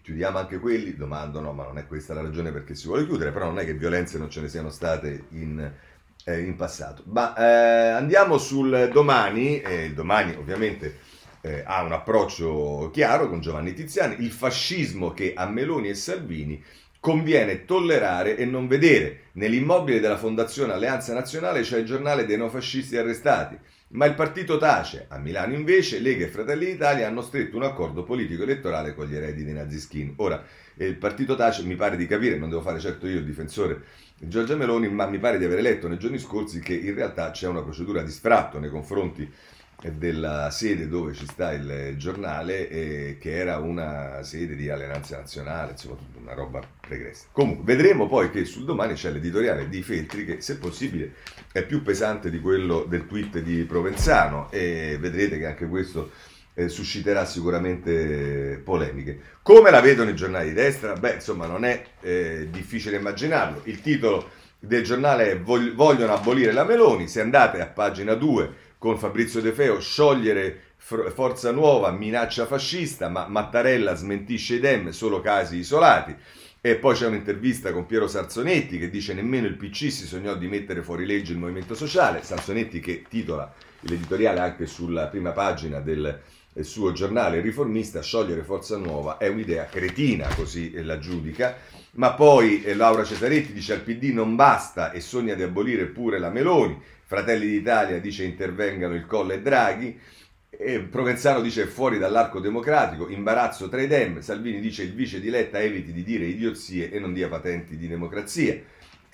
Chiudiamo 0.00 0.38
anche 0.38 0.58
quelli, 0.60 0.94
domando 0.94 1.40
no, 1.40 1.52
ma 1.52 1.64
non 1.64 1.76
è 1.76 1.86
questa 1.86 2.14
la 2.14 2.22
ragione 2.22 2.52
perché 2.52 2.74
si 2.74 2.86
vuole 2.86 3.04
chiudere, 3.04 3.32
però 3.32 3.46
non 3.46 3.58
è 3.58 3.66
che 3.66 3.74
violenze 3.74 4.16
non 4.16 4.30
ce 4.30 4.40
ne 4.40 4.48
siano 4.48 4.70
state 4.70 5.24
in 5.32 5.72
eh, 6.26 6.40
in 6.40 6.56
passato. 6.56 7.04
Ma 7.06 7.34
eh, 7.36 7.88
andiamo 7.90 8.36
sul 8.36 8.90
domani, 8.92 9.60
e 9.60 9.84
il 9.84 9.94
domani 9.94 10.34
ovviamente 10.34 10.98
eh, 11.40 11.62
ha 11.64 11.82
un 11.82 11.92
approccio 11.92 12.90
chiaro 12.92 13.28
con 13.28 13.40
Giovanni 13.40 13.72
Tiziani, 13.72 14.16
il 14.18 14.32
fascismo 14.32 15.12
che 15.12 15.32
a 15.34 15.46
Meloni 15.46 15.88
e 15.88 15.94
Salvini 15.94 16.62
conviene 16.98 17.64
tollerare 17.64 18.36
e 18.36 18.44
non 18.44 18.66
vedere. 18.66 19.28
Nell'immobile 19.32 20.00
della 20.00 20.16
Fondazione 20.16 20.72
Alleanza 20.72 21.14
Nazionale 21.14 21.60
c'è 21.60 21.78
il 21.78 21.84
giornale 21.84 22.26
dei 22.26 22.36
neofascisti 22.36 22.96
arrestati. 22.96 23.56
Ma 23.88 24.06
il 24.06 24.14
partito 24.14 24.58
tace. 24.58 25.06
A 25.08 25.18
Milano 25.18 25.54
invece 25.54 26.00
Lega 26.00 26.24
e 26.24 26.28
Fratelli 26.28 26.66
d'Italia 26.66 27.06
hanno 27.06 27.22
stretto 27.22 27.56
un 27.56 27.62
accordo 27.62 28.02
politico 28.02 28.42
elettorale 28.42 28.94
con 28.94 29.06
gli 29.06 29.14
eredi 29.14 29.44
di 29.44 29.52
Naziskin. 29.52 30.14
Ora, 30.16 30.42
il 30.84 30.96
partito 30.96 31.34
tace, 31.36 31.62
mi 31.62 31.76
pare 31.76 31.96
di 31.96 32.06
capire, 32.06 32.36
non 32.36 32.48
devo 32.48 32.60
fare 32.60 32.78
certo 32.78 33.06
io 33.06 33.18
il 33.18 33.24
difensore 33.24 33.82
di 34.18 34.28
Giorgia 34.28 34.56
Meloni, 34.56 34.88
ma 34.88 35.06
mi 35.06 35.18
pare 35.18 35.38
di 35.38 35.44
aver 35.44 35.60
letto 35.60 35.88
nei 35.88 35.98
giorni 35.98 36.18
scorsi 36.18 36.60
che 36.60 36.74
in 36.74 36.94
realtà 36.94 37.30
c'è 37.30 37.46
una 37.46 37.62
procedura 37.62 38.02
di 38.02 38.10
sfratto 38.10 38.58
nei 38.58 38.70
confronti 38.70 39.30
della 39.92 40.50
sede 40.50 40.88
dove 40.88 41.12
ci 41.12 41.26
sta 41.26 41.52
il 41.52 41.94
giornale, 41.96 42.68
eh, 42.68 43.18
che 43.20 43.36
era 43.36 43.58
una 43.58 44.22
sede 44.22 44.56
di 44.56 44.70
alleanza 44.70 45.18
nazionale, 45.18 45.72
insomma, 45.72 45.96
una 46.18 46.34
roba 46.34 46.60
pregressa. 46.80 47.26
Comunque, 47.30 47.64
vedremo 47.74 48.08
poi 48.08 48.30
che 48.30 48.44
sul 48.44 48.64
domani 48.64 48.94
c'è 48.94 49.10
l'editoriale 49.10 49.68
di 49.68 49.82
Feltri, 49.82 50.24
che 50.24 50.40
se 50.40 50.58
possibile 50.58 51.12
è 51.52 51.62
più 51.62 51.82
pesante 51.82 52.30
di 52.30 52.40
quello 52.40 52.84
del 52.88 53.06
tweet 53.06 53.38
di 53.40 53.64
Provenzano, 53.64 54.50
e 54.50 54.96
vedrete 54.98 55.38
che 55.38 55.46
anche 55.46 55.66
questo 55.66 56.10
eh, 56.58 56.70
susciterà 56.70 57.26
sicuramente 57.26 58.60
polemiche. 58.64 59.20
Come 59.42 59.70
la 59.70 59.82
vedono 59.82 60.08
i 60.08 60.16
giornali 60.16 60.48
di 60.48 60.54
destra? 60.54 60.94
Beh, 60.94 61.14
insomma, 61.14 61.46
non 61.46 61.66
è 61.66 61.84
eh, 62.00 62.48
difficile 62.50 62.96
immaginarlo. 62.96 63.60
Il 63.64 63.82
titolo 63.82 64.30
del 64.58 64.82
giornale 64.82 65.32
è 65.32 65.38
Vogliono 65.38 66.14
abolire 66.14 66.52
la 66.52 66.64
Meloni. 66.64 67.08
Se 67.08 67.20
andate 67.20 67.60
a 67.60 67.66
pagina 67.66 68.14
2 68.14 68.64
con 68.78 68.98
Fabrizio 68.98 69.42
De 69.42 69.52
Feo, 69.52 69.78
sciogliere 69.80 70.62
Forza 70.78 71.50
Nuova, 71.50 71.90
minaccia 71.90 72.46
fascista, 72.46 73.10
ma 73.10 73.26
Mattarella 73.28 73.94
smentisce 73.94 74.54
i 74.54 74.60
Dem, 74.60 74.90
solo 74.90 75.20
casi 75.20 75.58
isolati. 75.58 76.16
E 76.62 76.76
poi 76.76 76.94
c'è 76.94 77.06
un'intervista 77.06 77.70
con 77.70 77.84
Piero 77.84 78.08
Sarzonetti 78.08 78.78
che 78.78 78.88
dice 78.88 79.12
nemmeno 79.12 79.46
il 79.46 79.56
PC 79.56 79.92
si 79.92 80.06
sognò 80.06 80.34
di 80.34 80.48
mettere 80.48 80.82
fuori 80.82 81.04
legge 81.04 81.32
il 81.32 81.38
movimento 81.38 81.74
sociale. 81.74 82.22
Sarzonetti 82.22 82.80
che 82.80 83.04
titola 83.08 83.52
l'editoriale 83.80 84.40
anche 84.40 84.66
sulla 84.66 85.06
prima 85.08 85.32
pagina 85.32 85.80
del 85.80 86.18
suo 86.64 86.92
giornale 86.92 87.40
riformista, 87.40 88.00
sciogliere 88.00 88.42
Forza 88.42 88.78
Nuova 88.78 89.18
è 89.18 89.28
un'idea 89.28 89.66
cretina, 89.66 90.26
così 90.34 90.72
la 90.82 90.98
giudica. 90.98 91.56
Ma 91.92 92.14
poi 92.14 92.62
eh, 92.62 92.74
Laura 92.74 93.04
Cesaretti 93.04 93.52
dice 93.52 93.74
al 93.74 93.80
PD 93.80 94.12
non 94.12 94.36
basta 94.36 94.92
e 94.92 95.00
sogna 95.00 95.34
di 95.34 95.42
abolire 95.42 95.86
pure 95.86 96.18
la 96.18 96.30
Meloni. 96.30 96.80
Fratelli 97.04 97.46
d'Italia 97.46 98.00
dice 98.00 98.24
intervengano 98.24 98.94
il 98.94 99.06
Colle 99.06 99.34
e 99.34 99.42
Draghi. 99.42 99.98
E 100.48 100.80
Provenzano 100.80 101.42
dice 101.42 101.66
fuori 101.66 101.98
dall'arco 101.98 102.40
democratico, 102.40 103.08
imbarazzo 103.10 103.68
tra 103.68 103.82
i 103.82 103.86
dem, 103.86 104.20
Salvini 104.20 104.58
dice 104.58 104.84
il 104.84 104.94
vice 104.94 105.20
di 105.20 105.28
Letta 105.28 105.60
eviti 105.60 105.92
di 105.92 106.02
dire 106.02 106.24
idiozie 106.24 106.90
e 106.90 106.98
non 106.98 107.12
dia 107.12 107.28
patenti 107.28 107.76
di 107.76 107.86
democrazia. 107.86 108.58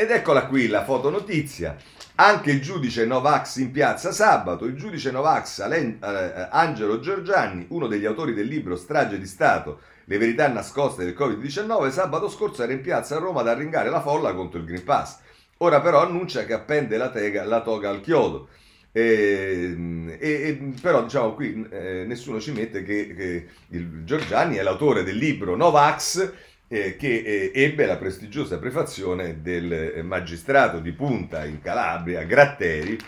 Ed 0.03 0.11
eccola 0.11 0.47
qui 0.47 0.67
la 0.67 0.83
fotonotizia. 0.83 1.77
Anche 2.17 2.51
il 2.51 2.61
giudice 2.61 3.07
Novax 3.07 3.59
in 3.59 3.71
piazza 3.71 4.11
sabato, 4.11 4.65
il 4.65 4.75
giudice 4.75 5.13
Novax 5.13 5.61
eh, 5.61 6.49
Angelo 6.51 6.99
Giorgianni, 6.99 7.67
uno 7.69 7.87
degli 7.87 8.05
autori 8.05 8.35
del 8.35 8.49
libro 8.49 8.75
Strage 8.75 9.17
di 9.17 9.29
Stato, 9.29 9.79
le 10.07 10.19
verità 10.19 10.49
nascoste 10.49 11.05
del 11.05 11.15
Covid-19, 11.17 11.91
sabato 11.91 12.29
scorso 12.29 12.65
era 12.65 12.73
in 12.73 12.81
piazza 12.81 13.15
a 13.15 13.21
Roma 13.21 13.43
ad 13.43 13.49
arringare 13.49 13.91
la 13.91 14.01
folla 14.01 14.35
contro 14.35 14.59
il 14.59 14.65
Green 14.65 14.83
Pass. 14.83 15.19
Ora 15.59 15.81
però 15.81 16.03
annuncia 16.03 16.45
che 16.47 16.53
appende 16.53 16.97
la, 16.97 17.11
tega, 17.11 17.45
la 17.45 17.63
toga 17.63 17.89
al 17.89 18.01
chiodo. 18.01 18.49
E, 18.91 19.77
e, 20.19 20.19
e, 20.19 20.73
però 20.83 21.05
diciamo 21.05 21.33
qui 21.35 21.65
eh, 21.71 22.03
nessuno 22.09 22.41
ci 22.41 22.51
mette 22.51 22.83
che, 22.83 23.15
che, 23.15 23.47
il 23.69 24.03
Giorgiani 24.05 24.57
è 24.57 24.63
l'autore 24.63 25.05
del 25.05 25.17
libro 25.17 25.55
Novax 25.55 26.51
eh, 26.73 26.97
che 26.97 27.23
eh, 27.23 27.53
ebbe 27.55 27.85
la 27.85 27.99
prestigiosa 27.99 28.59
prefazione 28.59 29.43
del 29.43 30.01
magistrato 30.03 30.79
di 30.79 30.93
punta 30.93 31.45
in 31.45 31.61
Calabria, 31.61 32.23
Gratteri, 32.23 32.99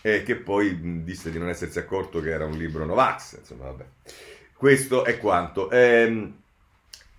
eh, 0.00 0.24
che 0.24 0.34
poi 0.34 0.72
mh, 0.72 1.04
disse 1.04 1.30
di 1.30 1.38
non 1.38 1.48
essersi 1.48 1.78
accorto 1.78 2.20
che 2.20 2.30
era 2.30 2.44
un 2.44 2.58
libro 2.58 2.84
Novax. 2.84 3.38
Insomma, 3.38 3.66
vabbè. 3.66 3.84
Questo 4.52 5.04
è 5.04 5.18
quanto. 5.18 5.70
Ehm, 5.70 6.34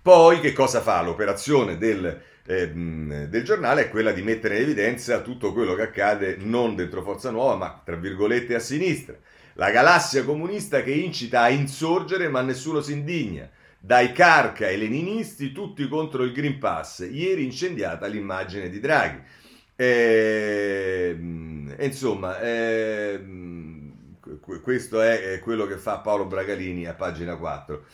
poi 0.02 0.40
che 0.40 0.52
cosa 0.52 0.82
fa 0.82 1.00
l'operazione 1.00 1.78
del 1.78 2.20
eh, 2.46 2.68
del 2.68 3.42
giornale 3.42 3.86
è 3.86 3.88
quella 3.88 4.12
di 4.12 4.20
mettere 4.20 4.56
in 4.56 4.64
evidenza 4.64 5.22
tutto 5.22 5.54
quello 5.54 5.74
che 5.74 5.80
accade 5.80 6.36
non 6.38 6.76
dentro 6.76 7.02
Forza 7.02 7.30
Nuova, 7.30 7.56
ma 7.56 7.80
tra 7.82 7.96
virgolette 7.96 8.54
a 8.54 8.58
sinistra. 8.58 9.16
La 9.54 9.70
galassia 9.70 10.24
comunista 10.24 10.82
che 10.82 10.90
incita 10.90 11.40
a 11.40 11.48
insorgere, 11.48 12.28
ma 12.28 12.42
nessuno 12.42 12.82
si 12.82 12.92
indigna. 12.92 13.48
Dai 13.84 14.12
carca 14.12 14.64
ai 14.64 14.78
leninisti, 14.78 15.52
tutti 15.52 15.86
contro 15.88 16.22
il 16.22 16.32
Green 16.32 16.58
Pass. 16.58 17.06
Ieri 17.06 17.44
incendiata 17.44 18.06
l'immagine 18.06 18.70
di 18.70 18.80
Draghi. 18.80 19.20
Eh, 19.76 21.14
insomma, 21.80 22.40
eh, 22.40 23.22
questo 24.62 25.02
è 25.02 25.38
quello 25.42 25.66
che 25.66 25.76
fa 25.76 25.98
Paolo 25.98 26.24
Bragalini 26.24 26.86
a 26.86 26.94
pagina 26.94 27.36
4. 27.36 27.84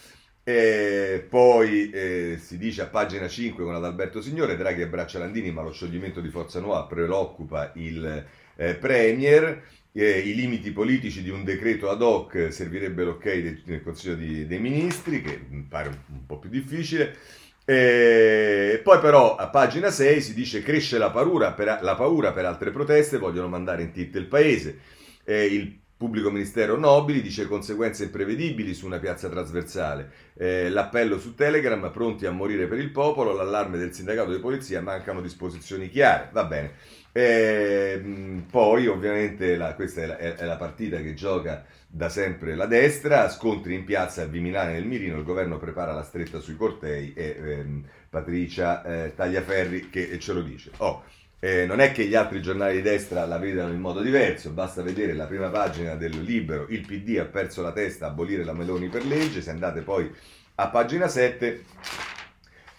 E 0.45 1.27
poi 1.29 1.91
eh, 1.91 2.39
si 2.41 2.57
dice 2.57 2.83
a 2.83 2.87
pagina 2.87 3.27
5 3.27 3.65
con 3.65 3.75
Adalberto 3.75 4.23
Signore, 4.23 4.57
Draghi 4.57 4.83
abbraccia 4.83 5.19
Landini, 5.19 5.51
ma 5.51 5.63
lo 5.63 5.73
scioglimento 5.73 6.21
di 6.21 6.29
Forza 6.29 6.61
Nuova 6.61 6.85
preoccupa 6.85 7.73
il 7.75 8.27
eh, 8.55 8.75
Premier. 8.77 9.61
Eh, 9.93 10.21
I 10.21 10.35
limiti 10.35 10.71
politici 10.71 11.23
di 11.23 11.31
un 11.31 11.43
decreto 11.45 11.91
ad 11.91 12.01
hoc 12.03 12.53
servirebbe 12.53 13.03
l'ok 13.05 13.25
del, 13.25 13.63
del 13.65 13.83
Consiglio 13.83 14.15
di, 14.15 14.47
dei 14.47 14.61
Ministri, 14.61 15.21
che 15.21 15.41
mi 15.49 15.63
pare 15.69 15.89
un, 15.89 15.97
un 16.09 16.27
po' 16.27 16.39
più 16.39 16.51
difficile. 16.51 17.17
E 17.65 18.81
poi 18.83 18.99
però 19.01 19.37
a 19.37 19.49
pagina 19.49 19.91
6 19.91 20.21
si 20.21 20.35
dice 20.35 20.63
cresce 20.63 20.99
la 20.99 21.11
paura 21.11 21.53
per, 21.53 21.79
la 21.83 21.95
paura 21.95 22.33
per 22.33 22.45
altre 22.45 22.71
proteste, 22.71 23.19
vogliono 23.19 23.49
mandare 23.49 23.83
in 23.83 23.93
tilt 23.93 24.15
il 24.17 24.27
paese. 24.27 24.79
Eh, 25.25 25.45
il 25.47 25.79
Pubblico 25.97 26.31
Ministero 26.31 26.79
Nobili 26.79 27.21
dice 27.21 27.47
conseguenze 27.47 28.05
imprevedibili 28.05 28.73
su 28.75 28.87
una 28.87 28.99
piazza 28.99 29.29
trasversale. 29.29 30.11
Eh, 30.35 30.71
l'appello 30.71 31.19
su 31.19 31.35
Telegram, 31.35 31.91
pronti 31.93 32.25
a 32.27 32.31
morire 32.31 32.67
per 32.67 32.79
il 32.79 32.91
popolo, 32.91 33.35
l'allarme 33.35 33.77
del 33.77 33.93
sindacato 33.93 34.33
di 34.33 34.41
polizia, 34.41 34.81
mancano 34.81 35.21
disposizioni 35.21 35.91
chiare. 35.91 36.31
Va 36.33 36.45
bene. 36.45 36.73
Eh, 37.13 38.01
poi 38.49 38.87
ovviamente 38.87 39.57
la, 39.57 39.75
questa 39.75 40.03
è 40.03 40.07
la, 40.07 40.17
è 40.17 40.45
la, 40.45 40.57
partita 40.57 40.99
che 40.99 41.15
gioca 41.15 41.65
da 41.89 42.09
sempre 42.09 42.55
la 42.55 42.67
destra, 42.67 43.29
scontri 43.29 43.75
in 43.75 43.85
piazza 43.85 44.23
a 44.23 44.27
Viminale 44.27 44.73
nel 44.73 44.87
Mirino, 44.87 45.19
il 45.19 45.25
governo 45.25 45.59
prepara 45.59 45.93
la 45.93 46.05
stretta 46.05 46.39
sui 46.39 46.57
cortei 46.57 47.13
e 47.15 47.37
ehm, 47.37 47.85
Patricia 48.09 48.85
eh, 48.85 49.15
Tagliaferri 49.15 49.91
che 49.91 50.19
ce 50.21 50.33
lo 50.33 50.43
dice. 50.43 50.71
Oh, 50.79 51.03
eh, 51.43 51.65
non 51.65 51.81
è 51.81 51.91
che 51.91 52.05
gli 52.05 52.15
altri 52.15 52.43
giornali 52.43 52.77
di 52.77 52.83
destra 52.83 53.25
la 53.25 53.39
vedano 53.39 53.73
in 53.73 53.81
modo 53.81 54.03
diverso, 54.03 54.51
basta 54.51 54.83
vedere 54.83 55.15
la 55.15 55.27
prima 55.27 55.49
pagina 55.49 55.95
del 55.95 56.23
libro 56.23 56.67
Il 56.69 56.85
PD 56.87 57.17
ha 57.19 57.25
perso 57.25 57.63
la 57.63 57.73
testa 57.73 58.07
a 58.07 58.09
abolire 58.11 58.45
la 58.45 58.53
Meloni 58.53 58.89
per 58.89 59.07
legge, 59.07 59.41
se 59.41 59.51
andate 59.51 59.81
poi 59.81 60.13
a 60.57 60.69
pagina 60.69 61.09
7 61.09 61.65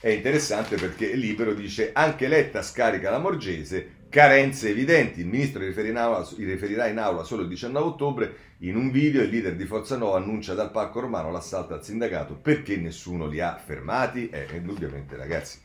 è 0.01 0.09
interessante 0.09 0.77
perché 0.77 1.05
il 1.05 1.19
libro 1.19 1.53
dice 1.53 1.91
anche 1.93 2.27
Letta 2.27 2.63
scarica 2.63 3.11
la 3.11 3.19
Morgese, 3.19 3.99
carenze 4.09 4.69
evidenti, 4.69 5.21
il 5.21 5.27
ministro 5.27 5.63
riferirà 5.63 5.91
in, 5.91 5.97
aula, 5.97 6.27
riferirà 6.37 6.87
in 6.87 6.97
aula 6.97 7.23
solo 7.23 7.43
il 7.43 7.47
19 7.47 7.87
ottobre, 7.87 8.35
in 8.59 8.75
un 8.75 8.89
video 8.89 9.21
il 9.21 9.29
leader 9.29 9.55
di 9.55 9.65
Forza 9.65 9.97
Nuova 9.97 10.17
annuncia 10.17 10.55
dal 10.55 10.71
palco 10.71 10.99
romano 10.99 11.31
l'assalto 11.31 11.75
al 11.75 11.83
sindacato. 11.83 12.33
Perché 12.33 12.77
nessuno 12.77 13.27
li 13.27 13.39
ha 13.39 13.55
fermati, 13.63 14.27
eh, 14.29 14.47
indubbiamente 14.55 15.15
ragazzi 15.15 15.59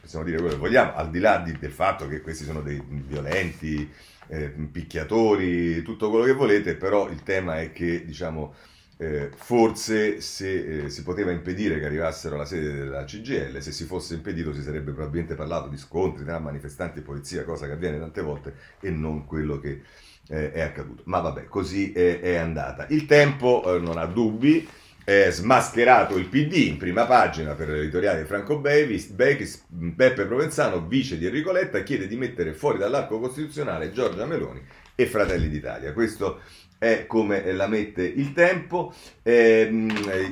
possiamo 0.00 0.24
dire 0.24 0.36
quello 0.36 0.52
che 0.52 0.60
vogliamo, 0.60 0.94
al 0.94 1.10
di 1.10 1.18
là 1.18 1.38
di, 1.38 1.56
del 1.58 1.72
fatto 1.72 2.06
che 2.06 2.20
questi 2.20 2.44
sono 2.44 2.60
dei 2.60 2.82
violenti, 2.86 3.90
eh, 4.28 4.48
picchiatori, 4.48 5.82
tutto 5.82 6.10
quello 6.10 6.24
che 6.24 6.32
volete, 6.32 6.74
però 6.74 7.08
il 7.08 7.22
tema 7.22 7.60
è 7.60 7.72
che, 7.72 8.04
diciamo, 8.04 8.54
eh, 8.96 9.30
forse 9.34 10.20
se 10.20 10.84
eh, 10.84 10.88
si 10.90 11.02
poteva 11.02 11.32
impedire 11.32 11.78
che 11.78 11.86
arrivassero 11.86 12.36
alla 12.36 12.44
sede 12.44 12.72
della 12.72 13.04
CGL, 13.04 13.60
se 13.60 13.72
si 13.72 13.84
fosse 13.84 14.14
impedito 14.14 14.54
si 14.54 14.62
sarebbe 14.62 14.92
probabilmente 14.92 15.34
parlato 15.34 15.68
di 15.68 15.76
scontri 15.76 16.24
tra 16.24 16.38
manifestanti 16.38 17.00
e 17.00 17.02
polizia, 17.02 17.44
cosa 17.44 17.66
che 17.66 17.72
avviene 17.72 17.98
tante 17.98 18.22
volte, 18.22 18.54
e 18.80 18.90
non 18.90 19.26
quello 19.26 19.58
che 19.58 19.82
eh, 20.28 20.52
è 20.52 20.60
accaduto. 20.60 21.02
Ma 21.06 21.20
vabbè, 21.20 21.44
così 21.46 21.92
è, 21.92 22.20
è 22.20 22.36
andata. 22.36 22.86
Il 22.88 23.06
tempo 23.06 23.74
eh, 23.74 23.78
non 23.78 23.98
ha 23.98 24.06
dubbi 24.06 24.66
è 25.04 25.28
smascherato 25.30 26.16
il 26.16 26.28
PD 26.28 26.54
in 26.66 26.78
prima 26.78 27.04
pagina 27.04 27.52
per 27.52 27.68
l'editoriale 27.68 28.22
di 28.22 28.26
Franco 28.26 28.58
Bevis, 28.58 29.08
Bechis, 29.08 29.64
Beppe 29.68 30.24
Provenzano, 30.24 30.86
vice 30.86 31.18
di 31.18 31.26
Enrico 31.26 31.52
Letta, 31.52 31.82
chiede 31.82 32.06
di 32.06 32.16
mettere 32.16 32.54
fuori 32.54 32.78
dall'arco 32.78 33.20
costituzionale 33.20 33.92
Giorgia 33.92 34.24
Meloni 34.24 34.62
e 34.94 35.06
Fratelli 35.06 35.50
d'Italia. 35.50 35.92
Questo 35.92 36.40
è 36.78 37.06
come 37.06 37.52
la 37.52 37.66
mette 37.66 38.02
il 38.02 38.32
tempo. 38.32 38.92
Eh, 39.22 39.68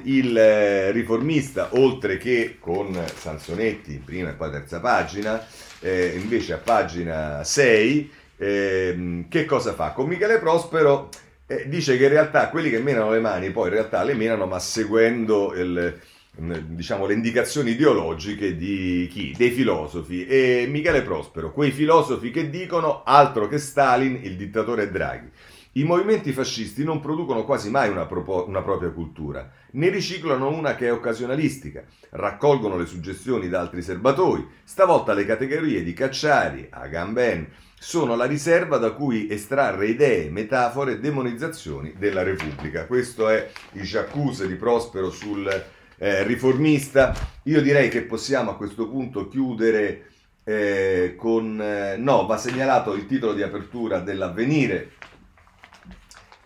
il 0.05 0.93
riformista, 0.93 1.71
oltre 1.73 2.17
che 2.19 2.57
con 2.59 2.99
Sansonetti 3.15 3.93
in 3.93 4.05
prima 4.05 4.31
e 4.31 4.35
poi 4.35 4.51
terza 4.51 4.81
pagina, 4.81 5.45
eh, 5.81 6.15
invece 6.17 6.55
a 6.55 6.59
pagina 6.59 7.43
6, 7.43 8.11
eh, 8.37 9.25
che 9.29 9.45
cosa 9.45 9.73
fa? 9.75 9.93
Con 9.93 10.09
Michele 10.09 10.39
Prospero 10.39 11.09
eh, 11.47 11.69
dice 11.69 11.97
che 11.97 12.05
in 12.05 12.11
realtà 12.11 12.49
quelli 12.49 12.71
che 12.71 12.79
menano 12.79 13.11
le 13.11 13.21
mani 13.21 13.51
poi 13.51 13.69
in 13.69 13.75
realtà 13.75 14.03
le 14.03 14.15
menano 14.15 14.47
ma 14.47 14.59
seguendo 14.59 15.55
il, 15.55 16.01
diciamo, 16.35 17.07
le 17.07 17.15
indicazioni 17.15 17.73
ideologiche 17.73 18.57
di 18.57 19.09
chi? 19.11 19.35
Dei 19.37 19.51
filosofi. 19.51 20.27
E 20.27 20.67
Michele 20.69 21.03
Prospero, 21.03 21.53
quei 21.53 21.71
filosofi 21.71 22.31
che 22.31 22.49
dicono 22.49 23.03
altro 23.05 23.49
che 23.49 23.59
Stalin, 23.59 24.19
il 24.23 24.37
dittatore 24.37 24.91
Draghi. 24.91 25.31
I 25.75 25.85
movimenti 25.85 26.33
fascisti 26.33 26.85
non 26.85 27.01
producono 27.01 27.45
quasi 27.45 27.71
mai 27.71 27.89
una, 27.89 28.05
propo- 28.05 28.45
una, 28.47 28.61
propria 28.61 28.91
cultura, 28.91 29.51
ne 29.71 29.89
riciclano 29.89 30.51
una 30.51 30.75
che 30.75 30.89
è 30.89 30.93
occasionalistica, 30.93 31.85
raccolgono 32.11 32.77
le 32.77 32.85
suggestioni 32.85 33.49
da 33.49 33.61
altri 33.61 33.81
serbatoi, 33.81 34.47
stavolta 34.65 35.15
le 35.15 35.25
categorie 35.25 35.83
di 35.83 35.95
Cacciari, 35.95 36.67
Agamben, 36.69 37.49
sono 37.79 38.17
la 38.17 38.27
riserva 38.27 38.77
da 38.77 38.93
cui 38.93 39.31
estrarre 39.31 39.89
idee, 39.89 40.29
metafore, 40.29 41.01
demonizzazioni 41.01 41.95
della 41.97 42.23
Repubblica. 42.23 42.85
Questo 42.85 43.31
è 43.31 43.51
il 43.73 43.85
Giaccuse 43.85 44.47
di 44.47 44.57
Prospero 44.57 45.11
sul 45.11 45.49
eh, 45.97 46.23
riformista. 46.25 47.15
Io 47.45 47.63
direi 47.63 47.89
che 47.89 48.03
possiamo 48.03 48.51
a 48.51 48.57
questo 48.57 48.89
punto 48.91 49.27
chiudere 49.27 50.11
eh, 50.45 51.15
con... 51.17 51.59
Eh, 51.61 51.97
no, 51.97 52.27
va 52.27 52.37
segnalato 52.37 52.93
il 52.93 53.07
titolo 53.07 53.33
di 53.33 53.43
apertura 53.43 54.01
dell'avvenire. 54.01 54.93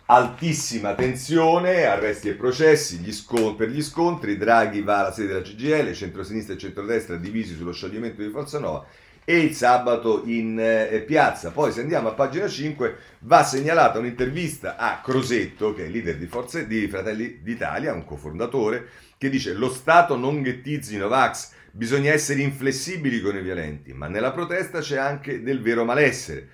Altissima 0.09 0.95
tensione, 0.95 1.83
arresti 1.83 2.29
e 2.29 2.35
processi 2.35 2.99
gli 2.99 3.11
scon- 3.11 3.57
per 3.57 3.69
gli 3.69 3.83
scontri, 3.83 4.37
Draghi 4.37 4.81
va 4.81 4.99
alla 4.99 5.11
sede 5.11 5.33
della 5.33 5.41
CGL, 5.41 5.93
centrosinistra 5.93 6.53
e 6.53 6.57
centrodestra 6.57 7.17
divisi 7.17 7.53
sullo 7.53 7.73
scioglimento 7.73 8.21
di 8.21 8.29
Forza 8.29 8.57
Nuova 8.57 8.85
e 9.25 9.39
il 9.39 9.53
sabato 9.53 10.21
in 10.23 10.57
eh, 10.57 11.01
piazza. 11.01 11.51
Poi 11.51 11.73
se 11.73 11.81
andiamo 11.81 12.07
a 12.07 12.13
pagina 12.13 12.47
5 12.47 12.95
va 13.19 13.43
segnalata 13.43 13.99
un'intervista 13.99 14.77
a 14.77 15.01
Crosetto, 15.03 15.73
che 15.73 15.87
è 15.87 15.89
leader 15.89 16.15
di, 16.15 16.27
Forze, 16.27 16.67
di 16.67 16.87
Fratelli 16.87 17.41
d'Italia, 17.41 17.91
un 17.91 18.05
cofondatore, 18.05 18.87
che 19.17 19.29
dice 19.29 19.51
lo 19.51 19.69
Stato 19.69 20.15
non 20.15 20.41
ghettizzi 20.41 20.95
Novax, 20.95 21.51
bisogna 21.71 22.13
essere 22.13 22.41
inflessibili 22.41 23.19
con 23.19 23.35
i 23.35 23.41
violenti, 23.41 23.91
ma 23.91 24.07
nella 24.07 24.31
protesta 24.31 24.79
c'è 24.79 24.95
anche 24.97 25.43
del 25.43 25.61
vero 25.61 25.83
malessere. 25.83 26.47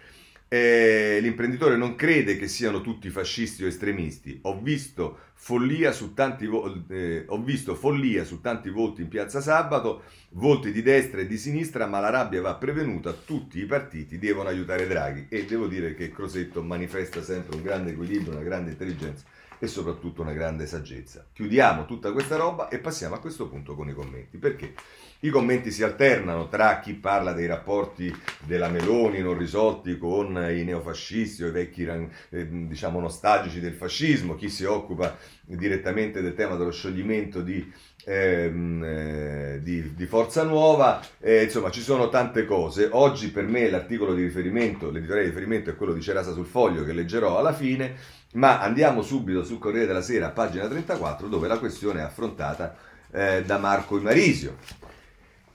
Eh, 0.53 1.17
l'imprenditore 1.19 1.77
non 1.77 1.95
crede 1.95 2.37
che 2.37 2.47
siano 2.47 2.81
tutti 2.81 3.09
fascisti 3.09 3.63
o 3.63 3.67
estremisti. 3.67 4.37
Ho 4.43 4.61
visto 4.61 5.17
follia 5.33 5.91
su 5.91 6.13
tanti, 6.13 6.45
vo- 6.45 6.83
eh, 6.89 7.23
ho 7.25 7.41
visto 7.41 7.73
follia 7.73 8.23
su 8.23 8.39
tanti 8.39 8.69
volti 8.69 9.01
in 9.01 9.07
piazza 9.07 9.41
sabato, 9.41 10.03
volti 10.33 10.71
di 10.71 10.83
destra 10.83 11.21
e 11.21 11.25
di 11.25 11.39
sinistra, 11.39 11.87
ma 11.87 11.99
la 11.99 12.11
rabbia 12.11 12.39
va 12.41 12.53
prevenuta, 12.53 13.13
tutti 13.13 13.57
i 13.57 13.65
partiti 13.65 14.19
devono 14.19 14.47
aiutare 14.47 14.85
Draghi. 14.85 15.25
E 15.27 15.45
devo 15.45 15.65
dire 15.65 15.95
che 15.95 16.11
Crosetto 16.11 16.61
manifesta 16.61 17.23
sempre 17.23 17.55
un 17.55 17.63
grande 17.63 17.89
equilibrio, 17.89 18.33
una 18.33 18.43
grande 18.43 18.69
intelligenza 18.69 19.25
e 19.57 19.65
soprattutto 19.65 20.21
una 20.21 20.33
grande 20.33 20.67
saggezza. 20.67 21.25
Chiudiamo 21.33 21.85
tutta 21.85 22.11
questa 22.11 22.35
roba 22.35 22.67
e 22.67 22.77
passiamo 22.77 23.15
a 23.15 23.19
questo 23.19 23.47
punto 23.47 23.73
con 23.73 23.89
i 23.89 23.93
commenti, 23.93 24.37
perché 24.37 24.75
i 25.23 25.29
commenti 25.29 25.71
si 25.71 25.83
alternano 25.83 26.47
tra 26.47 26.79
chi 26.79 26.93
parla 26.93 27.33
dei 27.33 27.47
rapporti 27.47 28.13
della 28.45 28.69
Meloni 28.69 29.19
non 29.19 29.37
risolti 29.37 29.97
con 29.97 30.35
i 30.35 30.63
neofascisti 30.63 31.43
o 31.43 31.47
i 31.47 31.51
vecchi 31.51 31.85
eh, 31.85 32.67
diciamo 32.67 32.99
nostalgici 32.99 33.59
del 33.59 33.73
fascismo, 33.73 34.35
chi 34.35 34.49
si 34.49 34.65
occupa 34.65 35.17
direttamente 35.41 36.21
del 36.21 36.35
tema 36.35 36.55
dello 36.55 36.71
scioglimento 36.71 37.41
di 37.41 37.71
Ehm, 38.05 38.83
eh, 38.83 39.59
di, 39.63 39.95
di, 39.95 40.05
Forza 40.05 40.43
Nuova, 40.43 40.99
eh, 41.19 41.43
insomma 41.43 41.71
ci 41.71 41.81
sono 41.81 42.09
tante 42.09 42.45
cose. 42.45 42.89
Oggi 42.91 43.29
per 43.29 43.45
me 43.45 43.69
l'articolo 43.69 44.13
di 44.13 44.23
riferimento, 44.23 44.91
l'editoriale 44.91 45.29
di 45.29 45.33
riferimento 45.33 45.69
è 45.69 45.75
quello 45.75 45.93
di 45.93 46.01
Cerasa 46.01 46.33
sul 46.33 46.45
foglio 46.45 46.83
che 46.83 46.91
leggerò 46.91 47.37
alla 47.37 47.53
fine, 47.53 47.95
ma 48.33 48.59
andiamo 48.59 49.03
subito 49.03 49.45
sul 49.45 49.57
Corriere 49.57 49.87
della 49.87 50.01
Sera, 50.01 50.31
pagina 50.31 50.67
34, 50.67 51.27
dove 51.27 51.47
la 51.47 51.59
questione 51.59 52.01
è 52.01 52.03
affrontata 52.03 52.75
eh, 53.09 53.43
da 53.45 53.57
Marco 53.57 53.97
Imarisio. 53.97 54.57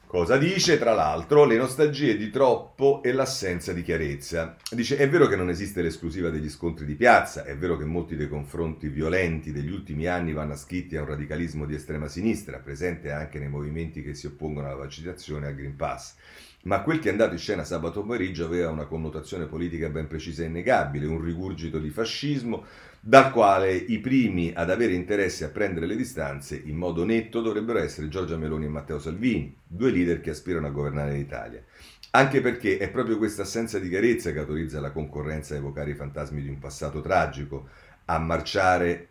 Cosa 0.09 0.39
dice? 0.39 0.79
Tra 0.79 0.95
l'altro, 0.95 1.45
le 1.45 1.59
nostalgie 1.59 2.17
di 2.17 2.31
troppo 2.31 3.03
e 3.03 3.13
l'assenza 3.13 3.75
di 3.75 3.83
chiarezza. 3.83 4.57
Dice, 4.71 4.97
è 4.97 5.07
vero 5.07 5.27
che 5.27 5.37
non 5.37 5.51
esiste 5.51 5.83
l'esclusiva 5.83 6.31
degli 6.31 6.49
scontri 6.49 6.87
di 6.87 6.95
piazza, 6.95 7.45
è 7.45 7.55
vero 7.59 7.77
che 7.77 7.85
molti 7.85 8.17
dei 8.17 8.27
confronti 8.27 8.89
violenti 8.89 9.53
degli 9.53 9.71
ultimi 9.71 10.07
anni 10.07 10.33
vanno 10.33 10.55
ascritti 10.55 10.97
a 10.97 11.03
un 11.03 11.09
radicalismo 11.09 11.67
di 11.67 11.75
estrema 11.75 12.09
sinistra, 12.09 12.57
presente 12.57 13.11
anche 13.11 13.39
nei 13.39 13.51
movimenti 13.51 14.03
che 14.03 14.15
si 14.15 14.25
oppongono 14.25 14.69
alla 14.69 14.77
vaccinazione 14.77 15.45
e 15.45 15.49
al 15.51 15.55
Green 15.55 15.77
Pass. 15.77 16.15
Ma 16.63 16.81
quel 16.81 17.01
che 17.01 17.09
è 17.09 17.13
andato 17.13 17.35
in 17.35 17.39
scena 17.39 17.65
sabato 17.65 18.01
pomeriggio 18.01 18.47
aveva 18.47 18.71
una 18.71 18.87
connotazione 18.87 19.45
politica 19.45 19.91
ben 19.91 20.07
precisa 20.07 20.43
e 20.43 20.47
innegabile, 20.47 21.07
un 21.07 21.23
rigurgito 21.23 21.79
di 21.79 21.91
fascismo, 21.91 22.65
dal 23.01 23.31
quale 23.31 23.75
i 23.75 23.99
primi 24.01 24.53
ad 24.55 24.71
avere 24.71 24.93
interesse 24.93 25.45
a 25.45 25.51
prendere 25.51 25.87
le 25.87 25.97
distanze 25.97 26.61
in 26.65 26.77
modo 26.77 27.05
netto 27.05 27.41
dovrebbero 27.41 27.79
essere 27.79 28.09
Giorgia 28.09 28.37
Meloni 28.37 28.65
e 28.65 28.69
Matteo 28.69 28.99
Salvini, 28.99 29.55
due 29.67 29.91
leader 29.91 30.21
che 30.21 30.31
aspirano 30.31 30.67
a 30.67 30.71
governare 30.71 31.13
l'Italia. 31.13 31.63
Anche 32.11 32.41
perché 32.41 32.79
è 32.79 32.91
proprio 32.91 33.19
questa 33.19 33.43
assenza 33.43 33.79
di 33.79 33.89
chiarezza 33.89 34.33
che 34.33 34.39
autorizza 34.39 34.81
la 34.81 34.91
concorrenza 34.91 35.55
a 35.55 35.59
evocare 35.59 35.91
i 35.91 35.95
fantasmi 35.95 36.43
di 36.43 36.49
un 36.49 36.59
passato 36.59 37.01
tragico, 37.01 37.69
a 38.07 38.19
marciare, 38.19 39.09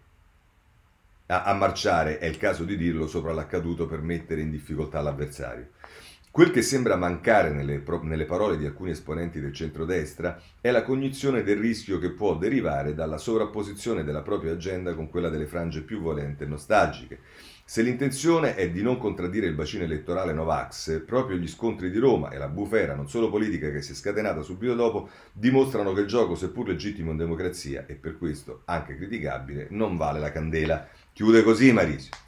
a, 1.28 1.44
a 1.44 1.54
marciare, 1.54 2.18
è 2.18 2.26
il 2.26 2.38
caso 2.38 2.66
di 2.66 2.76
dirlo, 2.76 3.08
sopra 3.08 3.34
l'accaduto 3.34 3.86
per 3.86 4.02
mettere 4.02 4.42
in 4.42 4.50
difficoltà 4.50 5.00
l'avversario. 5.02 5.70
Quel 6.38 6.52
che 6.52 6.62
sembra 6.62 6.96
mancare 6.96 7.50
nelle, 7.50 7.82
nelle, 8.04 8.26
parole 8.26 8.58
di 8.58 8.66
alcuni 8.68 8.92
esponenti 8.92 9.40
del 9.40 9.54
centrodestra 9.54 10.40
è 10.62 10.70
la 10.70 10.84
cognizione 10.84 11.42
del 11.42 11.58
rischio 11.58 11.98
che 11.98 12.12
può 12.12 12.38
derivare 12.38 12.94
dalla 12.94 13.18
sovrapposizione 13.18 14.04
della 14.04 14.22
propria 14.22 14.52
agenda 14.52 14.94
con 14.94 15.10
quella 15.10 15.30
delle 15.30 15.48
frange 15.48 15.82
più 15.82 16.00
volente 16.00 16.44
e 16.44 16.48
nostalgiche. 16.48 17.22
Se 17.66 17.82
l'intenzione 17.82 18.54
è 18.54 18.70
di 18.70 18.84
non 18.84 19.00
contraddire 19.00 19.48
il 19.48 19.56
bacino 19.56 19.86
elettorale 19.86 20.32
Novax, 20.32 21.02
proprio 21.08 21.38
gli 21.38 21.48
scontri 21.48 21.90
di 21.90 21.98
Roma 21.98 22.30
e 22.30 22.38
la 22.38 22.50
bufera, 22.50 22.94
non 22.94 23.10
solo 23.10 23.32
politica 23.32 23.72
che 23.72 23.82
si 23.82 23.94
è 23.94 23.96
scatenata 23.96 24.44
subito 24.44 24.76
dopo, 24.76 25.10
dimostrano 25.34 25.92
che 25.94 26.02
il 26.02 26.08
gioco, 26.08 26.36
seppur 26.36 26.68
legittimo 26.68 27.10
in 27.10 27.18
democrazia 27.18 27.88
e 27.88 27.96
per 27.96 28.16
questo 28.16 28.62
anche 28.66 28.96
criticabile, 28.96 29.70
non 29.72 29.98
vale 29.98 30.20
la 30.20 30.32
candela. 30.32 30.88
Chiude 31.14 31.42
così 31.42 31.74
Marisio. 31.74 32.27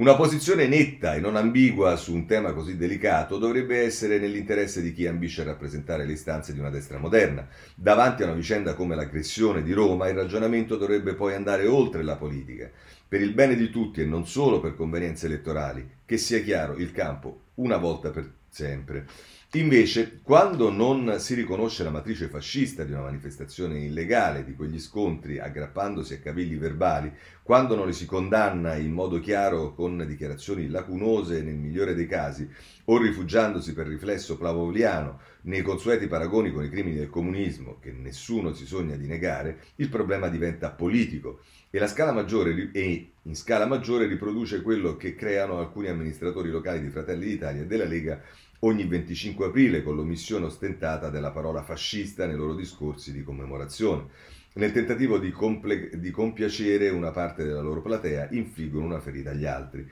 Una 0.00 0.16
posizione 0.16 0.66
netta 0.66 1.14
e 1.14 1.20
non 1.20 1.36
ambigua 1.36 1.94
su 1.96 2.14
un 2.14 2.24
tema 2.24 2.54
così 2.54 2.78
delicato 2.78 3.36
dovrebbe 3.36 3.82
essere 3.82 4.18
nell'interesse 4.18 4.80
di 4.80 4.94
chi 4.94 5.06
ambisce 5.06 5.42
a 5.42 5.44
rappresentare 5.44 6.06
le 6.06 6.14
istanze 6.14 6.54
di 6.54 6.58
una 6.58 6.70
destra 6.70 6.96
moderna. 6.96 7.46
Davanti 7.74 8.22
a 8.22 8.24
una 8.24 8.34
vicenda 8.34 8.72
come 8.72 8.94
l'aggressione 8.94 9.62
di 9.62 9.74
Roma, 9.74 10.08
il 10.08 10.14
ragionamento 10.14 10.78
dovrebbe 10.78 11.12
poi 11.12 11.34
andare 11.34 11.66
oltre 11.66 12.02
la 12.02 12.16
politica, 12.16 12.70
per 13.06 13.20
il 13.20 13.34
bene 13.34 13.54
di 13.54 13.68
tutti 13.68 14.00
e 14.00 14.06
non 14.06 14.26
solo 14.26 14.58
per 14.58 14.74
convenienze 14.74 15.26
elettorali, 15.26 15.86
che 16.06 16.16
sia 16.16 16.40
chiaro 16.40 16.76
il 16.76 16.92
campo 16.92 17.48
una 17.56 17.76
volta 17.76 18.08
per 18.08 18.26
sempre. 18.48 19.06
Invece, 19.54 20.20
quando 20.22 20.70
non 20.70 21.16
si 21.18 21.34
riconosce 21.34 21.82
la 21.82 21.90
matrice 21.90 22.28
fascista 22.28 22.84
di 22.84 22.92
una 22.92 23.00
manifestazione 23.02 23.80
illegale, 23.80 24.44
di 24.44 24.54
quegli 24.54 24.78
scontri 24.78 25.40
aggrappandosi 25.40 26.14
a 26.14 26.18
cavilli 26.20 26.54
verbali, 26.54 27.12
quando 27.42 27.74
non 27.74 27.88
li 27.88 27.92
si 27.92 28.06
condanna 28.06 28.76
in 28.76 28.92
modo 28.92 29.18
chiaro 29.18 29.74
con 29.74 30.04
dichiarazioni 30.06 30.68
lacunose 30.68 31.42
nel 31.42 31.56
migliore 31.56 31.96
dei 31.96 32.06
casi, 32.06 32.48
o 32.84 32.96
rifugiandosi 32.96 33.72
per 33.72 33.88
riflesso 33.88 34.38
plavoliano 34.38 35.18
nei 35.42 35.62
consueti 35.62 36.06
paragoni 36.06 36.52
con 36.52 36.62
i 36.62 36.70
crimini 36.70 36.98
del 36.98 37.10
comunismo, 37.10 37.78
che 37.80 37.90
nessuno 37.90 38.52
si 38.52 38.66
sogna 38.66 38.94
di 38.94 39.08
negare, 39.08 39.62
il 39.76 39.88
problema 39.88 40.28
diventa 40.28 40.70
politico. 40.70 41.40
E, 41.70 41.84
scala 41.88 42.12
maggiore, 42.12 42.70
e 42.72 43.10
in 43.20 43.34
scala 43.34 43.66
maggiore 43.66 44.06
riproduce 44.06 44.62
quello 44.62 44.96
che 44.96 45.16
creano 45.16 45.58
alcuni 45.58 45.88
amministratori 45.88 46.50
locali 46.50 46.80
di 46.80 46.90
Fratelli 46.90 47.26
d'Italia 47.26 47.62
e 47.62 47.66
della 47.66 47.84
Lega 47.84 48.22
ogni 48.60 48.84
25 48.84 49.46
aprile 49.46 49.82
con 49.82 49.96
l'omissione 49.96 50.46
ostentata 50.46 51.10
della 51.10 51.30
parola 51.30 51.62
fascista 51.62 52.26
nei 52.26 52.36
loro 52.36 52.54
discorsi 52.54 53.12
di 53.12 53.22
commemorazione. 53.22 54.06
Nel 54.54 54.72
tentativo 54.72 55.18
di, 55.18 55.30
comple- 55.30 55.90
di 55.98 56.10
compiacere 56.10 56.88
una 56.88 57.10
parte 57.10 57.44
della 57.44 57.60
loro 57.60 57.82
platea, 57.82 58.28
infliggono 58.32 58.84
una 58.84 59.00
ferita 59.00 59.30
agli 59.30 59.46
altri 59.46 59.88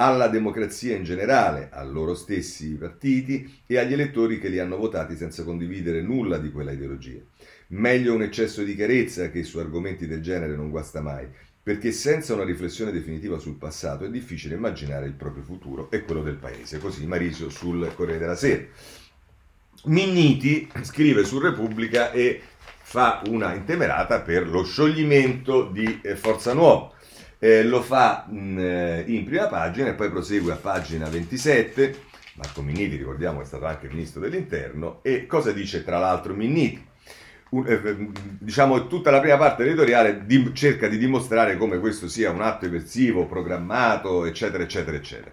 alla 0.00 0.28
democrazia 0.28 0.94
in 0.94 1.02
generale, 1.02 1.70
a 1.72 1.82
loro 1.82 2.14
stessi 2.14 2.76
partiti 2.76 3.62
e 3.66 3.78
agli 3.78 3.92
elettori 3.92 4.38
che 4.38 4.48
li 4.48 4.60
hanno 4.60 4.76
votati 4.76 5.16
senza 5.16 5.42
condividere 5.42 6.02
nulla 6.02 6.38
di 6.38 6.52
quella 6.52 6.70
ideologia. 6.70 7.20
Meglio 7.68 8.14
un 8.14 8.22
eccesso 8.22 8.62
di 8.62 8.76
chiarezza 8.76 9.28
che 9.30 9.42
su 9.42 9.58
argomenti 9.58 10.06
del 10.06 10.22
genere 10.22 10.54
non 10.54 10.70
guasta 10.70 11.00
mai, 11.00 11.26
perché 11.68 11.92
senza 11.92 12.32
una 12.32 12.44
riflessione 12.44 12.90
definitiva 12.90 13.38
sul 13.38 13.56
passato 13.56 14.06
è 14.06 14.08
difficile 14.08 14.54
immaginare 14.54 15.04
il 15.04 15.12
proprio 15.12 15.42
futuro 15.42 15.90
e 15.90 16.02
quello 16.02 16.22
del 16.22 16.36
paese. 16.36 16.78
Così 16.78 17.04
Marisio 17.04 17.50
sul 17.50 17.92
Corriere 17.94 18.20
della 18.20 18.36
Sera. 18.36 18.62
Minniti 19.84 20.66
scrive 20.80 21.26
su 21.26 21.38
Repubblica 21.38 22.10
e 22.10 22.40
fa 22.56 23.20
una 23.26 23.52
intemerata 23.52 24.22
per 24.22 24.48
lo 24.48 24.64
scioglimento 24.64 25.66
di 25.66 26.00
eh, 26.02 26.16
Forza 26.16 26.54
Nuova. 26.54 26.90
Eh, 27.38 27.62
lo 27.64 27.82
fa 27.82 28.24
mh, 28.26 28.58
eh, 28.58 29.04
in 29.06 29.26
prima 29.26 29.48
pagina 29.48 29.88
e 29.88 29.92
poi 29.92 30.08
prosegue 30.08 30.52
a 30.52 30.56
pagina 30.56 31.06
27. 31.06 32.00
Marco 32.36 32.62
Minniti, 32.62 32.96
ricordiamo, 32.96 33.42
è 33.42 33.44
stato 33.44 33.66
anche 33.66 33.88
ministro 33.88 34.22
dell'interno. 34.22 35.00
E 35.02 35.26
cosa 35.26 35.52
dice 35.52 35.84
tra 35.84 35.98
l'altro 35.98 36.32
Minniti? 36.32 36.87
Un, 37.50 37.66
eh, 37.66 38.10
diciamo 38.38 38.86
tutta 38.86 39.10
la 39.10 39.20
prima 39.20 39.36
parte 39.36 39.64
editoriale 39.64 40.26
di, 40.26 40.50
cerca 40.54 40.88
di 40.88 40.98
dimostrare 40.98 41.56
come 41.56 41.78
questo 41.78 42.08
sia 42.08 42.30
un 42.30 42.42
atto 42.42 42.66
eversivo, 42.66 43.26
programmato, 43.26 44.24
eccetera, 44.24 44.62
eccetera, 44.62 44.96
eccetera. 44.96 45.32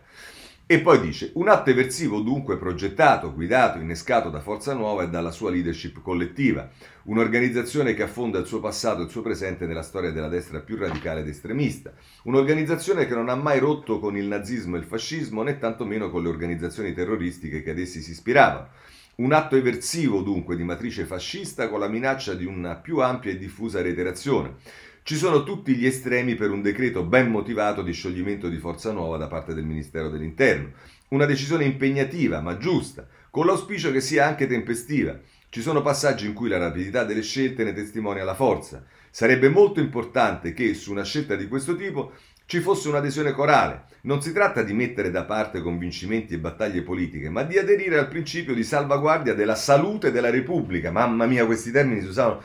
E 0.67 0.80
poi 0.80 0.99
dice, 0.99 1.30
un 1.36 1.47
atto 1.47 1.69
eversivo 1.69 2.21
dunque 2.21 2.58
progettato, 2.58 3.32
guidato, 3.32 3.78
innescato 3.78 4.32
da 4.32 4.39
Forza 4.39 4.73
Nuova 4.73 5.04
e 5.04 5.10
dalla 5.10 5.30
sua 5.30 5.51
leadership 5.51 6.01
collettiva, 6.01 6.67
un'organizzazione 7.04 7.93
che 7.93 8.01
affonda 8.01 8.39
il 8.39 8.47
suo 8.47 8.60
passato 8.60 9.01
e 9.01 9.04
il 9.04 9.12
suo 9.12 9.21
presente 9.21 9.67
nella 9.67 9.84
storia 9.84 10.10
della 10.10 10.28
destra 10.28 10.62
più 10.62 10.75
radicale 10.75 11.19
ed 11.19 11.28
estremista, 11.28 11.93
un'organizzazione 12.23 13.06
che 13.06 13.13
non 13.13 13.30
ha 13.30 13.36
mai 13.36 13.60
rotto 13.60 13.99
con 13.99 14.17
il 14.17 14.25
nazismo 14.25 14.75
e 14.75 14.80
il 14.80 14.86
fascismo 14.86 15.43
né 15.43 15.60
tantomeno 15.60 16.10
con 16.10 16.23
le 16.23 16.30
organizzazioni 16.30 16.93
terroristiche 16.93 17.62
che 17.62 17.69
ad 17.69 17.78
essi 17.78 18.01
si 18.01 18.10
ispiravano, 18.10 18.69
un 19.17 19.32
atto 19.32 19.56
eversivo 19.56 20.21
dunque 20.21 20.58
di 20.58 20.63
matrice 20.63 21.06
fascista 21.06 21.69
con 21.69 21.80
la 21.80 21.88
minaccia 21.88 22.34
di 22.34 22.45
una 22.45 22.75
più 22.75 22.99
ampia 22.99 23.32
e 23.32 23.38
diffusa 23.38 23.82
reiterazione. 23.82 24.56
Ci 25.04 25.15
sono 25.15 25.43
tutti 25.43 25.75
gli 25.75 25.86
estremi 25.86 26.36
per 26.36 26.49
un 26.49 26.62
decreto 26.62 27.04
ben 27.04 27.30
motivato 27.30 27.82
di 27.82 27.93
scioglimento 27.93 28.49
di 28.49 28.58
Forza 28.58 28.91
Nuova 28.91 29.17
da 29.17 29.28
parte 29.28 29.54
del 29.54 29.63
Ministero 29.63 30.10
dell'Interno. 30.10 30.71
Una 31.10 31.25
decisione 31.25 31.63
impegnativa, 31.63 32.41
ma 32.41 32.58
giusta, 32.58 33.08
con 33.30 33.45
l'auspicio 33.45 33.91
che 33.91 34.01
sia 34.01 34.25
anche 34.25 34.47
tempestiva. 34.47 35.17
Ci 35.47 35.62
sono 35.62 35.82
passaggi 35.82 36.25
in 36.25 36.34
cui 36.34 36.49
la 36.49 36.58
rapidità 36.58 37.06
delle 37.06 37.21
scelte 37.21 37.63
ne 37.63 37.71
testimonia 37.71 38.25
la 38.25 38.34
forza. 38.34 38.84
Sarebbe 39.12 39.47
molto 39.47 39.80
importante 39.80 40.51
che 40.51 40.73
su 40.73 40.91
una 40.91 41.06
scelta 41.06 41.36
di 41.36 41.47
questo 41.47 41.78
tipo 41.78 42.12
ci 42.45 42.60
fosse 42.60 42.88
un'adesione 42.89 43.31
corale. 43.31 43.86
Non 44.01 44.21
si 44.21 44.31
tratta 44.31 44.62
di 44.62 44.73
mettere 44.73 45.10
da 45.10 45.23
parte 45.23 45.62
convincimenti 45.62 46.36
e 46.36 46.39
battaglie 46.39 46.84
politiche, 46.84 47.29
ma 47.29 47.43
di 47.43 47.58
aderire 47.58 47.97
al 47.97 48.08
principio 48.08 48.53
di 48.53 48.63
salvaguardia 48.63 49.34
della 49.34 49.55
salute 49.55 50.12
della 50.12 50.29
Repubblica. 50.29 50.91
Mamma 50.91 51.25
mia, 51.25 51.45
questi 51.45 51.71
termini 51.71 52.01
si 52.01 52.08
usavano. 52.08 52.43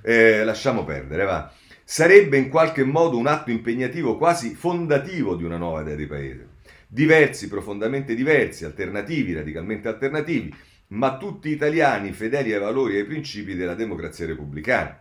Eh, 0.00 0.42
lasciamo 0.42 0.84
perdere, 0.84 1.24
va. 1.24 1.52
Sarebbe 1.84 2.38
in 2.38 2.48
qualche 2.48 2.84
modo 2.84 3.18
un 3.18 3.26
atto 3.26 3.50
impegnativo, 3.50 4.16
quasi 4.16 4.54
fondativo 4.54 5.34
di 5.36 5.44
una 5.44 5.58
nuova 5.58 5.82
idea 5.82 5.96
di 5.96 6.06
paese. 6.06 6.48
Diversi, 6.88 7.48
profondamente 7.48 8.14
diversi, 8.14 8.64
alternativi, 8.64 9.34
radicalmente 9.34 9.88
alternativi, 9.88 10.54
ma 10.88 11.18
tutti 11.18 11.50
italiani 11.50 12.12
fedeli 12.12 12.52
ai 12.54 12.60
valori 12.60 12.96
e 12.96 13.00
ai 13.00 13.04
principi 13.04 13.54
della 13.54 13.74
democrazia 13.74 14.26
repubblicana. 14.26 14.98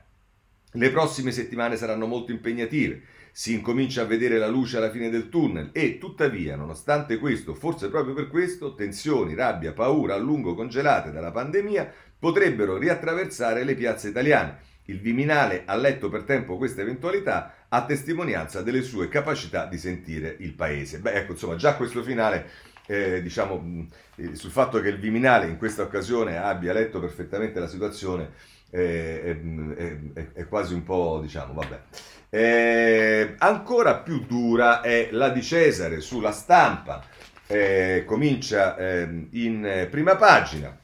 Le 0.74 0.90
prossime 0.90 1.32
settimane 1.32 1.78
saranno 1.78 2.08
molto 2.08 2.32
impegnative 2.32 3.02
si 3.32 3.54
incomincia 3.54 4.02
a 4.02 4.06
vedere 4.06 4.38
la 4.38 4.48
luce 4.48 4.78
alla 4.78 4.92
fine 4.92 5.10
del 5.10 5.30
tunnel 5.30 5.70
e 5.72 5.98
tuttavia, 5.98 6.56
nonostante 6.56 7.18
questo, 7.18 7.54
forse 7.54 7.90
proprio 7.90 8.14
per 8.14 8.28
questo, 8.28 8.76
tensioni, 8.76 9.34
rabbia, 9.34 9.74
paura 9.74 10.16
a 10.16 10.18
lungo 10.18 10.54
congelate 10.54 11.12
dalla 11.12 11.32
pandemia 11.32 11.92
potrebbero 12.20 12.78
riattraversare 12.78 13.64
le 13.64 13.76
piazze 13.76 14.10
italiane. 14.10 14.70
Il 14.86 15.00
Viminale 15.00 15.64
ha 15.66 15.76
letto 15.76 16.10
per 16.10 16.24
tempo 16.24 16.58
questa 16.58 16.82
eventualità, 16.82 17.66
a 17.70 17.86
testimonianza 17.86 18.62
delle 18.62 18.82
sue 18.82 19.08
capacità 19.08 19.66
di 19.66 19.78
sentire 19.78 20.36
il 20.40 20.54
paese. 20.54 21.00
Beh, 21.00 21.14
ecco, 21.14 21.32
insomma, 21.32 21.56
già 21.56 21.76
questo 21.76 22.04
finale 22.04 22.50
eh, 22.88 23.22
diciamo, 23.22 23.88
sul 24.34 24.52
fatto 24.52 24.82
che 24.82 24.90
il 24.90 25.00
Viminale 25.00 25.48
in 25.48 25.58
questa 25.58 25.84
occasione 25.84 26.38
abbia 26.38 26.74
letto 26.74 27.00
perfettamente 27.00 27.60
la 27.60 27.68
situazione 27.68 28.34
è, 28.70 29.38
è 30.34 30.48
quasi 30.48 30.74
un 30.74 30.84
po', 30.84 31.20
diciamo, 31.22 31.54
vabbè. 31.54 31.80
Eh, 32.34 33.36
ancora 33.40 33.98
più 33.98 34.26
dura 34.26 34.80
è 34.80 35.10
la 35.12 35.28
di 35.28 35.44
Cesare 35.44 36.00
sulla 36.00 36.32
stampa, 36.32 37.04
eh, 37.46 38.06
comincia 38.08 38.78
eh, 38.78 39.28
in 39.32 39.88
prima 39.92 40.16
pagina. 40.16 40.80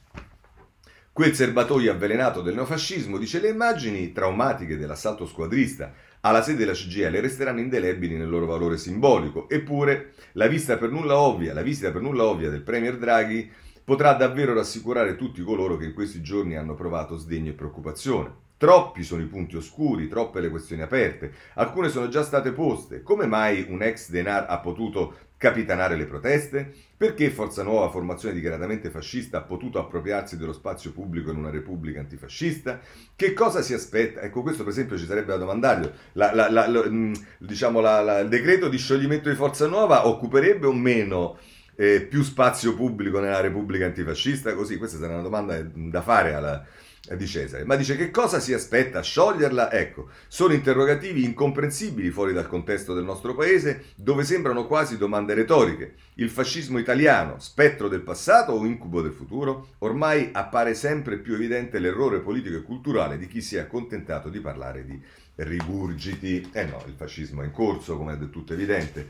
Quel 1.10 1.34
serbatoio 1.34 1.90
avvelenato 1.90 2.42
del 2.42 2.54
neofascismo 2.54 3.16
dice 3.16 3.40
le 3.40 3.48
immagini 3.48 4.12
traumatiche 4.12 4.76
dell'assalto 4.76 5.24
squadrista 5.24 5.94
alla 6.20 6.42
sede 6.42 6.58
della 6.58 6.72
CGL 6.72 7.16
resteranno 7.16 7.60
indelebili 7.60 8.16
nel 8.16 8.28
loro 8.28 8.44
valore 8.44 8.76
simbolico. 8.76 9.48
Eppure 9.48 10.12
la 10.32 10.48
vista 10.48 10.76
per 10.76 10.90
nulla 10.90 11.16
ovvia, 11.16 11.54
la 11.54 11.62
visita 11.62 11.90
per 11.90 12.02
nulla 12.02 12.24
ovvia 12.24 12.50
del 12.50 12.60
Premier 12.60 12.98
Draghi 12.98 13.50
potrà 13.82 14.12
davvero 14.12 14.52
rassicurare 14.52 15.16
tutti 15.16 15.42
coloro 15.42 15.78
che 15.78 15.86
in 15.86 15.94
questi 15.94 16.20
giorni 16.20 16.56
hanno 16.56 16.74
provato 16.74 17.16
sdegno 17.16 17.48
e 17.48 17.54
preoccupazione. 17.54 18.46
Troppi 18.58 19.04
sono 19.04 19.22
i 19.22 19.26
punti 19.26 19.54
oscuri, 19.54 20.08
troppe 20.08 20.40
le 20.40 20.50
questioni 20.50 20.82
aperte, 20.82 21.30
alcune 21.54 21.88
sono 21.88 22.08
già 22.08 22.24
state 22.24 22.50
poste. 22.50 23.02
Come 23.02 23.26
mai 23.26 23.64
un 23.68 23.82
ex 23.82 24.10
Denar 24.10 24.46
ha 24.48 24.58
potuto 24.58 25.14
capitanare 25.36 25.94
le 25.94 26.06
proteste? 26.06 26.74
Perché 26.96 27.30
Forza 27.30 27.62
Nuova, 27.62 27.88
formazione 27.88 28.34
dichiaratamente 28.34 28.90
fascista, 28.90 29.38
ha 29.38 29.42
potuto 29.42 29.78
appropriarsi 29.78 30.36
dello 30.36 30.52
spazio 30.52 30.90
pubblico 30.90 31.30
in 31.30 31.36
una 31.36 31.50
repubblica 31.50 32.00
antifascista? 32.00 32.80
Che 33.14 33.32
cosa 33.32 33.62
si 33.62 33.74
aspetta? 33.74 34.22
Ecco, 34.22 34.42
questo 34.42 34.64
per 34.64 34.72
esempio 34.72 34.98
ci 34.98 35.06
sarebbe 35.06 35.28
da 35.28 35.36
domandargli. 35.36 35.88
La, 36.14 36.34
la, 36.34 36.50
la, 36.50 36.66
mm, 36.88 37.12
diciamo, 37.38 37.78
il 37.78 38.26
decreto 38.28 38.68
di 38.68 38.76
scioglimento 38.76 39.28
di 39.28 39.36
Forza 39.36 39.68
Nuova 39.68 40.08
occuperebbe 40.08 40.66
o 40.66 40.72
meno 40.72 41.38
eh, 41.76 42.00
più 42.00 42.24
spazio 42.24 42.74
pubblico 42.74 43.20
nella 43.20 43.40
repubblica 43.40 43.86
antifascista? 43.86 44.52
Così, 44.54 44.76
questa 44.78 44.98
sarà 44.98 45.12
una 45.12 45.22
domanda 45.22 45.62
da 45.62 46.02
fare 46.02 46.34
alla 46.34 46.66
di 47.14 47.26
Cesare, 47.26 47.64
ma 47.64 47.76
dice 47.76 47.96
che 47.96 48.10
cosa 48.10 48.40
si 48.40 48.52
aspetta 48.52 48.98
a 48.98 49.02
scioglierla? 49.02 49.72
Ecco, 49.72 50.08
sono 50.28 50.52
interrogativi 50.52 51.24
incomprensibili 51.24 52.10
fuori 52.10 52.32
dal 52.32 52.48
contesto 52.48 52.94
del 52.94 53.04
nostro 53.04 53.34
paese, 53.34 53.86
dove 53.96 54.24
sembrano 54.24 54.66
quasi 54.66 54.96
domande 54.96 55.34
retoriche. 55.34 55.94
Il 56.14 56.30
fascismo 56.30 56.78
italiano, 56.78 57.38
spettro 57.38 57.88
del 57.88 58.02
passato 58.02 58.52
o 58.52 58.64
incubo 58.64 59.00
del 59.02 59.12
futuro? 59.12 59.68
Ormai 59.78 60.30
appare 60.32 60.74
sempre 60.74 61.18
più 61.18 61.34
evidente 61.34 61.78
l'errore 61.78 62.20
politico 62.20 62.56
e 62.56 62.62
culturale 62.62 63.18
di 63.18 63.26
chi 63.26 63.40
si 63.40 63.56
è 63.56 63.60
accontentato 63.60 64.28
di 64.28 64.40
parlare 64.40 64.84
di 64.84 65.00
rigurgiti. 65.36 66.50
Eh 66.52 66.64
no, 66.64 66.82
il 66.86 66.94
fascismo 66.96 67.42
è 67.42 67.44
in 67.44 67.52
corso, 67.52 67.96
come 67.96 68.14
è 68.14 68.16
del 68.16 68.30
tutto 68.30 68.52
evidente. 68.52 69.06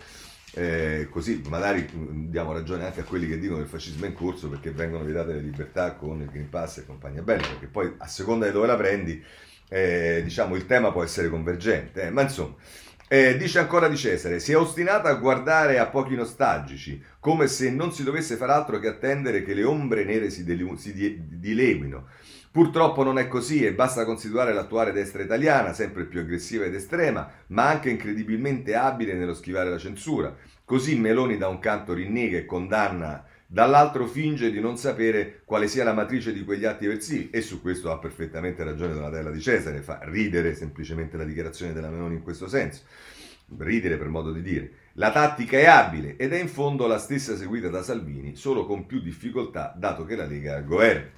Eh, 0.55 1.09
così 1.11 1.43
magari 1.49 1.87
mm, 1.95 2.31
diamo 2.31 2.53
ragione 2.53 2.87
anche 2.87 3.01
a 3.01 3.05
quelli 3.05 3.27
che 3.29 3.39
dicono 3.39 3.59
che 3.59 3.65
il 3.65 3.69
fascismo 3.69 4.07
è 4.07 4.09
in 4.09 4.15
corso 4.15 4.49
perché 4.49 4.71
vengono 4.71 5.05
vietate 5.05 5.33
le 5.35 5.41
libertà 5.41 5.95
con 5.95 6.21
il 6.21 6.29
Green 6.31 6.49
Pass 6.49 6.79
e 6.79 6.87
compagnia 6.87 7.23
bella, 7.23 7.47
perché 7.47 7.67
poi 7.67 7.93
a 7.99 8.07
seconda 8.07 8.47
di 8.47 8.53
dove 8.53 8.67
la 8.67 8.77
prendi, 8.77 9.23
eh, 9.69 10.21
diciamo 10.25 10.57
il 10.57 10.67
tema 10.67 10.91
può 10.93 11.03
essere 11.03 11.29
convergente, 11.29 12.03
eh. 12.03 12.11
ma 12.11 12.23
insomma. 12.23 12.55
Eh, 13.11 13.39
dice 13.39 13.59
ancora 13.59 13.89
di 13.89 13.97
Cesare, 13.97 14.39
si 14.39 14.53
è 14.53 14.57
ostinata 14.57 15.09
a 15.09 15.15
guardare 15.15 15.79
a 15.79 15.87
pochi 15.87 16.15
nostalgici, 16.15 17.03
come 17.21 17.47
se 17.47 17.71
non 17.71 17.91
si 17.91 18.03
dovesse 18.03 18.37
far 18.37 18.51
altro 18.51 18.79
che 18.79 18.89
attendere 18.89 19.43
che 19.43 19.55
le 19.55 19.65
ombre 19.65 20.05
nere 20.05 20.29
si, 20.29 20.45
delu- 20.45 20.77
si 20.77 20.93
di- 20.93 21.39
dileguino. 21.39 22.07
Purtroppo 22.51 23.03
non 23.03 23.19
è 23.19 23.29
così 23.29 23.65
e 23.65 23.75
basta 23.75 24.05
considerare 24.05 24.55
l'attuale 24.55 24.93
destra 24.93 25.23
italiana, 25.23 25.73
sempre 25.73 26.05
più 26.05 26.21
aggressiva 26.21 26.65
ed 26.65 26.75
estrema, 26.75 27.31
ma 27.49 27.69
anche 27.69 27.91
incredibilmente 27.91 28.75
abile 28.75 29.15
nello 29.15 29.35
schivare 29.35 29.69
la 29.69 29.79
censura. 29.79 30.35
Così 30.65 30.99
Meloni 30.99 31.37
da 31.37 31.49
un 31.49 31.59
canto 31.59 31.93
rinnega 31.93 32.39
e 32.39 32.47
condanna, 32.47 33.25
dall'altro 33.47 34.07
finge 34.07 34.51
di 34.51 34.61
non 34.61 34.77
sapere 34.77 35.43
quale 35.45 35.69
sia 35.69 35.85
la 35.85 35.93
matrice 35.93 36.33
di 36.33 36.45
quegli 36.45 36.65
atti 36.65 36.87
eversivi 36.87 37.31
e 37.31 37.41
su 37.43 37.61
questo 37.61 37.91
ha 37.91 37.99
perfettamente 37.99 38.65
ragione 38.65 38.95
Donatella 38.95 39.31
di 39.31 39.41
Cesare, 39.41 39.81
fa 39.81 40.01
ridere 40.03 40.55
semplicemente 40.55 41.17
la 41.17 41.25
dichiarazione 41.25 41.73
della 41.73 41.91
Meloni 41.91 42.17
in 42.17 42.23
questo 42.23 42.49
senso. 42.49 42.83
Ridere 43.57 43.97
per 43.97 44.09
modo 44.09 44.33
di 44.33 44.43
dire. 44.43 44.73
La 44.95 45.11
tattica 45.11 45.57
è 45.57 45.67
abile 45.67 46.17
ed 46.17 46.33
è 46.33 46.39
in 46.39 46.49
fondo 46.49 46.87
la 46.87 46.99
stessa 46.99 47.37
seguita 47.37 47.69
da 47.69 47.83
Salvini, 47.83 48.37
solo 48.37 48.67
con 48.67 48.85
più 48.85 49.01
difficoltà 49.01 49.73
dato 49.77 50.05
che 50.05 50.17
la 50.17 50.27
Lega 50.27 50.53
è 50.53 50.57
al 50.57 50.65
governo. 50.65 51.18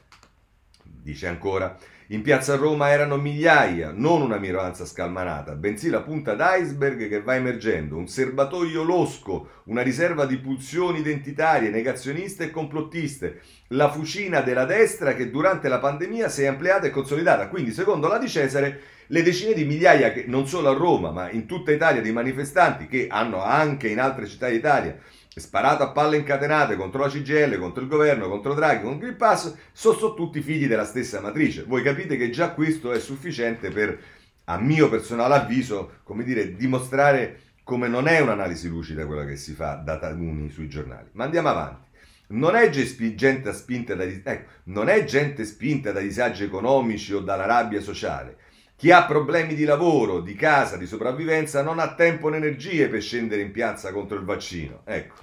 Dice 1.03 1.27
ancora, 1.29 1.79
in 2.09 2.21
piazza 2.21 2.57
Roma 2.57 2.91
erano 2.91 3.17
migliaia, 3.17 3.91
non 3.95 4.21
una 4.21 4.37
minoranza 4.37 4.85
scalmanata, 4.85 5.55
bensì 5.55 5.89
la 5.89 6.03
punta 6.03 6.35
d'iceberg 6.35 7.09
che 7.09 7.23
va 7.23 7.37
emergendo, 7.37 7.97
un 7.97 8.07
serbatoio 8.07 8.83
losco, 8.83 9.63
una 9.65 9.81
riserva 9.81 10.27
di 10.27 10.37
pulsioni 10.37 10.99
identitarie, 10.99 11.71
negazioniste 11.71 12.45
e 12.45 12.51
complottiste, 12.51 13.41
la 13.69 13.91
fucina 13.91 14.43
della 14.43 14.67
destra 14.67 15.15
che 15.15 15.31
durante 15.31 15.69
la 15.69 15.79
pandemia 15.79 16.29
si 16.29 16.43
è 16.43 16.47
ampliata 16.47 16.87
e 16.87 16.91
consolidata. 16.91 17.49
Quindi, 17.49 17.73
secondo 17.73 18.07
la 18.07 18.19
di 18.19 18.29
Cesare, 18.29 18.81
le 19.07 19.23
decine 19.23 19.55
di 19.55 19.65
migliaia, 19.65 20.13
che 20.13 20.25
non 20.27 20.47
solo 20.47 20.69
a 20.69 20.75
Roma, 20.75 21.13
ma 21.13 21.31
in 21.31 21.47
tutta 21.47 21.73
Italia, 21.73 22.03
di 22.03 22.13
manifestanti 22.13 22.89
che 22.89 23.07
hanno 23.09 23.43
anche 23.43 23.89
in 23.89 24.01
altre 24.01 24.27
città 24.27 24.51
d'Italia 24.51 24.99
sparato 25.39 25.83
a 25.85 25.91
palle 25.91 26.17
incatenate 26.17 26.77
contro 26.77 27.03
la 27.03 27.09
CGL, 27.09 27.59
contro 27.59 27.83
il 27.83 27.89
governo, 27.89 28.29
contro 28.29 28.55
Draghi, 28.55 28.83
contro 28.83 29.07
il 29.07 29.15
Pass, 29.15 29.55
sono, 29.73 29.97
sono 29.97 30.15
tutti 30.15 30.41
figli 30.41 30.67
della 30.67 30.85
stessa 30.85 31.21
matrice. 31.21 31.65
Voi 31.65 31.83
capite 31.83 32.17
che 32.17 32.31
già 32.31 32.51
questo 32.51 32.93
è 32.93 32.99
sufficiente 32.99 33.71
per, 33.71 33.99
a 34.45 34.59
mio 34.59 34.89
personale 34.89 35.35
avviso, 35.35 35.99
come 36.03 36.25
dire, 36.25 36.57
dimostrare 36.57 37.41
come 37.63 37.87
non 37.87 38.09
è 38.09 38.19
un'analisi 38.19 38.69
lucida 38.69 39.07
quella 39.07 39.25
che 39.25 39.37
si 39.37 39.53
fa 39.53 39.75
da 39.75 39.99
taluni 39.99 40.51
sui 40.51 40.69
giornali. 40.69 41.09
Ma 41.13 41.25
andiamo 41.25 41.49
avanti. 41.49 41.89
Non 42.29 42.57
è 42.57 42.69
gente 42.69 43.53
spinta 43.53 43.95
da, 43.95 44.05
ecco, 44.05 44.51
non 44.65 44.89
è 44.89 45.05
gente 45.05 45.45
spinta 45.45 45.93
da 45.93 46.01
disagi 46.01 46.45
economici 46.45 47.13
o 47.13 47.21
dalla 47.21 47.47
rabbia 47.47 47.81
sociale. 47.81 48.37
Chi 48.81 48.91
ha 48.93 49.05
problemi 49.05 49.55
di 49.55 49.65
lavoro, 49.65 50.23
di 50.23 50.35
casa, 50.35 50.79
di 50.79 50.87
sopravvivenza 50.87 51.61
non 51.63 51.79
ha 51.79 51.93
tempo 51.93 52.31
né 52.31 52.39
energie 52.39 52.89
per 52.89 53.03
scendere 53.03 53.43
in 53.43 53.51
piazza 53.51 53.93
contro 53.93 54.17
il 54.17 54.25
vaccino. 54.25 54.81
Ecco, 54.87 55.17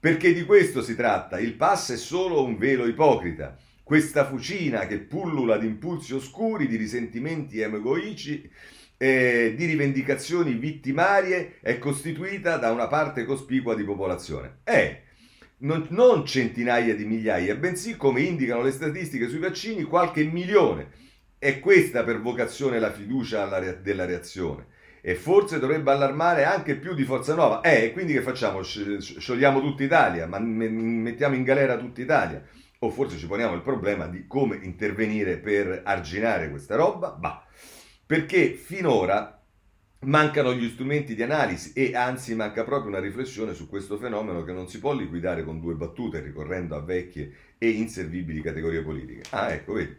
perché 0.00 0.32
di 0.32 0.44
questo 0.44 0.82
si 0.82 0.96
tratta. 0.96 1.38
Il 1.38 1.54
pass 1.54 1.92
è 1.92 1.96
solo 1.96 2.42
un 2.42 2.58
velo 2.58 2.88
ipocrita. 2.88 3.56
Questa 3.84 4.26
fucina 4.26 4.88
che 4.88 4.98
pullula 4.98 5.58
di 5.58 5.66
impulsi 5.66 6.12
oscuri, 6.12 6.66
di 6.66 6.74
risentimenti 6.74 7.60
egoici, 7.60 8.50
eh, 8.96 9.54
di 9.56 9.64
rivendicazioni 9.64 10.54
vittimarie, 10.54 11.58
è 11.60 11.78
costituita 11.78 12.56
da 12.56 12.72
una 12.72 12.88
parte 12.88 13.24
cospicua 13.24 13.76
di 13.76 13.84
popolazione. 13.84 14.56
È 14.64 15.02
non, 15.58 15.86
non 15.90 16.26
centinaia 16.26 16.96
di 16.96 17.04
migliaia, 17.04 17.54
bensì, 17.54 17.96
come 17.96 18.22
indicano 18.22 18.62
le 18.62 18.72
statistiche 18.72 19.28
sui 19.28 19.38
vaccini, 19.38 19.84
qualche 19.84 20.24
milione 20.24 21.06
è 21.38 21.60
questa 21.60 22.02
per 22.04 22.20
vocazione 22.20 22.78
la 22.78 22.92
fiducia 22.92 23.46
della 23.80 24.04
reazione. 24.04 24.66
E 25.00 25.14
forse 25.14 25.58
dovrebbe 25.58 25.92
allarmare 25.92 26.44
anche 26.44 26.76
più 26.76 26.94
di 26.94 27.04
Forza 27.04 27.34
Nuova. 27.34 27.60
Eh, 27.60 27.92
quindi 27.92 28.12
che 28.12 28.20
facciamo? 28.20 28.62
Sciogliamo 28.62 29.60
tutta 29.60 29.84
Italia, 29.84 30.26
ma 30.26 30.38
mettiamo 30.38 31.36
in 31.36 31.44
galera 31.44 31.78
tutta 31.78 32.00
Italia? 32.00 32.44
O 32.80 32.90
forse 32.90 33.16
ci 33.16 33.26
poniamo 33.26 33.54
il 33.54 33.62
problema 33.62 34.06
di 34.06 34.26
come 34.26 34.58
intervenire 34.62 35.38
per 35.38 35.82
arginare 35.84 36.50
questa 36.50 36.76
roba? 36.76 37.10
Bah, 37.10 37.44
perché 38.04 38.52
finora 38.54 39.40
mancano 40.00 40.54
gli 40.54 40.68
strumenti 40.68 41.14
di 41.14 41.22
analisi 41.22 41.72
e 41.72 41.96
anzi 41.96 42.34
manca 42.36 42.62
proprio 42.62 42.90
una 42.90 43.00
riflessione 43.00 43.52
su 43.52 43.68
questo 43.68 43.98
fenomeno 43.98 44.44
che 44.44 44.52
non 44.52 44.68
si 44.68 44.78
può 44.78 44.94
liquidare 44.94 45.42
con 45.42 45.60
due 45.60 45.74
battute 45.74 46.20
ricorrendo 46.20 46.76
a 46.76 46.80
vecchie 46.80 47.32
e 47.58 47.68
inservibili 47.70 48.40
categorie 48.40 48.82
politiche. 48.82 49.22
Ah, 49.30 49.50
ecco, 49.50 49.72
vedi. 49.72 49.96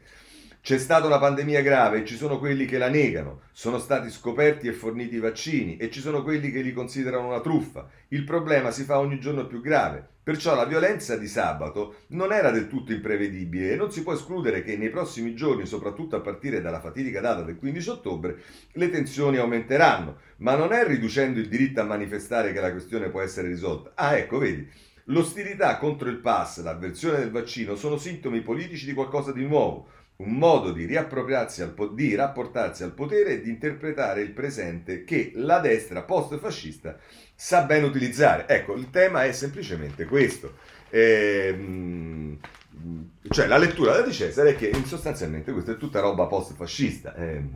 C'è 0.61 0.77
stata 0.77 1.07
una 1.07 1.19
pandemia 1.19 1.61
grave 1.61 1.99
e 1.99 2.05
ci 2.05 2.17
sono 2.17 2.37
quelli 2.37 2.65
che 2.65 2.77
la 2.77 2.89
negano, 2.89 3.43
sono 3.53 3.79
stati 3.79 4.09
scoperti 4.11 4.67
e 4.67 4.73
forniti 4.73 5.15
i 5.15 5.19
vaccini 5.19 5.77
e 5.77 5.89
ci 5.89 6.01
sono 6.01 6.21
quelli 6.21 6.51
che 6.51 6.61
li 6.61 6.73
considerano 6.73 7.27
una 7.27 7.39
truffa. 7.39 7.89
Il 8.09 8.25
problema 8.25 8.69
si 8.69 8.83
fa 8.83 8.99
ogni 8.99 9.19
giorno 9.21 9.47
più 9.47 9.61
grave. 9.61 10.05
Perciò 10.21 10.53
la 10.55 10.65
violenza 10.65 11.15
di 11.15 11.27
sabato 11.27 12.01
non 12.09 12.33
era 12.33 12.51
del 12.51 12.67
tutto 12.67 12.91
imprevedibile 12.91 13.71
e 13.71 13.75
non 13.77 13.89
si 13.91 14.03
può 14.03 14.13
escludere 14.13 14.61
che 14.61 14.75
nei 14.75 14.89
prossimi 14.89 15.33
giorni, 15.33 15.65
soprattutto 15.65 16.17
a 16.17 16.21
partire 16.21 16.61
dalla 16.61 16.81
fatidica 16.81 17.21
data 17.21 17.41
del 17.41 17.57
15 17.57 17.89
ottobre, 17.89 18.37
le 18.73 18.89
tensioni 18.89 19.37
aumenteranno. 19.37 20.17
Ma 20.39 20.55
non 20.55 20.73
è 20.73 20.85
riducendo 20.85 21.39
il 21.39 21.47
diritto 21.47 21.79
a 21.79 21.85
manifestare 21.85 22.51
che 22.51 22.59
la 22.59 22.71
questione 22.71 23.09
può 23.09 23.21
essere 23.21 23.47
risolta. 23.47 23.93
Ah, 23.95 24.17
ecco, 24.17 24.37
vedi. 24.37 24.69
L'ostilità 25.05 25.77
contro 25.77 26.09
il 26.09 26.17
pass, 26.17 26.61
l'avversione 26.61 27.17
del 27.17 27.31
vaccino 27.31 27.75
sono 27.75 27.97
sintomi 27.97 28.41
politici 28.41 28.85
di 28.85 28.93
qualcosa 28.93 29.31
di 29.31 29.43
nuovo 29.43 29.87
un 30.21 30.33
modo 30.33 30.71
di 30.71 30.97
al 30.97 31.93
di 31.93 32.13
rapportarsi 32.13 32.83
al 32.83 32.91
potere 32.91 33.33
e 33.33 33.41
di 33.41 33.49
interpretare 33.49 34.21
il 34.21 34.31
presente 34.31 35.05
che 35.05 35.31
la 35.35 35.59
destra 35.59 36.01
post-fascista 36.03 36.97
sa 37.33 37.61
ben 37.63 37.85
utilizzare. 37.85 38.45
Ecco, 38.47 38.75
il 38.75 38.89
tema 38.89 39.23
è 39.23 39.31
semplicemente 39.31 40.03
questo. 40.03 40.57
Ehm, 40.89 42.37
cioè, 43.29 43.47
la 43.47 43.57
lettura 43.57 44.01
Di 44.01 44.11
Cesare 44.11 44.51
è 44.51 44.55
che 44.55 44.73
sostanzialmente 44.85 45.53
questa 45.53 45.71
è 45.71 45.77
tutta 45.77 46.01
roba 46.01 46.25
post-fascista. 46.25 47.15
Ehm, 47.15 47.49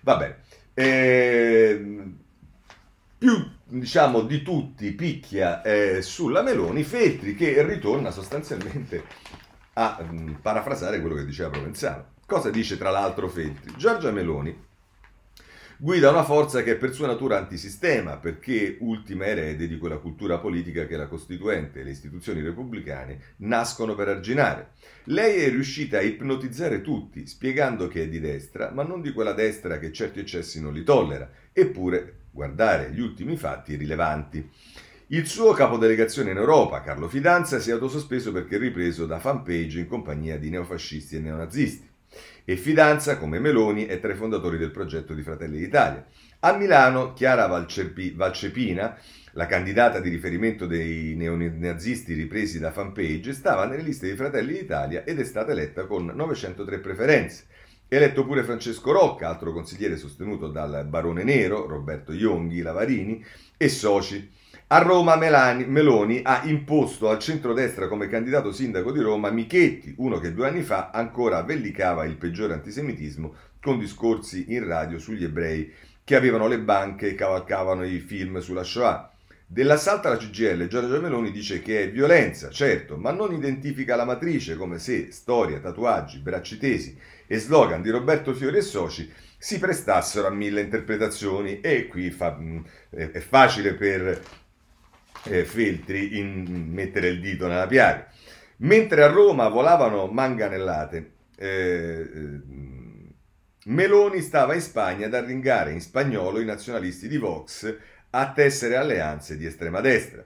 va 0.00 0.16
bene. 0.16 0.36
Ehm, 0.74 2.18
più 3.16 3.48
diciamo 3.64 4.22
di 4.22 4.42
tutti 4.42 4.90
picchia 4.92 5.62
eh, 5.62 6.02
sulla 6.02 6.42
Meloni 6.42 6.82
Feltri 6.82 7.34
che 7.36 7.64
ritorna 7.64 8.10
sostanzialmente 8.10 9.04
a 9.78 10.02
mh, 10.02 10.20
mm, 10.20 10.34
parafrasare 10.42 11.00
quello 11.00 11.14
che 11.14 11.24
diceva 11.24 11.50
Provenzano. 11.50 12.16
Cosa 12.26 12.50
dice 12.50 12.76
tra 12.76 12.90
l'altro 12.90 13.28
Feltri? 13.28 13.72
Giorgia 13.76 14.10
Meloni 14.10 14.66
guida 15.80 16.10
una 16.10 16.24
forza 16.24 16.64
che 16.64 16.72
è 16.72 16.76
per 16.76 16.92
sua 16.92 17.06
natura 17.06 17.38
antisistema, 17.38 18.16
perché 18.16 18.78
ultima 18.80 19.26
erede 19.26 19.68
di 19.68 19.78
quella 19.78 19.98
cultura 19.98 20.38
politica 20.38 20.86
che 20.86 20.96
la 20.96 21.06
Costituente 21.06 21.80
e 21.80 21.84
le 21.84 21.90
istituzioni 21.90 22.42
repubblicane 22.42 23.20
nascono 23.38 23.94
per 23.94 24.08
arginare. 24.08 24.72
Lei 25.04 25.44
è 25.44 25.50
riuscita 25.50 25.98
a 25.98 26.02
ipnotizzare 26.02 26.80
tutti, 26.80 27.28
spiegando 27.28 27.86
che 27.86 28.02
è 28.02 28.08
di 28.08 28.18
destra, 28.18 28.72
ma 28.72 28.82
non 28.82 29.00
di 29.00 29.12
quella 29.12 29.32
destra 29.32 29.78
che 29.78 29.92
certi 29.92 30.18
eccessi 30.18 30.60
non 30.60 30.72
li 30.72 30.82
tollera, 30.82 31.30
eppure 31.52 32.26
guardare 32.32 32.90
gli 32.90 33.00
ultimi 33.00 33.36
fatti 33.36 33.76
rilevanti. 33.76 34.50
Il 35.10 35.26
suo 35.26 35.54
capodelegazione 35.54 36.32
in 36.32 36.36
Europa, 36.36 36.82
Carlo 36.82 37.08
Fidanza, 37.08 37.60
si 37.60 37.70
è 37.70 37.72
autosospeso 37.72 38.30
perché 38.30 38.58
ripreso 38.58 39.06
da 39.06 39.18
fanpage 39.18 39.78
in 39.78 39.86
compagnia 39.86 40.36
di 40.36 40.50
neofascisti 40.50 41.16
e 41.16 41.20
neonazisti 41.20 41.88
e 42.44 42.56
Fidanza, 42.58 43.16
come 43.16 43.38
Meloni, 43.38 43.86
è 43.86 44.00
tra 44.00 44.12
i 44.12 44.16
fondatori 44.16 44.58
del 44.58 44.70
progetto 44.70 45.14
di 45.14 45.22
Fratelli 45.22 45.56
d'Italia. 45.60 46.04
A 46.40 46.54
Milano, 46.58 47.14
Chiara 47.14 47.46
Valcepi, 47.46 48.10
Valcepina, 48.10 48.98
la 49.32 49.46
candidata 49.46 49.98
di 49.98 50.10
riferimento 50.10 50.66
dei 50.66 51.14
neonazisti 51.16 52.12
ripresi 52.12 52.58
da 52.58 52.70
fanpage, 52.70 53.32
stava 53.32 53.64
nelle 53.64 53.84
liste 53.84 54.10
di 54.10 54.14
Fratelli 54.14 54.52
d'Italia 54.52 55.04
ed 55.04 55.20
è 55.20 55.24
stata 55.24 55.52
eletta 55.52 55.86
con 55.86 56.04
903 56.04 56.80
preferenze. 56.80 57.46
Eletto 57.88 58.26
pure 58.26 58.44
Francesco 58.44 58.92
Rocca, 58.92 59.26
altro 59.30 59.54
consigliere 59.54 59.96
sostenuto 59.96 60.48
dal 60.48 60.84
barone 60.86 61.24
nero, 61.24 61.66
Roberto 61.66 62.12
Ionghi 62.12 62.60
Lavarini 62.60 63.24
e 63.56 63.70
soci. 63.70 64.36
A 64.70 64.80
Roma 64.80 65.16
Melani, 65.16 65.64
Meloni 65.64 66.20
ha 66.22 66.42
imposto 66.44 67.08
al 67.08 67.18
centrodestra 67.18 67.88
come 67.88 68.06
candidato 68.06 68.52
sindaco 68.52 68.92
di 68.92 69.00
Roma 69.00 69.30
Michetti, 69.30 69.94
uno 69.96 70.18
che 70.18 70.34
due 70.34 70.46
anni 70.46 70.60
fa 70.60 70.90
ancora 70.92 71.40
vellicava 71.42 72.04
il 72.04 72.16
peggiore 72.16 72.52
antisemitismo 72.52 73.34
con 73.62 73.78
discorsi 73.78 74.52
in 74.52 74.66
radio 74.66 74.98
sugli 74.98 75.24
ebrei 75.24 75.72
che 76.04 76.16
avevano 76.16 76.48
le 76.48 76.58
banche 76.58 77.08
e 77.08 77.14
cavalcavano 77.14 77.82
i 77.82 77.98
film 77.98 78.40
sulla 78.40 78.62
Shoah. 78.62 79.10
Dell'assalto 79.46 80.08
alla 80.08 80.18
CGL 80.18 80.66
Giorgia 80.66 81.00
Meloni 81.00 81.30
dice 81.30 81.62
che 81.62 81.84
è 81.84 81.90
violenza, 81.90 82.50
certo, 82.50 82.98
ma 82.98 83.10
non 83.10 83.32
identifica 83.32 83.96
la 83.96 84.04
matrice 84.04 84.56
come 84.56 84.78
se 84.78 85.10
storia, 85.12 85.60
tatuaggi, 85.60 86.18
bracci 86.18 86.58
tesi 86.58 86.94
e 87.26 87.38
slogan 87.38 87.80
di 87.80 87.88
Roberto 87.88 88.34
Fiori 88.34 88.58
e 88.58 88.62
soci 88.62 89.10
si 89.38 89.58
prestassero 89.58 90.26
a 90.26 90.30
mille 90.30 90.60
interpretazioni 90.60 91.60
e 91.60 91.86
qui 91.86 92.10
fa, 92.10 92.36
mm, 92.38 92.58
è 92.90 93.20
facile 93.20 93.74
per 93.74 94.20
eh, 95.24 95.44
Feltri 95.44 96.18
in 96.18 96.68
mettere 96.70 97.08
il 97.08 97.20
dito 97.20 97.46
nella 97.46 97.66
piaga. 97.66 98.06
Mentre 98.58 99.02
a 99.02 99.08
Roma 99.08 99.48
volavano 99.48 100.06
manganellate, 100.06 101.12
eh, 101.36 102.10
eh, 102.12 102.40
Meloni 103.66 104.20
stava 104.20 104.54
in 104.54 104.60
Spagna 104.60 105.06
ad 105.06 105.14
arringare 105.14 105.72
in 105.72 105.80
spagnolo 105.80 106.40
i 106.40 106.44
nazionalisti 106.44 107.06
di 107.06 107.18
Vox 107.18 107.76
a 108.10 108.32
tessere 108.32 108.76
alleanze 108.76 109.36
di 109.36 109.46
estrema 109.46 109.80
destra. 109.80 110.24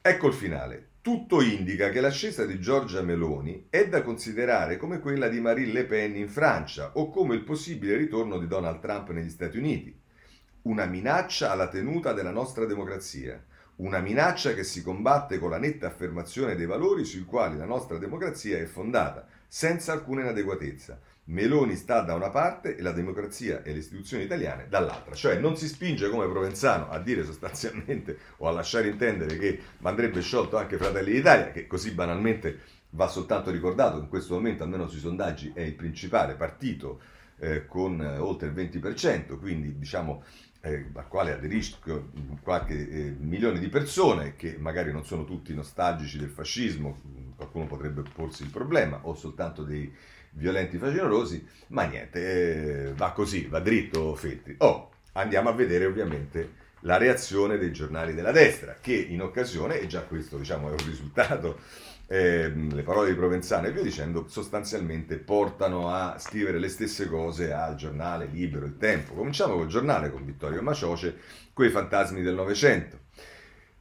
Ecco 0.00 0.26
il 0.28 0.34
finale. 0.34 0.88
Tutto 1.00 1.42
indica 1.42 1.90
che 1.90 2.00
l'ascesa 2.00 2.46
di 2.46 2.60
Giorgia 2.60 3.02
Meloni 3.02 3.66
è 3.68 3.88
da 3.88 4.02
considerare 4.02 4.76
come 4.76 5.00
quella 5.00 5.28
di 5.28 5.40
Marine 5.40 5.72
Le 5.72 5.84
Pen 5.84 6.16
in 6.16 6.28
Francia 6.28 6.92
o 6.94 7.10
come 7.10 7.34
il 7.34 7.42
possibile 7.42 7.96
ritorno 7.96 8.38
di 8.38 8.46
Donald 8.46 8.80
Trump 8.80 9.10
negli 9.10 9.28
Stati 9.28 9.58
Uniti. 9.58 9.98
Una 10.62 10.86
minaccia 10.86 11.50
alla 11.50 11.68
tenuta 11.68 12.12
della 12.12 12.30
nostra 12.30 12.64
democrazia 12.64 13.42
una 13.76 13.98
minaccia 13.98 14.54
che 14.54 14.62
si 14.62 14.82
combatte 14.82 15.38
con 15.38 15.50
la 15.50 15.58
netta 15.58 15.88
affermazione 15.88 16.54
dei 16.54 16.66
valori 16.66 17.04
sui 17.04 17.24
quali 17.24 17.56
la 17.56 17.64
nostra 17.64 17.98
democrazia 17.98 18.58
è 18.58 18.66
fondata, 18.66 19.26
senza 19.48 19.92
alcuna 19.92 20.22
inadeguatezza. 20.22 21.00
Meloni 21.26 21.74
sta 21.74 22.02
da 22.02 22.14
una 22.14 22.28
parte 22.28 22.76
e 22.76 22.82
la 22.82 22.92
democrazia 22.92 23.62
e 23.62 23.72
le 23.72 23.78
istituzioni 23.78 24.24
italiane 24.24 24.68
dall'altra. 24.68 25.14
Cioè 25.14 25.38
non 25.38 25.56
si 25.56 25.66
spinge 25.66 26.10
come 26.10 26.28
Provenzano 26.28 26.90
a 26.90 26.98
dire 26.98 27.24
sostanzialmente 27.24 28.18
o 28.38 28.48
a 28.48 28.52
lasciare 28.52 28.88
intendere 28.88 29.38
che 29.38 29.60
andrebbe 29.82 30.20
sciolto 30.20 30.56
anche 30.56 30.76
Fratelli 30.76 31.12
d'Italia, 31.12 31.50
che 31.50 31.66
così 31.66 31.92
banalmente 31.92 32.58
va 32.90 33.08
soltanto 33.08 33.50
ricordato, 33.50 33.98
in 33.98 34.08
questo 34.08 34.34
momento 34.34 34.62
almeno 34.62 34.86
sui 34.86 35.00
sondaggi 35.00 35.52
è 35.54 35.62
il 35.62 35.74
principale 35.74 36.34
partito 36.34 37.00
eh, 37.38 37.66
con 37.66 38.00
eh, 38.00 38.18
oltre 38.18 38.48
il 38.48 38.54
20%, 38.54 39.38
quindi 39.38 39.76
diciamo 39.78 40.22
eh, 40.64 40.86
al 40.94 41.08
quale 41.08 41.32
aderiscono 41.32 42.10
qualche 42.40 42.74
eh, 42.74 43.14
milione 43.18 43.58
di 43.58 43.68
persone 43.68 44.34
che 44.34 44.56
magari 44.58 44.92
non 44.92 45.04
sono 45.04 45.24
tutti 45.24 45.52
nostalgici 45.54 46.18
del 46.18 46.30
fascismo, 46.30 47.00
qualcuno 47.36 47.66
potrebbe 47.66 48.02
porsi 48.14 48.44
il 48.44 48.50
problema, 48.50 49.00
o 49.02 49.14
soltanto 49.14 49.62
dei 49.62 49.92
violenti 50.30 50.78
facinorosi, 50.78 51.46
ma 51.68 51.84
niente, 51.84 52.86
eh, 52.88 52.92
va 52.94 53.12
così, 53.12 53.46
va 53.46 53.60
dritto 53.60 54.14
Feltri. 54.14 54.54
Oh, 54.58 54.90
andiamo 55.12 55.50
a 55.50 55.52
vedere 55.52 55.84
ovviamente 55.84 56.62
la 56.80 56.96
reazione 56.96 57.58
dei 57.58 57.72
giornali 57.72 58.14
della 58.14 58.32
destra, 58.32 58.76
che 58.80 58.94
in 58.94 59.20
occasione, 59.20 59.80
e 59.80 59.86
già 59.86 60.00
questo 60.02 60.38
diciamo 60.38 60.68
è 60.68 60.72
un 60.72 60.86
risultato 60.86 61.58
eh, 62.06 62.52
le 62.52 62.82
parole 62.82 63.10
di 63.10 63.16
Provenzano 63.16 63.66
e 63.66 63.72
via 63.72 63.82
dicendo, 63.82 64.26
sostanzialmente 64.28 65.16
portano 65.16 65.90
a 65.90 66.18
scrivere 66.18 66.58
le 66.58 66.68
stesse 66.68 67.08
cose 67.08 67.52
al 67.52 67.76
giornale 67.76 68.26
Libero, 68.26 68.66
Il 68.66 68.76
Tempo. 68.76 69.14
Cominciamo 69.14 69.54
col 69.54 69.68
giornale 69.68 70.10
con 70.10 70.24
Vittorio 70.24 70.62
Macioce, 70.62 71.16
quei 71.52 71.70
fantasmi 71.70 72.22
del 72.22 72.34
Novecento. 72.34 72.98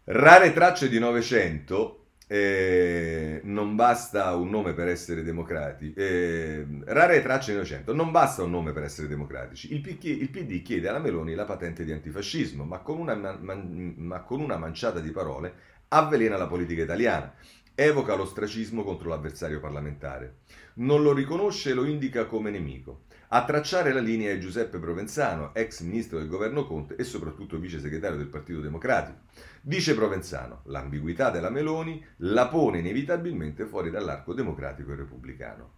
Rare 0.06 0.54
tracce 0.54 0.90
di 0.90 1.00
Novecento, 1.00 2.00
eh, 2.28 3.42
non 3.44 3.76
basta 3.76 4.36
un 4.36 4.50
nome 4.50 4.74
per 4.74 4.88
essere 4.88 5.24
democratici. 5.24 5.94
Eh, 5.94 6.66
rare 6.86 7.22
tracce 7.22 7.52
di 7.52 7.58
Novecento, 7.58 7.94
non 7.94 8.12
basta 8.12 8.44
un 8.44 8.52
nome 8.52 8.72
per 8.72 8.84
essere 8.84 9.08
democratici. 9.08 9.74
Il 9.74 9.82
PD, 9.82 10.06
il 10.06 10.30
PD 10.30 10.62
chiede 10.62 10.88
alla 10.88 11.00
Meloni 11.00 11.36
la 11.36 11.46
patente 11.46 11.84
di 11.84 11.92
antifascismo, 11.92 12.64
ma 12.64 12.80
con, 12.80 13.00
una, 13.00 13.16
man, 13.16 13.94
ma 13.98 14.22
con 14.22 14.40
una 14.40 14.58
manciata 14.58 15.00
di 15.00 15.12
parole 15.12 15.54
avvelena 15.90 16.38
la 16.38 16.48
politica 16.48 16.82
italiana 16.82 17.32
evoca 17.76 18.16
l'ostracismo 18.16 18.84
contro 18.84 19.10
l'avversario 19.10 19.60
parlamentare. 19.60 20.38
Non 20.76 21.02
lo 21.02 21.14
riconosce 21.14 21.72
e 21.72 21.74
lo 21.74 21.86
indica 21.86 22.26
come 22.26 22.52
nemico. 22.52 23.06
A 23.30 23.46
tracciare 23.46 23.92
la 23.92 24.00
linea 24.00 24.32
è 24.32 24.38
Giuseppe 24.38 24.78
Provenzano, 24.78 25.56
ex 25.56 25.82
ministro 25.82 26.20
del 26.20 26.28
governo 26.28 26.66
Conte 26.66 26.96
e 26.96 27.04
soprattutto 27.04 27.58
vice 27.58 27.80
segretario 27.80 28.18
del 28.18 28.28
Partito 28.28 28.60
Democratico. 28.60 29.22
Dice 29.60 29.96
Provenzano, 29.96 30.62
l'ambiguità 30.66 31.32
della 31.32 31.50
Meloni 31.50 32.04
la 32.18 32.48
pone 32.48 32.78
inevitabilmente 32.78 33.66
fuori 33.66 33.90
dall'arco 33.90 34.34
democratico 34.34 34.92
e 34.92 34.96
repubblicano. 34.96 35.72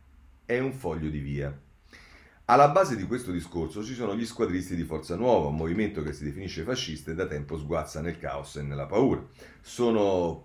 È 0.43 0.59
un 0.59 0.73
foglio 0.73 1.09
di 1.09 1.19
via. 1.19 1.57
Alla 2.47 2.69
base 2.69 2.95
di 2.95 3.05
questo 3.05 3.31
discorso 3.31 3.83
ci 3.83 3.95
sono 3.95 4.15
gli 4.15 4.23
squadristi 4.23 4.75
di 4.75 4.83
Forza 4.83 5.15
Nuova, 5.15 5.47
un 5.47 5.55
movimento 5.55 6.03
che 6.03 6.13
si 6.13 6.23
definisce 6.23 6.61
fascista 6.61 7.09
e 7.09 7.15
da 7.15 7.25
tempo 7.25 7.57
sguazza 7.57 8.01
nel 8.01 8.19
caos 8.19 8.57
e 8.57 8.61
nella 8.61 8.85
paura. 8.85 9.25
Sono 9.61 10.41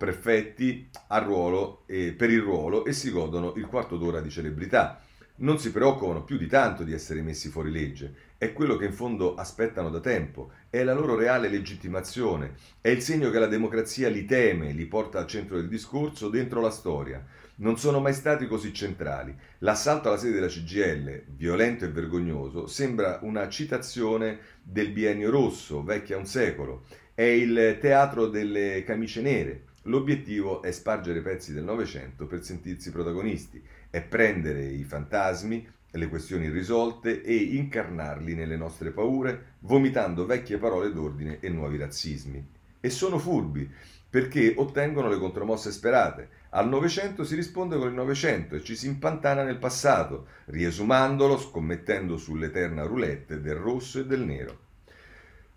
ruolo 1.18 1.82
e, 1.84 2.14
per 2.16 2.30
il 2.30 2.40
ruolo 2.40 2.86
e 2.86 2.94
si 2.94 3.10
godono 3.10 3.52
il 3.56 3.66
quarto 3.66 3.98
d'ora 3.98 4.22
di 4.22 4.30
celebrità. 4.30 4.98
Non 5.42 5.58
si 5.58 5.70
preoccupano 5.70 6.24
più 6.24 6.38
di 6.38 6.46
tanto 6.46 6.84
di 6.84 6.94
essere 6.94 7.20
messi 7.20 7.50
fuori 7.50 7.70
legge, 7.70 8.14
è 8.38 8.54
quello 8.54 8.76
che 8.76 8.86
in 8.86 8.94
fondo 8.94 9.34
aspettano 9.34 9.90
da 9.90 10.00
tempo, 10.00 10.52
è 10.70 10.82
la 10.82 10.94
loro 10.94 11.16
reale 11.16 11.50
legittimazione, 11.50 12.54
è 12.80 12.88
il 12.88 13.02
segno 13.02 13.28
che 13.28 13.38
la 13.38 13.46
democrazia 13.46 14.08
li 14.08 14.24
teme, 14.24 14.72
li 14.72 14.86
porta 14.86 15.18
al 15.18 15.26
centro 15.26 15.56
del 15.56 15.68
discorso, 15.68 16.30
dentro 16.30 16.62
la 16.62 16.70
storia 16.70 17.22
non 17.60 17.78
sono 17.78 18.00
mai 18.00 18.12
stati 18.12 18.46
così 18.46 18.72
centrali. 18.72 19.34
L'assalto 19.58 20.08
alla 20.08 20.18
sede 20.18 20.34
della 20.34 20.46
CGL, 20.46 21.24
violento 21.28 21.84
e 21.84 21.88
vergognoso, 21.88 22.66
sembra 22.66 23.18
una 23.22 23.48
citazione 23.48 24.38
del 24.62 24.90
biennio 24.90 25.30
rosso, 25.30 25.82
vecchia 25.82 26.16
un 26.16 26.26
secolo. 26.26 26.84
È 27.14 27.22
il 27.22 27.78
teatro 27.80 28.26
delle 28.26 28.82
camicie 28.84 29.20
nere. 29.20 29.64
L'obiettivo 29.84 30.62
è 30.62 30.70
spargere 30.72 31.20
pezzi 31.20 31.52
del 31.52 31.64
Novecento 31.64 32.26
per 32.26 32.42
sentirsi 32.42 32.90
protagonisti, 32.90 33.62
è 33.90 34.02
prendere 34.02 34.64
i 34.64 34.84
fantasmi, 34.84 35.66
le 35.92 36.08
questioni 36.08 36.46
irrisolte 36.46 37.22
e 37.22 37.34
incarnarli 37.34 38.34
nelle 38.34 38.56
nostre 38.56 38.90
paure, 38.90 39.56
vomitando 39.60 40.24
vecchie 40.24 40.58
parole 40.58 40.92
d'ordine 40.92 41.40
e 41.40 41.48
nuovi 41.48 41.76
razzismi. 41.76 42.46
E 42.80 42.90
sono 42.90 43.18
furbi, 43.18 43.68
perché 44.08 44.54
ottengono 44.56 45.08
le 45.08 45.18
contromosse 45.18 45.70
sperate. 45.70 46.28
Al 46.52 46.66
Novecento 46.66 47.22
si 47.22 47.36
risponde 47.36 47.76
con 47.76 47.86
il 47.86 47.94
Novecento 47.94 48.56
e 48.56 48.64
ci 48.64 48.74
si 48.74 48.88
impantana 48.88 49.44
nel 49.44 49.58
passato, 49.58 50.26
riesumandolo, 50.46 51.38
scommettendo 51.38 52.16
sull'eterna 52.16 52.82
roulette 52.82 53.40
del 53.40 53.54
rosso 53.54 54.00
e 54.00 54.06
del 54.06 54.22
nero. 54.22 54.58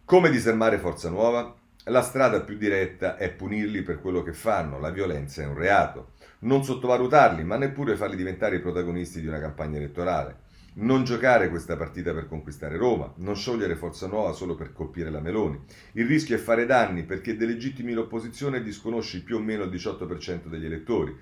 Come 0.06 0.30
disarmare 0.30 0.78
Forza 0.78 1.10
Nuova? 1.10 1.52
La 1.86 2.04
strada 2.04 2.42
più 2.42 2.58
diretta 2.58 3.18
è 3.18 3.32
punirli 3.32 3.82
per 3.82 4.02
quello 4.02 4.22
che 4.22 4.34
fanno, 4.34 4.80
la 4.80 4.92
violenza 4.92 5.42
è 5.42 5.48
un 5.48 5.56
reato. 5.56 6.12
Non 6.40 6.64
sottovalutarli, 6.64 7.44
ma 7.44 7.58
neppure 7.58 7.96
farli 7.96 8.16
diventare 8.16 8.58
i 8.58 8.62
protagonisti 8.62 9.20
di 9.20 9.28
una 9.28 9.40
campagna 9.40 9.78
elettorale. 9.78 10.43
Non 10.76 11.04
giocare 11.04 11.50
questa 11.50 11.76
partita 11.76 12.14
per 12.14 12.28
conquistare 12.28 12.78
Roma, 12.78 13.12
non 13.18 13.36
sciogliere 13.36 13.76
Forza 13.76 14.08
Nuova 14.08 14.34
solo 14.34 14.56
per 14.56 14.74
colpire 14.74 15.10
la 15.10 15.20
Meloni. 15.20 15.60
Il 15.94 16.08
rischio 16.08 16.36
è 16.36 16.40
fare 16.40 16.66
danni 16.66 17.04
perché 17.04 17.36
delegittimi 17.36 17.94
l'opposizione 17.94 18.58
e 18.58 18.64
disconosci 18.64 19.24
più 19.24 19.38
o 19.38 19.40
meno 19.40 19.64
il 19.64 19.72
18% 19.72 20.48
degli 20.48 20.66
elettori 20.66 21.16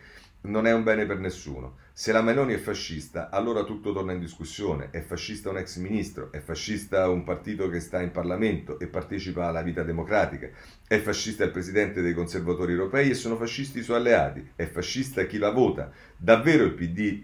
non 0.43 0.65
è 0.65 0.73
un 0.73 0.83
bene 0.83 1.05
per 1.05 1.19
nessuno. 1.19 1.77
Se 1.93 2.11
la 2.11 2.21
Meloni 2.21 2.53
è 2.53 2.57
fascista, 2.57 3.29
allora 3.29 3.63
tutto 3.63 3.93
torna 3.93 4.13
in 4.13 4.19
discussione. 4.19 4.89
È 4.89 5.01
fascista 5.01 5.49
un 5.49 5.57
ex 5.57 5.77
ministro, 5.77 6.31
è 6.31 6.39
fascista 6.39 7.07
un 7.09 7.23
partito 7.23 7.69
che 7.69 7.79
sta 7.79 8.01
in 8.01 8.11
Parlamento 8.11 8.79
e 8.79 8.87
partecipa 8.87 9.47
alla 9.47 9.61
vita 9.61 9.83
democratica, 9.83 10.49
è 10.87 10.97
fascista 10.99 11.43
il 11.43 11.51
presidente 11.51 12.01
dei 12.01 12.13
conservatori 12.13 12.71
europei 12.71 13.11
e 13.11 13.13
sono 13.13 13.35
fascisti 13.35 13.79
i 13.79 13.83
suoi 13.83 13.97
alleati, 13.97 14.51
è 14.55 14.65
fascista 14.65 15.25
chi 15.25 15.37
la 15.37 15.51
vota. 15.51 15.91
Davvero 16.17 16.63
il 16.63 16.73
PD 16.73 17.23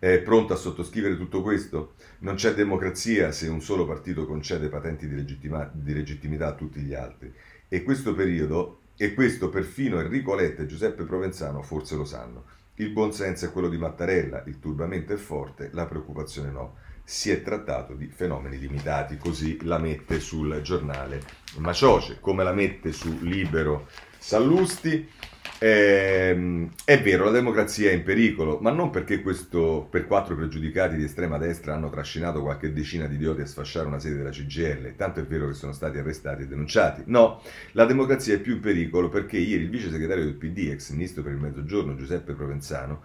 è 0.00 0.20
pronto 0.20 0.52
a 0.52 0.56
sottoscrivere 0.56 1.16
tutto 1.16 1.42
questo? 1.42 1.94
Non 2.20 2.36
c'è 2.36 2.54
democrazia 2.54 3.32
se 3.32 3.48
un 3.48 3.60
solo 3.60 3.84
partito 3.84 4.26
concede 4.26 4.68
patenti 4.68 5.08
di, 5.08 5.16
legittima- 5.16 5.68
di 5.72 5.92
legittimità 5.92 6.48
a 6.48 6.54
tutti 6.54 6.80
gli 6.80 6.94
altri. 6.94 7.32
E 7.66 7.82
questo 7.82 8.14
periodo 8.14 8.82
e 8.96 9.14
questo 9.14 9.48
perfino 9.48 10.00
Enrico 10.00 10.34
Letta 10.34 10.62
e 10.62 10.66
Giuseppe 10.66 11.04
Provenzano 11.04 11.62
forse 11.62 11.96
lo 11.96 12.04
sanno. 12.04 12.44
Il 12.74 12.90
buonsenso 12.90 13.46
è 13.46 13.50
quello 13.50 13.68
di 13.68 13.76
Mattarella, 13.76 14.44
il 14.46 14.60
turbamento 14.60 15.12
è 15.12 15.16
forte, 15.16 15.70
la 15.72 15.86
preoccupazione 15.86 16.50
no. 16.50 16.76
Si 17.02 17.30
è 17.30 17.42
trattato 17.42 17.94
di 17.94 18.06
fenomeni 18.06 18.58
limitati, 18.58 19.16
così 19.16 19.58
la 19.64 19.78
mette 19.78 20.20
sul 20.20 20.60
giornale 20.62 21.22
Macioce, 21.56 22.18
come 22.20 22.44
la 22.44 22.52
mette 22.52 22.92
su 22.92 23.18
Libero 23.20 23.88
Sallusti. 24.18 25.10
Eh, 25.60 26.68
è 26.84 27.02
vero, 27.02 27.24
la 27.24 27.30
democrazia 27.32 27.90
è 27.90 27.94
in 27.94 28.04
pericolo, 28.04 28.58
ma 28.60 28.70
non 28.70 28.90
perché 28.90 29.20
questo, 29.22 29.88
per 29.90 30.06
quattro 30.06 30.36
pregiudicati 30.36 30.96
di 30.96 31.02
estrema 31.02 31.36
destra 31.36 31.74
hanno 31.74 31.90
trascinato 31.90 32.42
qualche 32.42 32.72
decina 32.72 33.06
di 33.06 33.16
idioti 33.16 33.40
a 33.40 33.46
sfasciare 33.46 33.88
una 33.88 33.98
sede 33.98 34.18
della 34.18 34.30
CGL, 34.30 34.94
tanto 34.94 35.18
è 35.18 35.24
vero 35.24 35.48
che 35.48 35.54
sono 35.54 35.72
stati 35.72 35.98
arrestati 35.98 36.42
e 36.42 36.46
denunciati. 36.46 37.02
No, 37.06 37.42
la 37.72 37.84
democrazia 37.86 38.34
è 38.34 38.40
più 38.40 38.54
in 38.54 38.60
pericolo 38.60 39.08
perché 39.08 39.38
ieri 39.38 39.64
il 39.64 39.70
vice 39.70 39.90
segretario 39.90 40.24
del 40.24 40.34
PD, 40.34 40.68
ex 40.70 40.90
ministro 40.92 41.22
per 41.24 41.32
il 41.32 41.38
Mezzogiorno, 41.38 41.96
Giuseppe 41.96 42.34
Provenzano, 42.34 43.02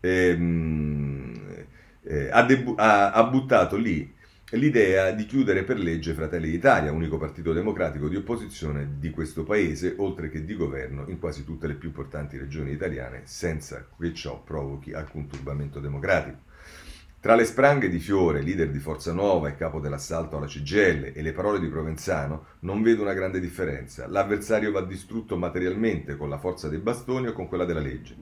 ehm, 0.00 1.34
eh, 2.04 2.28
ha, 2.30 2.42
debu- 2.44 2.78
ha, 2.78 3.10
ha 3.12 3.24
buttato 3.24 3.76
lì 3.76 4.14
l'idea 4.50 5.10
di 5.10 5.26
chiudere 5.26 5.64
per 5.64 5.76
legge 5.76 6.14
Fratelli 6.14 6.48
d'Italia, 6.48 6.92
unico 6.92 7.18
partito 7.18 7.52
democratico 7.52 8.08
di 8.08 8.14
opposizione 8.14 8.96
di 9.00 9.10
questo 9.10 9.42
paese, 9.42 9.94
oltre 9.96 10.30
che 10.30 10.44
di 10.44 10.54
governo 10.54 11.04
in 11.08 11.18
quasi 11.18 11.44
tutte 11.44 11.66
le 11.66 11.74
più 11.74 11.88
importanti 11.88 12.38
regioni 12.38 12.70
italiane, 12.70 13.22
senza 13.24 13.88
che 13.98 14.14
ciò 14.14 14.40
provochi 14.40 14.92
alcun 14.92 15.26
turbamento 15.26 15.80
democratico. 15.80 16.44
Tra 17.18 17.34
le 17.34 17.44
spranghe 17.44 17.88
di 17.88 17.98
Fiore, 17.98 18.40
leader 18.40 18.70
di 18.70 18.78
Forza 18.78 19.12
Nuova 19.12 19.48
e 19.48 19.56
capo 19.56 19.80
dell'assalto 19.80 20.36
alla 20.36 20.46
CGL, 20.46 21.10
e 21.12 21.22
le 21.22 21.32
parole 21.32 21.58
di 21.58 21.66
Provenzano, 21.66 22.46
non 22.60 22.82
vedo 22.82 23.02
una 23.02 23.14
grande 23.14 23.40
differenza. 23.40 24.06
L'avversario 24.06 24.70
va 24.70 24.82
distrutto 24.82 25.36
materialmente 25.36 26.16
con 26.16 26.28
la 26.28 26.38
forza 26.38 26.68
dei 26.68 26.78
bastoni 26.78 27.26
o 27.26 27.32
con 27.32 27.48
quella 27.48 27.64
della 27.64 27.80
legge. 27.80 28.14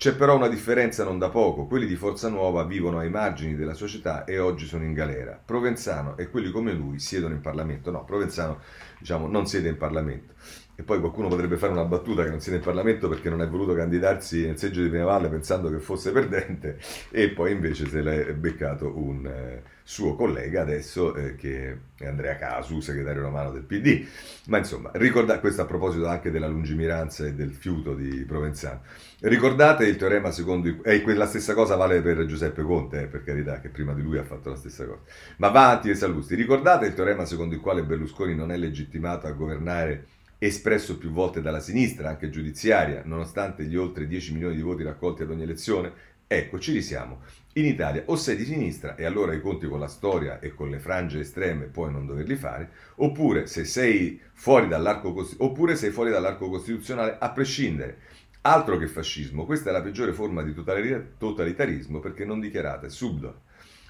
C'è 0.00 0.14
però 0.14 0.34
una 0.34 0.48
differenza 0.48 1.04
non 1.04 1.18
da 1.18 1.28
poco, 1.28 1.66
quelli 1.66 1.84
di 1.84 1.94
Forza 1.94 2.30
Nuova 2.30 2.64
vivono 2.64 3.00
ai 3.00 3.10
margini 3.10 3.54
della 3.54 3.74
società 3.74 4.24
e 4.24 4.38
oggi 4.38 4.64
sono 4.64 4.82
in 4.82 4.94
galera. 4.94 5.38
Provenzano 5.44 6.16
e 6.16 6.30
quelli 6.30 6.50
come 6.50 6.72
lui 6.72 6.98
siedono 6.98 7.34
in 7.34 7.42
Parlamento. 7.42 7.90
No, 7.90 8.06
Provenzano 8.06 8.60
diciamo, 8.98 9.26
non 9.26 9.46
siede 9.46 9.68
in 9.68 9.76
Parlamento. 9.76 10.32
E 10.80 10.82
poi 10.82 10.98
qualcuno 10.98 11.28
potrebbe 11.28 11.58
fare 11.58 11.72
una 11.72 11.84
battuta 11.84 12.24
che 12.24 12.30
non 12.30 12.40
siede 12.40 12.56
in 12.56 12.64
Parlamento 12.64 13.06
perché 13.06 13.28
non 13.28 13.42
è 13.42 13.46
voluto 13.46 13.74
candidarsi 13.74 14.46
nel 14.46 14.56
seggio 14.56 14.80
di 14.80 14.88
Prima 14.88 15.04
Valle 15.04 15.28
pensando 15.28 15.70
che 15.70 15.78
fosse 15.78 16.10
perdente 16.10 16.78
e 17.10 17.28
poi 17.28 17.52
invece 17.52 17.86
se 17.86 18.00
l'è 18.00 18.32
beccato 18.32 18.90
un 18.96 19.26
eh, 19.26 19.62
suo 19.82 20.14
collega 20.14 20.62
adesso 20.62 21.14
eh, 21.14 21.36
che 21.36 21.76
è 21.98 22.06
Andrea 22.06 22.36
Casu, 22.36 22.80
segretario 22.80 23.20
romano 23.20 23.50
del 23.50 23.64
PD. 23.64 24.06
Ma 24.46 24.56
insomma, 24.56 24.90
ricordate, 24.94 25.40
questo 25.40 25.60
a 25.60 25.66
proposito 25.66 26.06
anche 26.06 26.30
della 26.30 26.48
lungimiranza 26.48 27.26
e 27.26 27.34
del 27.34 27.52
fiuto 27.52 27.94
di 27.94 28.24
Provenzano. 28.24 28.80
Ricordate 29.20 29.84
il 29.84 29.96
teorema 29.96 30.30
secondo 30.30 30.66
il 30.66 30.80
eh, 30.82 31.14
la 31.14 31.26
stessa 31.26 31.52
cosa 31.52 31.76
vale 31.76 32.00
per 32.00 32.24
Giuseppe 32.24 32.62
Conte, 32.62 33.02
eh, 33.02 33.06
per 33.06 33.22
carità, 33.22 33.60
che 33.60 33.68
prima 33.68 33.92
di 33.92 34.00
lui 34.00 34.16
ha 34.16 34.24
fatto 34.24 34.48
la 34.48 34.56
stessa 34.56 34.86
cosa. 34.86 35.00
Ma 35.36 35.48
avanti 35.48 35.90
e 35.90 35.94
salusti. 35.94 36.34
Ricordate 36.36 36.86
il 36.86 36.94
teorema 36.94 37.26
secondo 37.26 37.54
il 37.54 37.60
quale 37.60 37.82
Berlusconi 37.82 38.34
non 38.34 38.50
è 38.50 38.56
legittimato 38.56 39.26
a 39.26 39.32
governare 39.32 40.06
espresso 40.46 40.96
più 40.96 41.10
volte 41.10 41.42
dalla 41.42 41.60
sinistra, 41.60 42.08
anche 42.08 42.30
giudiziaria, 42.30 43.02
nonostante 43.04 43.64
gli 43.64 43.76
oltre 43.76 44.06
10 44.06 44.32
milioni 44.32 44.56
di 44.56 44.62
voti 44.62 44.82
raccolti 44.82 45.22
ad 45.22 45.30
ogni 45.30 45.42
elezione? 45.42 45.92
Ecco, 46.26 46.58
ci 46.58 46.72
risiamo. 46.72 47.22
In 47.54 47.66
Italia 47.66 48.04
o 48.06 48.16
sei 48.16 48.36
di 48.36 48.44
sinistra 48.44 48.94
e 48.94 49.04
allora 49.04 49.34
i 49.34 49.40
conti 49.40 49.66
con 49.66 49.80
la 49.80 49.88
storia 49.88 50.38
e 50.38 50.54
con 50.54 50.70
le 50.70 50.78
frange 50.78 51.20
estreme 51.20 51.66
puoi 51.66 51.90
non 51.90 52.06
doverli 52.06 52.36
fare, 52.36 52.70
oppure, 52.96 53.46
se 53.46 53.64
sei 53.64 54.20
fuori 54.32 54.68
dall'arco, 54.68 55.26
sei 55.74 55.90
fuori 55.90 56.10
dall'arco 56.10 56.48
costituzionale 56.48 57.16
a 57.18 57.30
prescindere. 57.32 57.98
Altro 58.42 58.78
che 58.78 58.86
fascismo, 58.86 59.44
questa 59.44 59.68
è 59.68 59.72
la 59.72 59.82
peggiore 59.82 60.14
forma 60.14 60.42
di 60.42 60.54
totalitarismo 60.54 62.00
perché 62.00 62.24
non 62.24 62.40
dichiarata, 62.40 62.86
è 62.86 62.90
subdola. 62.90 63.38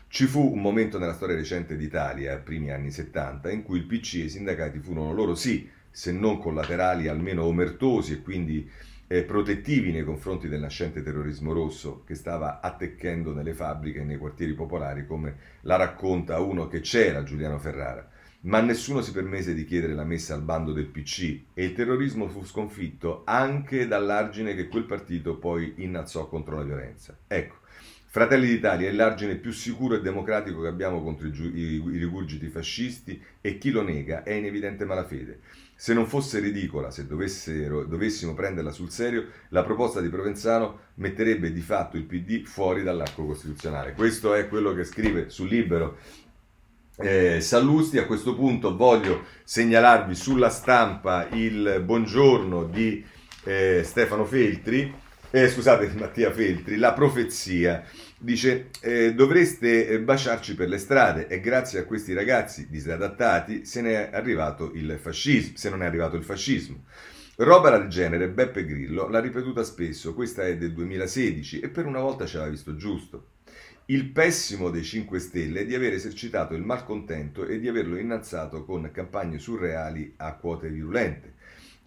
Ci 0.08 0.26
fu 0.26 0.50
un 0.50 0.60
momento 0.60 0.98
nella 0.98 1.12
storia 1.12 1.36
recente 1.36 1.76
d'Italia, 1.76 2.36
primi 2.38 2.72
anni 2.72 2.90
70, 2.90 3.48
in 3.50 3.62
cui 3.62 3.78
il 3.78 3.84
PC 3.84 4.14
e 4.14 4.24
i 4.24 4.28
sindacati 4.28 4.80
furono 4.80 5.12
loro 5.12 5.36
sì, 5.36 5.70
se 5.90 6.12
non 6.12 6.38
collaterali, 6.38 7.08
almeno 7.08 7.44
omertosi 7.44 8.14
e 8.14 8.22
quindi 8.22 8.68
eh, 9.06 9.22
protettivi 9.24 9.92
nei 9.92 10.04
confronti 10.04 10.48
del 10.48 10.60
nascente 10.60 11.02
terrorismo 11.02 11.52
rosso 11.52 12.04
che 12.06 12.14
stava 12.14 12.60
attecchendo 12.60 13.32
nelle 13.32 13.54
fabbriche 13.54 14.00
e 14.00 14.04
nei 14.04 14.18
quartieri 14.18 14.54
popolari, 14.54 15.06
come 15.06 15.36
la 15.62 15.76
racconta 15.76 16.40
uno 16.40 16.68
che 16.68 16.80
c'era, 16.80 17.22
Giuliano 17.22 17.58
Ferrara 17.58 18.08
ma 18.42 18.60
nessuno 18.60 19.02
si 19.02 19.12
permise 19.12 19.52
di 19.52 19.64
chiedere 19.64 19.92
la 19.92 20.04
messa 20.04 20.34
al 20.34 20.42
bando 20.42 20.72
del 20.72 20.86
PC 20.86 21.40
e 21.52 21.64
il 21.64 21.74
terrorismo 21.74 22.26
fu 22.28 22.44
sconfitto 22.44 23.22
anche 23.26 23.86
dall'argine 23.86 24.54
che 24.54 24.68
quel 24.68 24.84
partito 24.84 25.36
poi 25.36 25.74
innalzò 25.78 26.26
contro 26.26 26.56
la 26.56 26.62
violenza. 26.62 27.18
Ecco, 27.26 27.56
Fratelli 28.06 28.46
d'Italia 28.46 28.88
è 28.88 28.92
l'argine 28.92 29.36
più 29.36 29.52
sicuro 29.52 29.94
e 29.94 30.00
democratico 30.00 30.62
che 30.62 30.68
abbiamo 30.68 31.02
contro 31.02 31.28
i, 31.28 31.32
i, 31.32 31.82
i 31.92 31.98
rigurgiti 31.98 32.48
fascisti 32.48 33.22
e 33.40 33.58
chi 33.58 33.70
lo 33.70 33.82
nega 33.82 34.22
è 34.22 34.32
in 34.32 34.46
evidente 34.46 34.84
malafede. 34.84 35.40
Se 35.80 35.94
non 35.94 36.06
fosse 36.06 36.40
ridicola, 36.40 36.90
se 36.90 37.06
dovessimo 37.06 38.34
prenderla 38.34 38.70
sul 38.70 38.90
serio, 38.90 39.28
la 39.48 39.62
proposta 39.62 40.02
di 40.02 40.10
Provenzano 40.10 40.80
metterebbe 40.96 41.52
di 41.52 41.62
fatto 41.62 41.96
il 41.96 42.02
PD 42.02 42.44
fuori 42.44 42.82
dall'arco 42.82 43.24
costituzionale. 43.24 43.94
Questo 43.94 44.34
è 44.34 44.46
quello 44.46 44.74
che 44.74 44.84
scrive 44.84 45.30
sul 45.30 45.48
Libero 45.48 45.96
eh, 46.98 47.40
Sallusti. 47.40 47.96
A 47.96 48.04
questo 48.04 48.34
punto 48.34 48.76
voglio 48.76 49.24
segnalarvi 49.42 50.14
sulla 50.14 50.50
stampa 50.50 51.28
il 51.30 51.80
buongiorno 51.82 52.64
di 52.64 53.02
eh, 53.44 53.80
Stefano 53.82 54.26
Feltri, 54.26 54.94
eh, 55.30 55.48
scusate, 55.48 55.92
Mattia 55.98 56.32
Feltri, 56.32 56.76
la 56.76 56.92
profezia. 56.92 57.84
Dice, 58.18 58.68
eh, 58.80 59.14
dovreste 59.14 59.88
eh, 59.88 60.00
baciarci 60.00 60.54
per 60.54 60.68
le 60.68 60.78
strade 60.78 61.26
e 61.26 61.40
grazie 61.40 61.78
a 61.78 61.84
questi 61.84 62.12
ragazzi 62.12 62.68
disadattati 62.68 63.64
se, 63.64 63.80
ne 63.80 64.10
è 64.10 64.14
arrivato 64.14 64.72
il 64.74 64.98
fascismo, 65.00 65.56
se 65.56 65.70
non 65.70 65.82
è 65.82 65.86
arrivato 65.86 66.16
il 66.16 66.24
fascismo. 66.24 66.84
Roba 67.36 67.70
del 67.70 67.88
genere 67.88 68.28
Beppe 68.28 68.66
Grillo 68.66 69.08
l'ha 69.08 69.20
ripetuta 69.20 69.62
spesso, 69.62 70.12
questa 70.12 70.46
è 70.46 70.58
del 70.58 70.74
2016 70.74 71.60
e 71.60 71.70
per 71.70 71.86
una 71.86 72.00
volta 72.00 72.26
ce 72.26 72.36
l'ha 72.36 72.48
visto 72.48 72.76
giusto. 72.76 73.28
Il 73.86 74.10
pessimo 74.10 74.68
dei 74.68 74.84
5 74.84 75.18
Stelle 75.18 75.60
è 75.60 75.64
di 75.66 75.74
aver 75.74 75.94
esercitato 75.94 76.54
il 76.54 76.62
malcontento 76.62 77.46
e 77.46 77.58
di 77.58 77.66
averlo 77.66 77.96
innalzato 77.96 78.64
con 78.64 78.90
campagne 78.92 79.38
surreali 79.38 80.12
a 80.18 80.34
quote 80.34 80.68
virulente. 80.68 81.34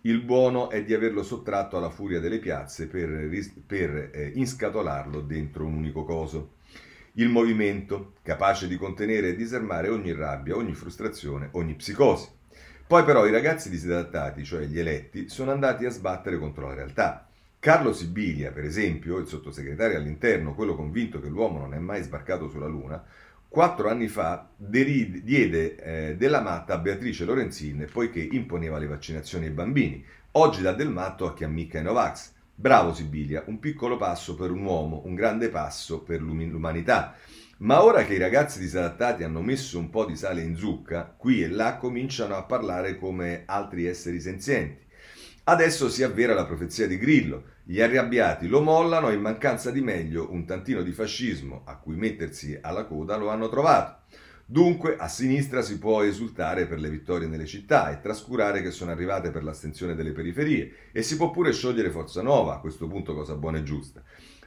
Il 0.05 0.21
buono 0.21 0.69
è 0.69 0.83
di 0.83 0.93
averlo 0.93 1.23
sottratto 1.23 1.77
alla 1.77 1.89
furia 1.89 2.19
delle 2.19 2.39
piazze 2.39 2.87
per, 2.87 3.29
per 3.65 4.09
eh, 4.13 4.31
inscatolarlo 4.35 5.21
dentro 5.21 5.65
un 5.65 5.75
unico 5.75 6.03
coso. 6.03 6.55
Il 7.13 7.29
movimento, 7.29 8.15
capace 8.21 8.67
di 8.67 8.75
contenere 8.75 9.29
e 9.29 9.35
disarmare 9.35 9.87
ogni 9.87 10.13
rabbia, 10.13 10.57
ogni 10.57 10.73
frustrazione, 10.73 11.49
ogni 11.53 11.75
psicosi. 11.75 12.27
Poi 12.85 13.05
però 13.05 13.25
i 13.25 13.31
ragazzi 13.31 13.69
disadattati, 13.69 14.43
cioè 14.43 14.65
gli 14.65 14.77
eletti, 14.77 15.29
sono 15.29 15.51
andati 15.51 15.85
a 15.85 15.89
sbattere 15.89 16.37
contro 16.37 16.67
la 16.67 16.73
realtà 16.73 17.27
Carlo 17.63 17.93
Sibilia, 17.93 18.51
per 18.51 18.65
esempio, 18.65 19.19
il 19.19 19.25
sottosegretario 19.25 19.95
all'interno, 19.95 20.53
quello 20.53 20.75
convinto 20.75 21.21
che 21.21 21.29
l'uomo 21.29 21.59
non 21.59 21.73
è 21.73 21.79
mai 21.79 22.03
sbarcato 22.03 22.49
sulla 22.49 22.67
Luna, 22.67 23.01
quattro 23.53 23.87
anni 23.87 24.07
fa 24.07 24.49
diede 24.57 25.75
eh, 25.75 26.15
della 26.17 26.41
matta 26.41 26.73
a 26.73 26.77
Beatrice 26.79 27.23
Lorenzin 27.23 27.87
poiché 27.91 28.19
imponeva 28.19 28.79
le 28.79 28.87
vaccinazioni 28.87 29.45
ai 29.45 29.51
bambini. 29.51 30.03
Oggi 30.31 30.63
dà 30.63 30.73
del 30.73 30.89
matto 30.89 31.27
a 31.27 31.35
chi 31.35 31.43
ammicca 31.43 31.77
i 31.77 31.83
Novax. 31.83 32.31
Bravo 32.55 32.95
Sibilia, 32.95 33.43
un 33.45 33.59
piccolo 33.59 33.95
passo 33.95 34.33
per 34.33 34.49
un 34.49 34.63
uomo, 34.63 35.03
un 35.05 35.13
grande 35.13 35.49
passo 35.49 36.01
per 36.01 36.19
l'umanità. 36.19 37.15
Ma 37.57 37.83
ora 37.83 38.03
che 38.05 38.15
i 38.15 38.17
ragazzi 38.17 38.57
disadattati 38.57 39.23
hanno 39.23 39.43
messo 39.43 39.77
un 39.77 39.91
po' 39.91 40.05
di 40.05 40.15
sale 40.15 40.41
in 40.41 40.55
zucca, 40.55 41.13
qui 41.15 41.43
e 41.43 41.47
là 41.47 41.77
cominciano 41.77 42.35
a 42.35 42.45
parlare 42.45 42.97
come 42.97 43.43
altri 43.45 43.85
esseri 43.85 44.19
senzienti 44.19 44.81
Adesso 45.45 45.89
si 45.89 46.03
avvera 46.03 46.33
la 46.33 46.45
profezia 46.45 46.87
di 46.87 46.97
Grillo. 46.97 47.43
Gli 47.65 47.81
arrabbiati 47.81 48.47
lo 48.47 48.61
mollano 48.61 49.09
e 49.09 49.15
in 49.15 49.19
mancanza 49.19 49.71
di 49.71 49.81
meglio 49.81 50.31
un 50.31 50.45
tantino 50.45 50.81
di 50.81 50.93
fascismo 50.93 51.63
a 51.65 51.75
cui 51.75 51.97
mettersi 51.97 52.57
alla 52.61 52.85
coda 52.85 53.17
lo 53.17 53.27
hanno 53.27 53.49
trovato. 53.49 54.03
Dunque 54.45 54.95
a 54.95 55.09
sinistra 55.09 55.61
si 55.61 55.79
può 55.79 56.01
esultare 56.01 56.65
per 56.65 56.79
le 56.79 56.89
vittorie 56.89 57.27
nelle 57.27 57.45
città 57.45 57.91
e 57.91 57.99
trascurare 57.99 58.61
che 58.61 58.71
sono 58.71 58.91
arrivate 58.91 59.31
per 59.31 59.43
l'astensione 59.43 59.95
delle 59.95 60.13
periferie 60.13 60.71
e 60.93 61.01
si 61.01 61.17
può 61.17 61.29
pure 61.29 61.51
sciogliere 61.51 61.89
Forza 61.89 62.21
Nuova, 62.21 62.55
a 62.55 62.59
questo 62.59 62.87
punto 62.87 63.13
cosa 63.13 63.35
buona 63.35 63.57
e 63.57 63.63
giusta. 63.63 64.01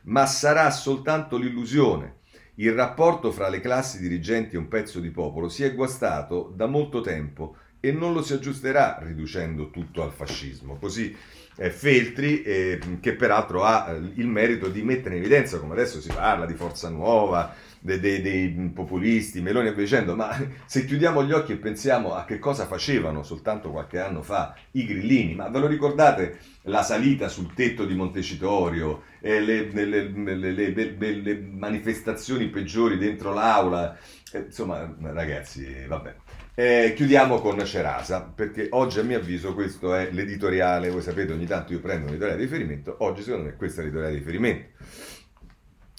Ma 0.05 0.24
sarà 0.24 0.70
soltanto 0.70 1.36
l'illusione. 1.36 2.20
Il 2.55 2.72
rapporto 2.72 3.32
fra 3.32 3.51
le 3.51 3.61
classi 3.61 3.99
dirigenti 3.99 4.55
e 4.55 4.59
un 4.59 4.68
pezzo 4.68 4.99
di 4.99 5.11
popolo 5.11 5.51
si 5.51 5.62
è 5.62 5.74
guastato 5.74 6.51
da 6.57 6.64
molto 6.64 7.03
tempo 7.03 7.57
e 7.87 7.93
non 7.93 8.12
lo 8.12 8.20
si 8.20 8.32
aggiusterà 8.32 8.99
riducendo 9.01 9.70
tutto 9.70 10.03
al 10.03 10.11
fascismo. 10.11 10.76
Così 10.76 11.14
eh, 11.59 11.70
Feltri, 11.70 12.43
eh, 12.43 12.80
che 13.01 13.14
peraltro 13.14 13.62
ha 13.62 13.89
eh, 13.89 13.97
il 14.16 14.26
merito 14.26 14.68
di 14.68 14.82
mettere 14.82 15.14
in 15.14 15.20
evidenza, 15.20 15.61
come 15.61 15.74
adesso 15.74 16.01
si 16.01 16.09
parla 16.12 16.47
di 16.47 16.55
Forza 16.55 16.89
Nuova, 16.89 17.55
dei, 17.78 18.01
dei, 18.01 18.20
dei 18.20 18.70
populisti, 18.74 19.41
Meloni 19.41 19.68
e 19.68 19.72
via 19.72 19.84
dicendo, 19.84 20.16
ma 20.16 20.37
se 20.66 20.84
chiudiamo 20.84 21.22
gli 21.24 21.30
occhi 21.30 21.53
e 21.53 21.57
pensiamo 21.57 22.14
a 22.14 22.24
che 22.24 22.41
cosa 22.41 22.66
facevano 22.66 23.22
soltanto 23.22 23.70
qualche 23.70 24.01
anno 24.01 24.22
fa 24.22 24.57
i 24.72 24.84
grillini, 24.84 25.37
ma 25.37 25.49
ve 25.49 25.61
lo 25.61 25.68
ricordate 25.68 26.39
la 26.62 26.82
salita 26.82 27.28
sul 27.28 27.55
tetto 27.55 27.84
di 27.84 27.95
Montecitorio, 27.95 29.05
eh, 29.20 29.41
le, 29.41 29.70
le, 29.70 29.84
le, 29.84 31.14
le, 31.14 31.41
manifestazioni 31.41 32.49
peggiori 32.49 32.99
dentro 32.99 33.32
l'aula, 33.32 33.97
eh, 34.32 34.39
insomma 34.47 34.93
ragazzi, 35.01 35.84
vabbè. 35.87 36.14
Eh, 36.59 36.95
chiudiamo 36.97 37.39
con 37.43 37.63
Cerasa, 37.67 38.23
perché 38.35 38.69
oggi 38.71 38.99
a 38.99 39.03
mio 39.03 39.19
avviso 39.19 39.53
questo 39.53 39.95
è 39.95 40.11
l'editoriale, 40.11 40.89
voi 40.89 41.03
sapete 41.03 41.35
ogni 41.35 41.45
tanto 41.45 41.75
io 41.75 41.81
prendo 41.81 42.05
un 42.05 42.13
editoriale 42.13 42.39
di 42.39 42.45
riferimento, 42.45 42.97
oggi 43.01 43.21
secondo 43.21 43.45
me 43.45 43.57
questo 43.57 43.81
è 43.81 43.85
l'editoriale 43.85 44.15
di 44.15 44.21
riferimento 44.21 44.69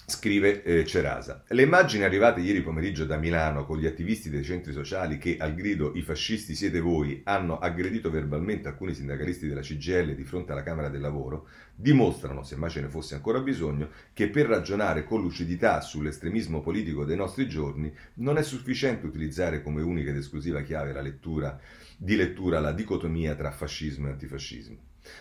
scrive 0.09 0.63
eh, 0.63 0.85
Cerasa. 0.85 1.43
Le 1.49 1.63
immagini 1.63 2.05
arrivate 2.05 2.39
ieri 2.39 2.61
pomeriggio 2.61 3.03
da 3.03 3.17
Milano 3.17 3.65
con 3.65 3.77
gli 3.77 3.85
attivisti 3.85 4.29
dei 4.29 4.41
centri 4.41 4.71
sociali 4.71 5.17
che 5.17 5.35
al 5.37 5.53
grido 5.53 5.91
i 5.95 6.01
fascisti 6.01 6.55
siete 6.55 6.79
voi 6.79 7.23
hanno 7.25 7.59
aggredito 7.59 8.09
verbalmente 8.09 8.69
alcuni 8.69 8.93
sindacalisti 8.93 9.49
della 9.49 9.59
CGL 9.59 10.15
di 10.15 10.23
fronte 10.23 10.53
alla 10.53 10.63
Camera 10.63 10.87
del 10.87 11.01
Lavoro 11.01 11.49
dimostrano, 11.75 12.43
se 12.43 12.55
mai 12.55 12.69
ce 12.69 12.79
ne 12.79 12.87
fosse 12.87 13.15
ancora 13.15 13.41
bisogno, 13.41 13.89
che 14.13 14.29
per 14.29 14.45
ragionare 14.45 15.03
con 15.03 15.19
lucidità 15.19 15.81
sull'estremismo 15.81 16.61
politico 16.61 17.03
dei 17.03 17.17
nostri 17.17 17.45
giorni 17.49 17.93
non 18.13 18.37
è 18.37 18.43
sufficiente 18.43 19.05
utilizzare 19.05 19.61
come 19.61 19.81
unica 19.81 20.11
ed 20.11 20.15
esclusiva 20.15 20.61
chiave 20.61 20.93
la 20.93 21.01
lettura, 21.01 21.59
di 21.97 22.15
lettura 22.15 22.61
la 22.61 22.71
dicotomia 22.71 23.35
tra 23.35 23.51
fascismo 23.51 24.07
e 24.07 24.11
antifascismo. 24.11 24.77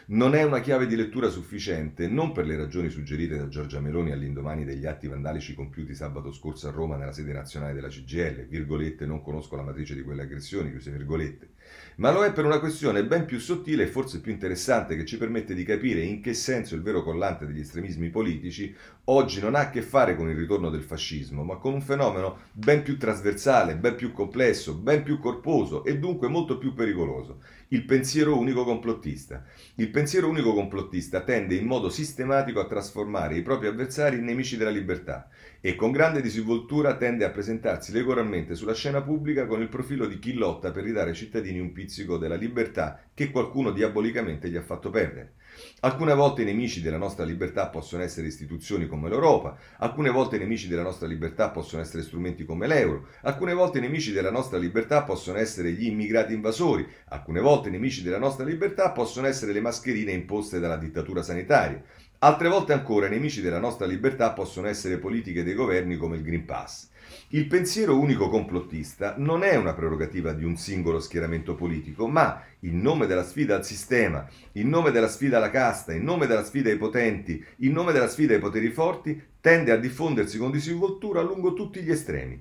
Non 0.07 0.35
è 0.35 0.43
una 0.43 0.61
chiave 0.61 0.87
di 0.87 0.97
lettura 0.97 1.29
sufficiente, 1.29 2.09
non 2.09 2.33
per 2.33 2.47
le 2.47 2.57
ragioni 2.57 2.89
suggerite 2.89 3.37
da 3.37 3.49
Giorgia 3.49 3.81
Meloni 3.81 4.13
all'indomani 4.13 4.65
degli 4.65 4.87
atti 4.87 5.07
vandalici 5.07 5.55
compiuti 5.55 5.95
sabato 5.95 6.33
scorso 6.33 6.69
a 6.69 6.71
Roma 6.71 6.97
nella 6.97 7.13
sede 7.13 7.33
nazionale 7.33 7.75
della 7.75 7.89
CGL, 7.89 8.47
virgolette, 8.47 9.07
non 9.07 9.23
conosco 9.23 9.57
la 9.57 9.63
matrice 9.63 9.95
di 9.95 10.03
quelle 10.03 10.23
aggressioni, 10.23 10.71
chiuse 10.71 10.91
virgolette, 10.91 11.51
ma 11.97 12.13
lo 12.13 12.25
è 12.25 12.33
per 12.33 12.45
una 12.45 12.59
questione 12.59 13.05
ben 13.05 13.25
più 13.25 13.39
sottile 13.39 13.85
e 13.85 13.89
forse 13.89 14.21
più 14.21 14.33
interessante 14.33 14.97
che 14.97 15.05
ci 15.05 15.17
permette 15.17 15.55
di 15.55 15.65
capire 15.65 16.03
in 16.03 16.21
che 16.21 16.35
senso 16.35 16.75
il 16.75 16.83
vero 16.83 17.03
collante 17.03 17.47
degli 17.47 17.61
estremismi 17.61 18.11
politici 18.11 18.75
oggi 19.09 19.41
non 19.41 19.55
ha 19.55 19.61
a 19.61 19.71
che 19.71 19.83
fare 19.83 20.17
con 20.17 20.29
il 20.29 20.37
ritorno 20.37 20.71
del 20.71 20.83
fascismo, 20.83 21.45
ma 21.45 21.57
con 21.57 21.75
un 21.75 21.81
fenomeno 21.81 22.39
ben 22.53 22.83
più 22.83 22.99
trasversale, 22.99 23.77
ben 23.77 23.95
più 23.95 24.13
complesso, 24.13 24.75
ben 24.75 25.03
più 25.03 25.19
corposo 25.19 25.85
e 25.85 25.99
dunque 25.99 26.29
molto 26.29 26.59
più 26.59 26.75
pericoloso, 26.75 27.41
il 27.71 27.85
pensiero 27.85 28.39
unico 28.39 28.63
complottista. 28.63 29.45
Il 29.77 29.91
pensiero 29.91 30.29
unico 30.29 30.55
complottista 30.55 31.23
tende 31.23 31.57
in 31.57 31.67
modo 31.67 31.89
sistematico 31.89 32.61
a 32.61 32.67
trasformare 32.67 33.37
i 33.37 33.43
propri 33.43 33.67
avversari 33.67 34.19
in 34.19 34.25
nemici 34.25 34.57
della 34.57 34.71
libertà 34.71 35.29
e 35.61 35.75
con 35.75 35.91
grande 35.91 36.21
disinvoltura 36.21 36.97
tende 36.97 37.25
a 37.25 37.31
presentarsi 37.31 37.91
regolarmente 37.91 38.55
sulla 38.55 38.75
scena 38.75 39.03
pubblica 39.03 39.47
con 39.47 39.63
il 39.63 39.69
profilo 39.69 40.07
di 40.07 40.21
chi 40.21 40.35
lotta 40.35 40.71
per 40.71 40.85
ridare 40.85 41.11
ai 41.11 41.17
cittadini 41.17 41.59
un 41.59 41.73
pizzico 41.73 42.19
della 42.19 42.37
libertà 42.37 43.01
che 43.13 43.33
qualcuno 43.33 43.73
diabolicamente 43.73 44.49
gli 44.49 44.57
ha 44.57 44.63
fatto 44.63 44.91
perdere. 44.91 45.33
Alcune 45.81 46.15
volte 46.15 46.43
i 46.43 46.45
nemici 46.45 46.83
della 46.83 46.97
nostra 46.97 47.25
libertà 47.25 47.69
possono 47.69 48.03
essere 48.03 48.27
istituzioni 48.27 48.87
come 48.87 49.09
l'Europa, 49.09 49.57
alcune 49.79 50.11
volte 50.11 50.37
i 50.37 50.39
nemici 50.39 50.69
della 50.69 50.83
nostra 50.83 51.07
libertà 51.07 51.51
possono 51.51 51.83
essere 51.83 52.03
strumenti 52.03 52.45
come 52.45 52.67
l'euro, 52.67 53.09
alcune 53.23 53.55
volte 53.55 53.79
i 53.79 53.81
nemici 53.81 54.13
della 54.13 54.31
nostra 54.31 54.59
libertà 54.59 55.03
possono 55.03 55.39
essere 55.39 55.73
gli 55.73 55.87
immigrati 55.87 56.33
invasori, 56.33 56.87
alcune 57.09 57.41
volte 57.41 57.69
i 57.69 57.73
nemici 57.73 58.03
della 58.03 58.19
nostra 58.19 58.45
libertà 58.45 58.91
possono 58.91 59.27
essere 59.27 59.53
le 59.53 59.61
mascherine 59.61 60.13
imposte 60.13 60.59
dalla 60.59 60.77
dittatura 60.77 61.23
sanitaria. 61.23 61.83
Altre 62.19 62.49
volte 62.49 62.73
ancora 62.73 63.07
i 63.07 63.11
nemici 63.11 63.43
della 63.43 63.59
nostra 63.59 63.87
libertà 63.87 64.33
possono 64.33 64.69
essere 64.69 64.99
politiche 64.99 65.45
dei 65.45 65.55
governi 65.55 65.97
come 65.97 66.17
il 66.17 66.23
Green 66.23 66.47
Pass. 66.47 66.89
Il 67.31 67.49
pensiero 67.49 67.99
unico 67.99 68.29
complottista 68.29 69.17
non 69.19 69.43
è 69.43 69.57
una 69.57 69.75
prerogativa 69.75 70.33
di 70.33 70.45
un 70.45 70.57
singolo 70.57 71.01
schieramento 71.01 71.57
politico, 71.57 72.07
ma 72.07 72.41
in 72.61 72.81
nome 72.81 73.07
della 73.07 73.25
sfida 73.25 73.57
al 73.57 73.65
sistema, 73.65 74.29
in 74.53 74.69
nome 74.69 74.93
della 74.93 75.09
sfida 75.09 75.39
alla 75.39 75.51
casta, 75.51 75.93
in 75.93 76.05
nome 76.05 76.29
della 76.29 76.45
sfida 76.45 76.71
ai 76.71 76.77
potenti, 76.77 77.45
in 77.59 77.73
nome 77.73 77.91
della 77.91 78.07
sfida 78.07 78.35
ai 78.35 78.39
poteri 78.39 78.71
forti, 78.71 79.21
tende 79.41 79.73
a 79.73 79.77
diffondersi 79.77 80.39
con 80.39 80.53
disinvoltura 80.53 81.21
lungo 81.21 81.53
tutti 81.53 81.83
gli 81.83 81.91
estremi. 81.91 82.41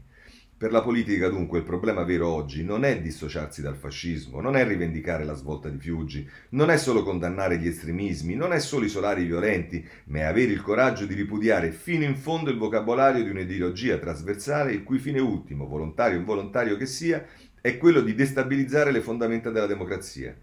Per 0.58 0.72
la 0.72 0.82
politica 0.82 1.28
dunque 1.28 1.58
il 1.58 1.66
problema 1.66 2.04
vero 2.04 2.30
oggi 2.30 2.64
non 2.64 2.86
è 2.86 3.02
dissociarsi 3.02 3.62
dal 3.62 3.76
fascismo, 3.76 4.40
non 4.40 4.56
è 4.56 4.66
rivendicare 4.66 5.26
la 5.26 5.34
svolta 5.34 5.68
di 5.68 5.78
Fiuggi, 5.78 6.26
non 6.52 6.70
è 6.72 6.78
solo 6.78 7.04
condannare 7.04 7.58
gli 7.58 7.68
estremismi, 7.68 8.36
non 8.36 8.54
è 8.54 8.60
solo 8.60 8.86
isolare 8.86 9.20
i 9.20 9.26
violenti, 9.26 9.86
ma 10.06 10.20
è 10.20 10.22
avere 10.22 10.54
il 10.54 10.62
coraggio 10.62 11.06
di 11.06 11.14
ripudiare 11.14 11.72
fino 11.74 12.06
in 12.06 12.16
fondo 12.16 12.52
il 12.52 12.58
vocabolario 12.58 13.22
di 13.22 13.32
un'ideologia 13.32 13.98
trasversale 13.98 14.72
il 14.72 14.84
cui 14.84 14.98
fine 14.98 15.20
ultimo, 15.20 15.68
volontario 15.68 16.16
o 16.16 16.20
involontario 16.20 16.78
che 16.78 16.86
sia, 16.86 17.26
è 17.60 17.78
quello 17.78 18.00
di 18.00 18.16
destabilizzare 18.16 18.92
le 18.92 19.02
fondamenta 19.02 19.50
della 19.50 19.66
democrazia. 19.66 20.34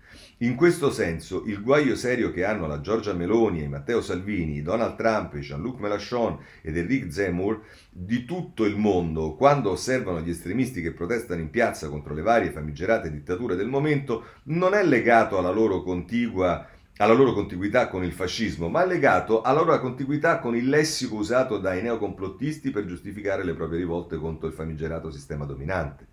In 0.43 0.57
questo 0.57 0.91
senso, 0.91 1.45
il 1.47 1.63
guaio 1.63 1.95
serio 1.95 2.33
che 2.33 2.45
hanno 2.45 2.67
la 2.67 2.81
Giorgia 2.81 3.13
Meloni 3.13 3.63
e 3.63 3.69
Matteo 3.69 4.01
Salvini, 4.01 4.61
Donald 4.61 4.97
Trump, 4.97 5.37
Jean-Luc 5.37 5.79
Mélenchon 5.79 6.37
ed 6.63 6.77
Eric 6.77 7.13
Zemmour 7.13 7.61
di 7.89 8.25
tutto 8.25 8.65
il 8.65 8.77
mondo 8.77 9.37
quando 9.37 9.71
osservano 9.71 10.21
gli 10.21 10.31
estremisti 10.31 10.83
che 10.83 10.91
protestano 10.91 11.41
in 11.41 11.49
piazza 11.49 11.89
contro 11.89 12.13
le 12.13 12.23
varie 12.23 12.51
famigerate 12.51 13.13
dittature 13.13 13.55
del 13.55 13.69
momento 13.69 14.25
non 14.45 14.75
è 14.75 14.85
legato 14.85 15.39
alla 15.39 15.53
loro 15.53 15.85
contigua 15.85 16.67
alla 16.97 17.15
loro 17.15 17.33
contiguità 17.33 17.87
con 17.89 18.03
il 18.03 18.13
fascismo, 18.13 18.69
ma 18.69 18.83
è 18.83 18.87
legato 18.87 19.43
alla 19.43 19.61
loro 19.61 19.79
contiguità 19.81 20.41
con 20.41 20.57
il 20.57 20.69
lessico 20.69 21.15
usato 21.15 21.59
dai 21.59 21.83
neocomplottisti 21.83 22.71
per 22.71 22.85
giustificare 22.85 23.45
le 23.45 23.55
proprie 23.55 23.79
rivolte 23.79 24.17
contro 24.17 24.49
il 24.49 24.55
famigerato 24.55 25.11
sistema 25.13 25.45
dominante. 25.45 26.09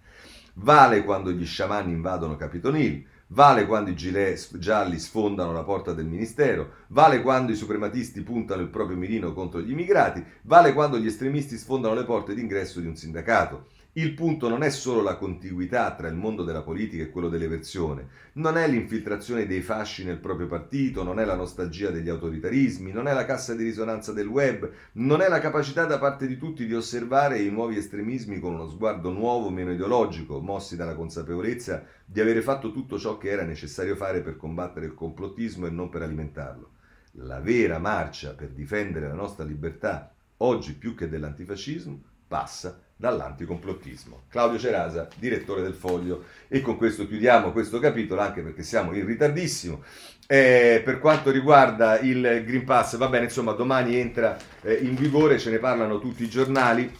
Vale 0.53 1.03
quando 1.03 1.32
gli 1.32 1.45
sciamani 1.45 1.91
invadono 1.91 2.36
Capitol 2.36 2.77
Hill, 2.77 3.03
vale 3.32 3.65
quando 3.65 3.89
i 3.89 3.95
gilet 3.95 4.57
gialli 4.57 4.97
sfondano 4.97 5.51
la 5.51 5.63
porta 5.63 5.93
del 5.93 6.05
ministero, 6.05 6.71
vale 6.88 7.21
quando 7.21 7.51
i 7.51 7.55
suprematisti 7.55 8.21
puntano 8.21 8.61
il 8.61 8.69
proprio 8.69 8.97
mirino 8.97 9.34
contro 9.34 9.61
gli 9.61 9.71
immigrati, 9.71 10.23
vale 10.43 10.73
quando 10.73 10.97
gli 10.97 11.07
estremisti 11.07 11.57
sfondano 11.57 11.93
le 11.93 12.05
porte 12.05 12.34
d'ingresso 12.34 12.80
di 12.80 12.88
un 12.88 12.95
sindacato. 12.95 13.67
Il 13.94 14.14
punto 14.14 14.48
non 14.50 14.62
è 14.62 14.70
solo 14.70 15.02
la 15.02 15.18
contiguità 15.18 15.96
tra 15.96 16.08
il 16.08 16.14
mondo 16.14 16.44
della 16.44 16.62
politica 16.62 17.02
e 17.02 17.10
quello 17.10 17.28
dell'eversione, 17.28 18.08
non 18.34 18.56
è 18.56 18.68
l'infiltrazione 18.68 19.48
dei 19.48 19.62
fasci 19.62 20.06
nel 20.06 20.20
proprio 20.20 20.46
partito, 20.46 21.02
non 21.02 21.20
è 21.20 21.26
la 21.26 21.34
nostalgia 21.34 21.90
degli 21.90 22.08
autoritarismi, 22.08 22.92
non 22.92 23.08
è 23.08 23.14
la 23.14 23.26
cassa 23.26 23.56
di 23.56 23.64
risonanza 23.64 24.14
del 24.14 24.28
web, 24.28 24.70
non 24.94 25.22
è 25.22 25.28
la 25.28 25.40
capacità 25.40 25.86
da 25.86 25.98
parte 25.98 26.28
di 26.28 26.38
tutti 26.38 26.68
di 26.68 26.76
osservare 26.76 27.40
i 27.40 27.50
nuovi 27.50 27.78
estremismi 27.78 28.40
con 28.40 28.54
uno 28.54 28.68
sguardo 28.68 29.10
nuovo, 29.10 29.50
meno 29.50 29.72
ideologico, 29.72 30.40
mossi 30.40 30.76
dalla 30.76 30.94
consapevolezza 30.94 31.84
di 32.06 32.22
avere 32.22 32.44
fatto 32.44 32.72
tutto 32.72 33.00
ciò 33.00 33.18
che 33.18 33.32
era 33.32 33.44
necessario 33.44 33.96
fare 33.96 34.22
per 34.22 34.38
combattere 34.38 34.86
il 34.86 34.94
complottismo 34.94 35.66
e 35.66 35.72
non 35.72 35.90
per 35.90 36.04
alimentarlo. 36.04 36.74
La 37.14 37.40
vera 37.40 37.80
marcia 37.80 38.36
per 38.36 38.50
difendere 38.50 39.08
la 39.08 39.16
nostra 39.16 39.44
libertà, 39.44 40.14
oggi 40.38 40.76
più 40.76 40.94
che 40.94 41.10
dell'antifascismo, 41.10 42.04
passa 42.28 42.80
dall'anticomplottismo. 43.00 44.24
Claudio 44.28 44.60
Cerasa, 44.60 45.08
direttore 45.16 45.62
del 45.62 45.74
Foglio. 45.74 46.26
E 46.50 46.60
con 46.60 46.76
questo 46.76 47.08
chiudiamo 47.08 47.54
questo 47.54 47.80
capitolo, 47.80 48.20
anche 48.20 48.41
perché 48.41 48.62
siamo 48.62 48.93
in 48.93 49.06
ritardissimo. 49.06 49.82
Eh, 50.28 50.82
per 50.84 51.00
quanto 51.00 51.32
riguarda 51.32 51.97
il 52.00 52.43
Green 52.45 52.66
Pass, 52.66 52.97
va 52.97 53.08
bene, 53.08 53.26
insomma, 53.26 53.54
domani 53.54 53.95
entra 53.95 54.38
eh, 54.62 54.74
in 54.82 54.95
vigore, 54.95 55.39
ce 55.39 55.50
ne 55.50 55.60
parlano 55.60 56.00
tutti 56.00 56.24
i 56.24 56.30
giornali. 56.30 56.91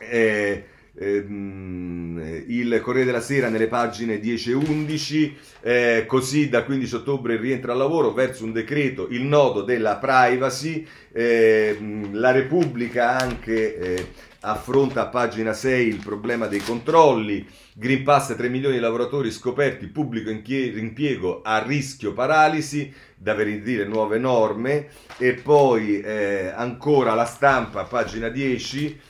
Eh, 0.00 0.64
ehm, 0.98 2.42
il 2.48 2.80
Corriere 2.82 3.06
della 3.06 3.20
Sera 3.20 3.48
nelle 3.48 3.68
pagine 3.68 4.18
10 4.18 4.50
e 4.50 4.54
11, 4.54 5.36
eh, 5.60 6.04
così 6.04 6.48
da 6.48 6.64
15 6.64 6.96
ottobre 6.96 7.36
rientra 7.36 7.70
al 7.70 7.78
lavoro 7.78 8.10
verso 8.12 8.42
un 8.42 8.50
decreto, 8.50 9.06
il 9.08 9.22
nodo 9.22 9.62
della 9.62 9.98
privacy, 9.98 10.84
eh, 11.12 11.78
la 12.10 12.32
Repubblica 12.32 13.16
anche 13.16 13.76
eh, 13.76 14.06
affronta 14.42 15.02
a 15.02 15.06
pagina 15.06 15.52
6 15.52 15.86
il 15.88 15.98
problema 15.98 16.46
dei 16.46 16.60
controlli, 16.60 17.46
Green 17.74 18.02
Pass 18.02 18.34
3 18.34 18.48
milioni 18.48 18.74
di 18.76 18.80
lavoratori 18.80 19.30
scoperti, 19.30 19.86
pubblico 19.86 20.30
impiego 20.30 21.42
a 21.42 21.62
rischio 21.62 22.12
paralisi, 22.12 22.92
da 23.16 23.34
dire 23.34 23.84
nuove 23.84 24.18
norme. 24.18 24.88
E 25.18 25.34
poi 25.34 26.00
eh, 26.00 26.52
ancora 26.54 27.14
la 27.14 27.24
stampa, 27.24 27.84
pagina 27.84 28.28
10, 28.28 29.00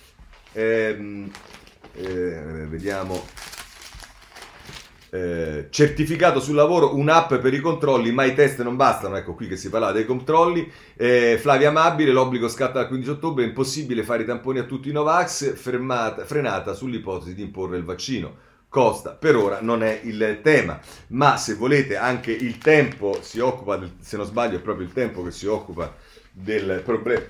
ehm, 0.52 1.30
eh, 1.94 2.66
vediamo 2.68 3.24
eh, 5.14 5.66
certificato 5.68 6.40
sul 6.40 6.54
lavoro, 6.54 6.96
un'app 6.96 7.34
per 7.34 7.52
i 7.52 7.60
controlli, 7.60 8.12
ma 8.12 8.24
i 8.24 8.32
test 8.32 8.62
non 8.62 8.76
bastano, 8.76 9.16
ecco 9.16 9.34
qui 9.34 9.46
che 9.46 9.58
si 9.58 9.68
parla 9.68 9.92
dei 9.92 10.06
controlli. 10.06 10.70
Eh, 10.96 11.36
Flavia 11.38 11.68
Amabile, 11.68 12.12
l'obbligo 12.12 12.48
scatta 12.48 12.78
dal 12.78 12.88
15 12.88 13.10
ottobre, 13.10 13.44
è 13.44 13.46
impossibile 13.48 14.04
fare 14.04 14.22
i 14.22 14.26
tamponi 14.26 14.60
a 14.60 14.64
tutti 14.64 14.88
i 14.88 14.92
Novax, 14.92 15.54
fermata, 15.54 16.24
frenata 16.24 16.72
sull'ipotesi 16.72 17.34
di 17.34 17.42
imporre 17.42 17.76
il 17.76 17.84
vaccino. 17.84 18.50
Costa, 18.70 19.10
per 19.10 19.36
ora 19.36 19.60
non 19.60 19.82
è 19.82 20.00
il 20.02 20.40
tema, 20.42 20.80
ma 21.08 21.36
se 21.36 21.56
volete 21.56 21.96
anche 21.96 22.32
il 22.32 22.56
tempo 22.56 23.18
si 23.20 23.38
occupa, 23.38 23.76
del, 23.76 23.96
se 24.00 24.16
non 24.16 24.24
sbaglio 24.24 24.56
è 24.56 24.60
proprio 24.60 24.86
il 24.86 24.94
tempo 24.94 25.22
che 25.22 25.30
si 25.30 25.44
occupa 25.44 25.94
del 26.32 26.80
problema 26.82 27.20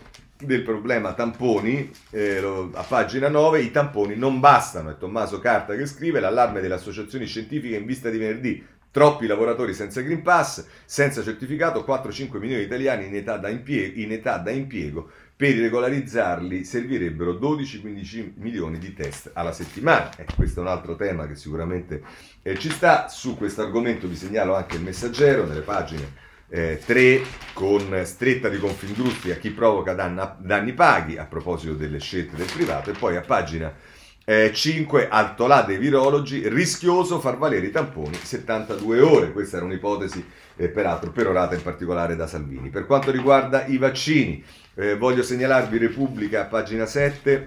del 0.44 0.62
problema 0.62 1.14
tamponi, 1.14 1.90
eh, 2.10 2.70
a 2.72 2.82
pagina 2.82 3.28
9, 3.28 3.60
i 3.60 3.70
tamponi 3.70 4.16
non 4.16 4.40
bastano, 4.40 4.90
è 4.90 4.98
Tommaso 4.98 5.38
Carta 5.38 5.74
che 5.74 5.86
scrive, 5.86 6.20
l'allarme 6.20 6.60
delle 6.60 6.74
associazioni 6.74 7.26
scientifiche 7.26 7.76
in 7.76 7.86
vista 7.86 8.10
di 8.10 8.18
venerdì, 8.18 8.64
troppi 8.90 9.26
lavoratori 9.26 9.74
senza 9.74 10.00
Green 10.02 10.22
Pass, 10.22 10.64
senza 10.84 11.22
certificato, 11.22 11.84
4-5 11.86 12.38
milioni 12.38 12.60
di 12.60 12.66
italiani 12.66 13.06
in 13.06 13.16
età 13.16 13.38
da 13.38 13.48
impiego, 13.48 14.00
in 14.00 14.12
età 14.12 14.36
da 14.38 14.50
impiego 14.50 15.10
per 15.34 15.56
regolarizzarli 15.56 16.62
servirebbero 16.62 17.32
12-15 17.32 18.34
milioni 18.36 18.78
di 18.78 18.94
test 18.94 19.30
alla 19.32 19.52
settimana. 19.52 20.14
Eh, 20.16 20.26
questo 20.36 20.60
è 20.60 20.62
un 20.62 20.68
altro 20.68 20.94
tema 20.94 21.26
che 21.26 21.34
sicuramente 21.34 22.02
eh, 22.42 22.56
ci 22.58 22.70
sta. 22.70 23.08
Su 23.08 23.36
questo 23.36 23.62
argomento 23.62 24.06
vi 24.06 24.14
segnalo 24.14 24.54
anche 24.54 24.76
il 24.76 24.82
messaggero 24.82 25.44
nelle 25.44 25.62
pagine 25.62 26.30
eh, 26.54 26.78
3 26.84 27.22
con 27.54 28.02
stretta 28.04 28.50
di 28.50 28.58
Confindustria 28.58 29.36
chi 29.36 29.50
provoca 29.50 29.94
danna, 29.94 30.36
danni 30.38 30.74
paghi 30.74 31.16
a 31.16 31.24
proposito 31.24 31.72
delle 31.72 31.98
scelte 31.98 32.36
del 32.36 32.50
privato 32.52 32.90
e 32.90 32.92
poi 32.92 33.16
a 33.16 33.22
pagina 33.22 33.74
eh, 34.24 34.52
5 34.52 35.08
Altolà 35.08 35.62
dei 35.62 35.78
virologi 35.78 36.46
rischioso 36.48 37.20
far 37.20 37.38
valere 37.38 37.66
i 37.66 37.70
tamponi 37.70 38.14
72 38.14 39.00
ore. 39.00 39.32
Questa 39.32 39.56
era 39.56 39.64
un'ipotesi 39.64 40.24
eh, 40.56 40.68
peraltro 40.68 41.10
perorata 41.10 41.54
in 41.54 41.62
particolare 41.62 42.16
da 42.16 42.26
Salvini. 42.26 42.68
Per 42.68 42.84
quanto 42.86 43.10
riguarda 43.10 43.64
i 43.66 43.78
vaccini 43.78 44.44
eh, 44.74 44.96
voglio 44.96 45.22
segnalarvi 45.22 45.78
Repubblica 45.78 46.44
pagina 46.44 46.84
7 46.84 47.44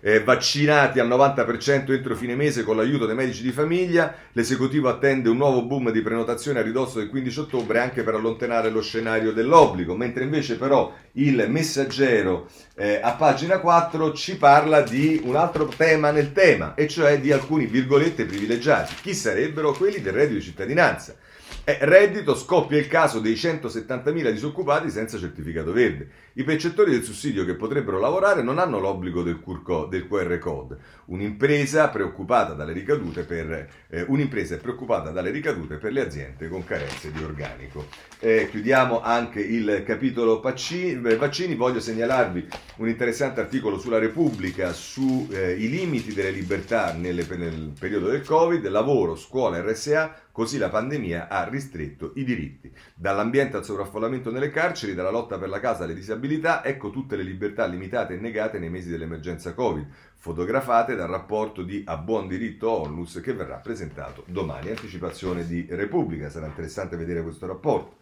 eh, 0.00 0.22
vaccinati 0.22 1.00
al 1.00 1.08
90% 1.08 1.92
entro 1.92 2.14
fine 2.14 2.34
mese 2.34 2.62
con 2.62 2.76
l'aiuto 2.76 3.06
dei 3.06 3.14
medici 3.14 3.42
di 3.42 3.52
famiglia. 3.52 4.14
L'esecutivo 4.32 4.88
attende 4.88 5.28
un 5.28 5.36
nuovo 5.36 5.64
boom 5.64 5.90
di 5.90 6.00
prenotazione 6.00 6.58
a 6.58 6.62
ridosso 6.62 6.98
del 6.98 7.08
15 7.08 7.40
ottobre 7.40 7.80
anche 7.80 8.02
per 8.02 8.14
allontanare 8.14 8.70
lo 8.70 8.82
scenario 8.82 9.32
dell'obbligo, 9.32 9.96
mentre 9.96 10.24
invece 10.24 10.56
però 10.56 10.92
il 11.12 11.46
messaggero 11.48 12.48
eh, 12.74 13.00
a 13.02 13.12
pagina 13.12 13.58
4 13.58 14.12
ci 14.12 14.36
parla 14.36 14.82
di 14.82 15.20
un 15.24 15.36
altro 15.36 15.66
tema 15.66 16.10
nel 16.10 16.32
tema, 16.32 16.74
e 16.74 16.86
cioè 16.88 17.20
di 17.20 17.32
alcuni 17.32 17.66
virgolette 17.66 18.24
privilegiati. 18.24 18.94
Chi 19.00 19.14
sarebbero 19.14 19.72
quelli 19.72 20.00
del 20.00 20.12
reddito 20.12 20.38
di 20.38 20.44
cittadinanza? 20.44 21.16
Eh, 21.64 21.76
reddito 21.80 22.34
scoppia 22.34 22.78
il 22.78 22.86
caso 22.86 23.20
dei 23.20 23.34
170.000 23.34 24.30
disoccupati 24.30 24.90
senza 24.90 25.18
certificato 25.18 25.72
verde. 25.72 26.08
I 26.38 26.44
percettori 26.44 26.92
del 26.92 27.02
sussidio 27.02 27.44
che 27.44 27.56
potrebbero 27.56 27.98
lavorare 27.98 28.44
non 28.44 28.60
hanno 28.60 28.78
l'obbligo 28.78 29.24
del, 29.24 29.40
QR 29.42 30.38
code. 30.38 30.76
Un'impresa, 31.06 31.88
preoccupata 31.88 32.52
dalle 32.52 32.72
ricadute 32.72 33.24
per, 33.24 33.68
eh, 33.88 34.04
un'impresa 34.06 34.54
è 34.54 34.58
preoccupata 34.58 35.10
dalle 35.10 35.32
ricadute 35.32 35.78
per 35.78 35.90
le 35.90 36.00
aziende 36.00 36.48
con 36.48 36.62
carenze 36.62 37.10
di 37.10 37.24
organico. 37.24 37.86
Eh, 38.20 38.46
chiudiamo 38.48 39.00
anche 39.00 39.40
il 39.40 39.82
capitolo 39.84 40.40
vaccini. 40.40 41.16
vaccini. 41.16 41.56
Voglio 41.56 41.80
segnalarvi 41.80 42.46
un 42.76 42.88
interessante 42.88 43.40
articolo 43.40 43.76
sulla 43.76 43.98
Repubblica 43.98 44.72
sui 44.72 45.26
eh, 45.32 45.54
limiti 45.56 46.14
delle 46.14 46.30
libertà 46.30 46.92
nelle, 46.92 47.26
nel 47.30 47.72
periodo 47.76 48.10
del 48.10 48.22
Covid, 48.22 48.64
lavoro, 48.68 49.16
scuola, 49.16 49.60
RSA 49.60 50.28
Così 50.38 50.56
la 50.56 50.68
pandemia 50.68 51.26
ha 51.26 51.48
ristretto 51.48 52.12
i 52.14 52.22
diritti. 52.22 52.72
Dall'ambiente 52.94 53.56
al 53.56 53.64
sovraffollamento 53.64 54.30
nelle 54.30 54.50
carceri, 54.50 54.94
dalla 54.94 55.10
lotta 55.10 55.36
per 55.36 55.48
la 55.48 55.58
casa 55.58 55.82
alle 55.82 55.94
disabilità, 55.94 56.27
ecco 56.62 56.90
tutte 56.90 57.16
le 57.16 57.22
libertà 57.22 57.66
limitate 57.66 58.14
e 58.14 58.18
negate 58.18 58.58
nei 58.58 58.70
mesi 58.70 58.88
dell'emergenza 58.88 59.54
Covid, 59.54 59.86
fotografate 60.16 60.94
dal 60.94 61.08
rapporto 61.08 61.62
di 61.62 61.82
A 61.86 61.96
Buon 61.96 62.28
Diritto 62.28 62.70
Onlus 62.70 63.20
che 63.22 63.32
verrà 63.32 63.56
presentato 63.56 64.24
domani. 64.26 64.70
Anticipazione 64.70 65.46
di 65.46 65.66
Repubblica, 65.70 66.28
sarà 66.28 66.46
interessante 66.46 66.96
vedere 66.96 67.22
questo 67.22 67.46
rapporto. 67.46 67.96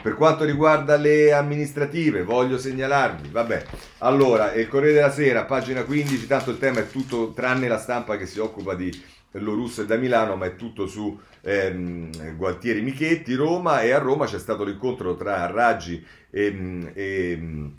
Per 0.00 0.14
quanto 0.14 0.44
riguarda 0.44 0.96
le 0.96 1.32
amministrative, 1.32 2.24
voglio 2.24 2.58
segnalarvi, 2.58 3.30
vabbè, 3.30 3.64
allora, 3.98 4.52
il 4.52 4.68
Corriere 4.68 4.94
della 4.94 5.10
Sera, 5.10 5.44
pagina 5.44 5.84
15, 5.84 6.26
tanto 6.26 6.50
il 6.50 6.58
tema 6.58 6.80
è 6.80 6.90
tutto 6.90 7.32
tranne 7.32 7.68
la 7.68 7.78
stampa 7.78 8.18
che 8.18 8.26
si 8.26 8.38
occupa 8.38 8.74
di 8.74 8.92
Lorusso 9.40 9.82
e 9.82 9.86
da 9.86 9.96
Milano, 9.96 10.36
ma 10.36 10.46
è 10.46 10.56
tutto 10.56 10.86
su 10.86 11.18
ehm, 11.40 12.36
Gualtieri 12.36 12.80
Michetti, 12.80 13.34
Roma, 13.34 13.82
e 13.82 13.92
a 13.92 13.98
Roma 13.98 14.26
c'è 14.26 14.38
stato 14.38 14.64
l'incontro 14.64 15.16
tra 15.16 15.46
Raggi 15.46 16.04
e, 16.30 16.90
e, 16.94 17.72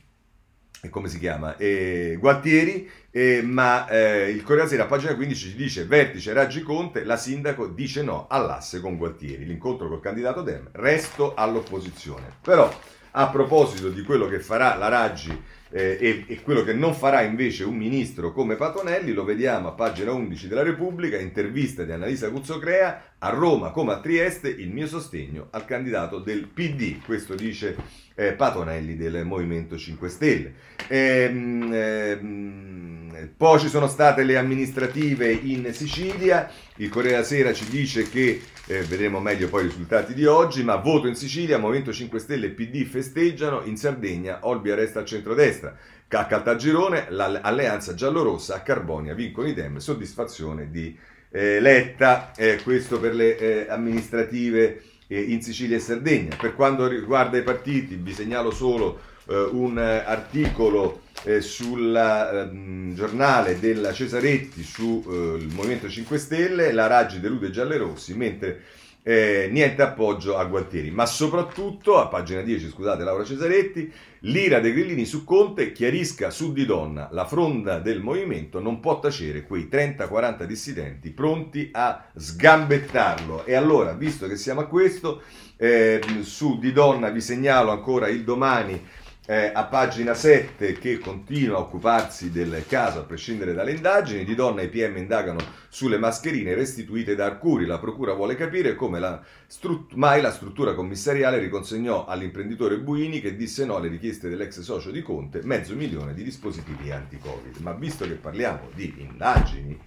e 0.81 0.89
come 0.89 1.07
si 1.07 1.19
chiama? 1.19 1.57
E 1.57 2.17
Gualtieri, 2.19 2.89
e, 3.09 3.41
ma 3.41 3.87
eh, 3.87 4.29
il 4.29 4.43
Corriere 4.43 4.67
Sera, 4.67 4.85
pagina 4.85 5.15
15, 5.15 5.49
ci 5.49 5.55
dice 5.55 5.85
vertice 5.85 6.33
Raggi 6.33 6.61
Conte, 6.61 7.03
la 7.03 7.17
sindaco 7.17 7.67
dice 7.67 8.03
no 8.03 8.27
all'asse 8.29 8.81
con 8.81 8.97
Gualtieri, 8.97 9.45
l'incontro 9.45 9.87
col 9.87 10.01
candidato 10.01 10.41
Dem, 10.41 10.69
resto 10.73 11.33
all'opposizione. 11.33 12.29
Però, 12.41 12.71
a 13.17 13.29
proposito 13.29 13.89
di 13.89 14.03
quello 14.03 14.27
che 14.27 14.39
farà 14.39 14.75
la 14.75 14.89
Raggi 14.89 15.41
eh, 15.75 15.97
e, 15.99 16.23
e, 16.27 16.41
quello 16.41 16.63
che 16.63 16.71
non 16.71 16.93
farà 16.93 17.21
invece 17.23 17.65
un 17.65 17.75
ministro 17.75 18.31
come 18.31 18.55
Patonelli 18.55 19.11
lo 19.11 19.25
vediamo 19.25 19.67
a 19.67 19.73
pagina 19.73 20.13
11 20.13 20.47
della 20.47 20.63
Repubblica, 20.63 21.19
intervista 21.19 21.83
di 21.83 21.91
Annalisa 21.91 22.29
Cuzzocrea, 22.29 23.15
a 23.19 23.29
Roma 23.31 23.71
come 23.71 23.91
a 23.91 23.99
Trieste 23.99 24.47
il 24.47 24.71
mio 24.71 24.87
sostegno 24.87 25.47
al 25.51 25.65
candidato 25.65 26.19
del 26.19 26.47
PD, 26.47 27.03
questo 27.03 27.35
dice 27.35 27.75
eh, 28.15 28.31
Patonelli 28.31 28.95
del 28.95 29.25
Movimento 29.25 29.77
5 29.77 30.07
Stelle. 30.07 30.53
Ehm, 30.87 31.69
ehm, 31.73 33.29
poi 33.35 33.59
ci 33.59 33.67
sono 33.67 33.87
state 33.87 34.23
le 34.23 34.37
amministrative 34.37 35.31
in 35.31 35.73
Sicilia, 35.73 36.49
il 36.77 36.89
Corriere 36.89 37.15
della 37.15 37.27
Sera 37.27 37.53
ci 37.53 37.67
dice 37.69 38.09
che 38.09 38.41
eh, 38.67 38.81
vedremo 38.81 39.19
meglio 39.19 39.47
poi 39.47 39.63
i 39.63 39.67
risultati 39.67 40.13
di 40.13 40.25
oggi, 40.25 40.63
ma 40.63 40.75
voto 40.75 41.07
in 41.07 41.15
Sicilia, 41.15 41.57
Movimento 41.57 41.93
5 41.93 42.19
Stelle 42.19 42.47
e 42.47 42.49
PD 42.51 42.85
festeggiano, 42.85 43.61
in 43.65 43.77
Sardegna 43.77 44.39
Olbia 44.41 44.75
resta 44.75 44.99
al 44.99 45.05
centrodestra, 45.05 45.64
a 46.07 46.25
Caltagirone 46.25 47.07
l'alleanza 47.09 47.93
giallorossa 47.93 48.55
a 48.55 48.61
Carbonia 48.61 49.13
vincono 49.13 49.47
i 49.47 49.53
Dem, 49.53 49.77
soddisfazione 49.77 50.69
di 50.71 50.97
eh, 51.29 51.59
Letta, 51.59 52.31
eh, 52.35 52.61
questo 52.63 52.99
per 52.99 53.13
le 53.13 53.37
eh, 53.37 53.65
amministrative 53.69 54.81
eh, 55.07 55.19
in 55.19 55.41
Sicilia 55.41 55.75
e 55.75 55.79
Sardegna. 55.79 56.35
Per 56.35 56.55
quanto 56.55 56.87
riguarda 56.87 57.37
i 57.37 57.43
partiti 57.43 57.95
vi 57.95 58.13
segnalo 58.13 58.51
solo 58.51 59.01
eh, 59.27 59.49
un 59.51 59.77
articolo 59.77 61.01
sul 61.39 61.95
ehm, 61.95 62.93
giornale 62.93 63.57
della 63.59 63.91
Cesaretti 63.91 64.61
sul 64.61 65.47
Movimento 65.53 65.89
5 65.89 66.17
Stelle, 66.19 66.71
la 66.71 66.85
Raggi 66.85 67.19
delude 67.19 67.49
Giallerossi, 67.49 68.13
mentre 68.13 68.61
eh, 69.07 69.49
niente 69.51 69.83
appoggio 69.83 70.35
a 70.35 70.45
Gualtieri, 70.45 70.89
ma 70.89 71.05
soprattutto, 71.05 71.99
a 71.99 72.07
pagina 72.07 72.41
10, 72.41 72.69
scusate, 72.69 73.03
Laura 73.03 73.23
Cesaretti, 73.23 73.93
l'ira 74.21 74.59
dei 74.59 74.73
grillini 74.73 75.05
su 75.05 75.23
Conte 75.23 75.71
chiarisca 75.71 76.31
su 76.31 76.51
di 76.51 76.65
donna, 76.65 77.09
la 77.11 77.27
fronda 77.27 77.77
del 77.77 78.01
movimento 78.01 78.59
non 78.59 78.79
può 78.79 78.99
tacere 78.99 79.43
quei 79.43 79.69
30-40 79.71 80.45
dissidenti 80.45 81.11
pronti 81.11 81.69
a 81.71 82.03
sgambettarlo. 82.15 83.45
E 83.45 83.53
allora, 83.53 83.93
visto 83.93 84.25
che 84.25 84.37
siamo 84.37 84.61
a 84.61 84.65
questo, 84.65 85.21
eh, 85.57 86.01
su 86.21 86.57
di 86.57 86.71
donna 86.71 87.09
vi 87.09 87.21
segnalo 87.21 87.69
ancora 87.69 88.07
il 88.07 88.23
domani 88.23 88.81
eh, 89.27 89.51
a 89.53 89.65
pagina 89.65 90.13
7 90.13 90.73
che 90.73 90.99
continua 90.99 91.57
a 91.57 91.61
occuparsi 91.61 92.29
del 92.31 92.63
caso 92.67 92.99
a 92.99 93.03
prescindere 93.03 93.53
dalle 93.53 93.71
indagini, 93.71 94.23
di 94.23 94.35
donna 94.35 94.61
i 94.61 94.69
PM 94.69 94.97
indagano 94.97 95.39
sulle 95.67 95.97
mascherine 95.97 96.53
restituite 96.53 97.15
da 97.15 97.25
Arcuri, 97.25 97.65
la 97.65 97.79
procura 97.79 98.13
vuole 98.13 98.35
capire 98.35 98.75
come 98.75 98.99
la 98.99 99.21
strut- 99.47 99.93
mai 99.93 100.21
la 100.21 100.31
struttura 100.31 100.75
commissariale 100.75 101.39
riconsegnò 101.39 102.05
all'imprenditore 102.05 102.79
Buini 102.79 103.19
che 103.19 103.35
disse 103.35 103.65
no 103.65 103.77
alle 103.77 103.87
richieste 103.87 104.29
dell'ex 104.29 104.59
socio 104.59 104.91
di 104.91 105.01
Conte 105.01 105.41
mezzo 105.43 105.73
milione 105.73 106.13
di 106.13 106.23
dispositivi 106.23 106.91
anti-Covid. 106.91 107.57
Ma 107.57 107.73
visto 107.73 108.05
che 108.05 108.13
parliamo 108.13 108.69
di 108.75 108.93
indagini, 108.97 109.77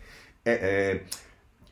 eh, 0.42 0.50
eh, 0.50 1.04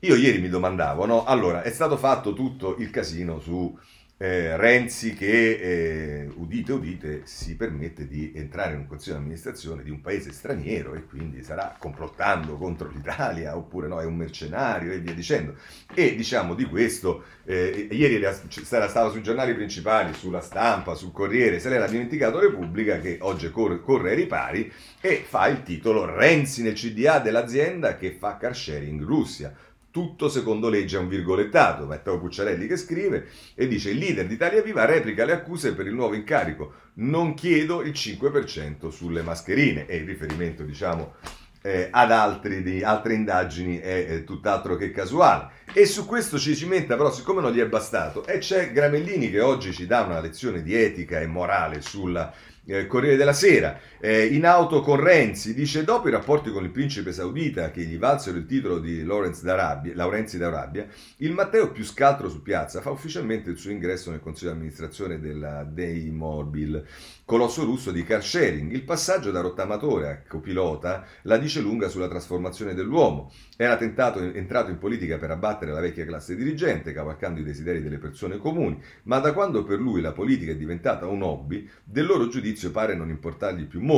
io 0.01 0.15
ieri 0.15 0.39
mi 0.39 0.49
domandavo, 0.49 1.05
no? 1.05 1.25
Allora, 1.25 1.63
è 1.63 1.71
stato 1.71 1.97
fatto 1.97 2.33
tutto 2.33 2.77
il 2.77 2.91
casino 2.91 3.41
su 3.41 3.77
eh, 4.19 4.57
Renzi 4.57 5.13
che, 5.13 5.51
eh, 5.61 6.29
udite 6.37 6.73
udite, 6.73 7.21
si 7.25 7.55
permette 7.55 8.07
di 8.07 8.33
entrare 8.35 8.73
in 8.73 8.79
un 8.79 8.87
consiglio 8.87 9.17
di 9.17 9.23
amministrazione 9.23 9.83
di 9.83 9.91
un 9.91 10.01
paese 10.01 10.33
straniero 10.33 10.95
e 10.95 11.05
quindi 11.05 11.43
starà 11.43 11.77
complottando 11.79 12.57
contro 12.57 12.89
l'Italia 12.89 13.57
oppure 13.57 13.89
no, 13.89 14.01
è 14.01 14.07
un 14.07 14.17
mercenario 14.17 14.93
e 14.93 15.01
via 15.01 15.13
dicendo. 15.13 15.57
E 15.93 16.15
diciamo 16.15 16.55
di 16.55 16.65
questo, 16.65 17.25
eh, 17.45 17.89
ieri 17.91 18.15
era, 18.15 18.33
stava 18.33 19.11
sui 19.11 19.23
giornali 19.23 19.55
principali, 19.55 20.15
sulla 20.15 20.41
stampa, 20.41 20.95
sul 20.95 21.13
Corriere, 21.13 21.61
se 21.61 21.69
l'era 21.69 21.87
dimenticato 21.87 22.39
Repubblica 22.39 22.99
che 22.99 23.19
oggi 23.21 23.51
corre, 23.51 23.83
corre 23.83 24.11
ai 24.11 24.17
ripari 24.17 24.73
e 25.01 25.25
fa 25.27 25.47
il 25.49 25.63
titolo 25.63 26.07
Renzi 26.07 26.63
nel 26.63 26.73
CDA 26.73 27.19
dell'azienda 27.19 27.97
che 27.97 28.13
fa 28.13 28.39
car 28.39 28.57
sharing 28.57 29.01
in 29.01 29.07
Russia 29.07 29.55
tutto 29.97 30.29
secondo 30.29 30.69
legge 30.69 30.99
è 30.99 31.01
un 31.01 31.09
virgolettato, 31.09 31.87
Matteo 31.87 32.21
Pucciarelli 32.21 32.67
che 32.67 32.77
scrive 32.77 33.29
e 33.55 33.67
dice 33.67 33.89
il 33.89 33.97
leader 33.97 34.27
di 34.27 34.35
Italia 34.35 34.61
Viva 34.61 34.85
replica 34.85 35.25
le 35.25 35.33
accuse 35.33 35.73
per 35.73 35.87
il 35.87 35.95
nuovo 35.95 36.13
incarico, 36.13 36.75
non 36.97 37.33
chiedo 37.33 37.81
il 37.81 37.93
5% 37.93 38.91
sulle 38.91 39.23
mascherine, 39.23 39.87
e 39.87 39.97
il 39.97 40.05
riferimento 40.05 40.65
diciamo 40.65 41.15
eh, 41.63 41.89
ad 41.91 42.13
altri, 42.13 42.63
di, 42.63 42.83
altre 42.83 43.15
indagini 43.15 43.79
è, 43.79 44.07
è, 44.07 44.25
tutt'altro 44.25 44.77
che 44.77 44.91
casuale. 44.91 45.49
E 45.73 45.87
su 45.87 46.05
questo 46.05 46.39
ci 46.39 46.55
cimenta 46.55 46.95
però, 46.95 47.11
siccome 47.11 47.41
non 47.41 47.53
gli 47.53 47.61
è 47.61 47.67
bastato, 47.67 48.27
e 48.27 48.37
c'è 48.37 48.73
Gramellini 48.73 49.31
che 49.31 49.41
oggi 49.41 49.73
ci 49.73 49.87
dà 49.87 50.03
una 50.03 50.21
lezione 50.21 50.63
di 50.63 50.75
etica 50.75 51.21
e 51.21 51.27
morale 51.27 51.81
sulla 51.81 52.35
eh, 52.67 52.87
Corriere 52.87 53.17
della 53.17 53.33
Sera, 53.33 53.79
eh, 54.07 54.27
in 54.27 54.47
auto 54.47 54.83
con 54.83 55.01
Renzi, 55.01 55.53
dice 55.53 55.83
dopo 55.83 56.07
i 56.07 56.13
rapporti 56.13 56.53
con 56.53 56.63
il 56.63 56.71
principe 56.71 57.11
saudita 57.11 57.73
che 57.73 57.83
gli 57.83 57.99
valsero 57.99 58.39
il 58.39 58.47
titolo 58.47 58.79
di 58.79 59.03
Laurenzi 59.03 59.43
d'Arabia, 59.43 60.87
il 61.17 61.33
Matteo 61.33 61.73
più 61.73 61.83
scaltro 61.83 62.29
su 62.29 62.41
piazza 62.41 62.81
fa 62.81 62.91
ufficialmente 62.91 63.51
il 63.51 63.59
suo 63.59 63.73
ingresso 63.73 64.13
nel 64.13 64.21
consiglio 64.21 64.53
di 64.53 64.59
amministrazione 64.59 65.19
della 65.19 65.65
Daymobil, 65.65 66.87
colosso 67.25 67.65
russo 67.65 67.91
di 67.91 68.05
car 68.05 68.23
sharing. 68.23 68.71
Il 68.71 68.85
passaggio 68.85 69.33
da 69.33 69.41
rottamatore 69.41 70.09
a 70.09 70.23
copilota 70.29 71.05
la 71.23 71.37
dice 71.37 71.61
lunga 71.61 71.89
sulla 71.89 72.07
trasformazione 72.07 72.75
dell'uomo. 72.75 73.33
Era 73.57 73.77
tentato, 73.77 74.21
entrato 74.21 74.71
in 74.71 74.79
politica 74.79 75.19
per 75.19 75.33
abbattere 75.33 75.73
la 75.73 75.81
vecchia 75.81 76.07
classe 76.07 76.37
dirigente, 76.37 76.93
cavalcando 76.93 77.41
i 77.41 77.43
desideri 77.43 77.83
delle 77.83 77.99
persone 77.99 78.39
comuni, 78.39 78.81
ma 79.05 79.19
da 79.19 79.33
quando 79.33 79.65
per 79.65 79.81
lui 79.81 80.01
la 80.01 80.13
politica 80.13 80.53
è 80.53 80.57
diventata 80.57 81.07
un 81.07 81.23
hobby, 81.23 81.69
del 81.83 82.07
loro 82.07 82.29
giudizio 82.29 82.71
pare 82.71 82.95
non 82.95 83.09
importargli 83.09 83.65
più 83.65 83.81
molto. 83.81 83.95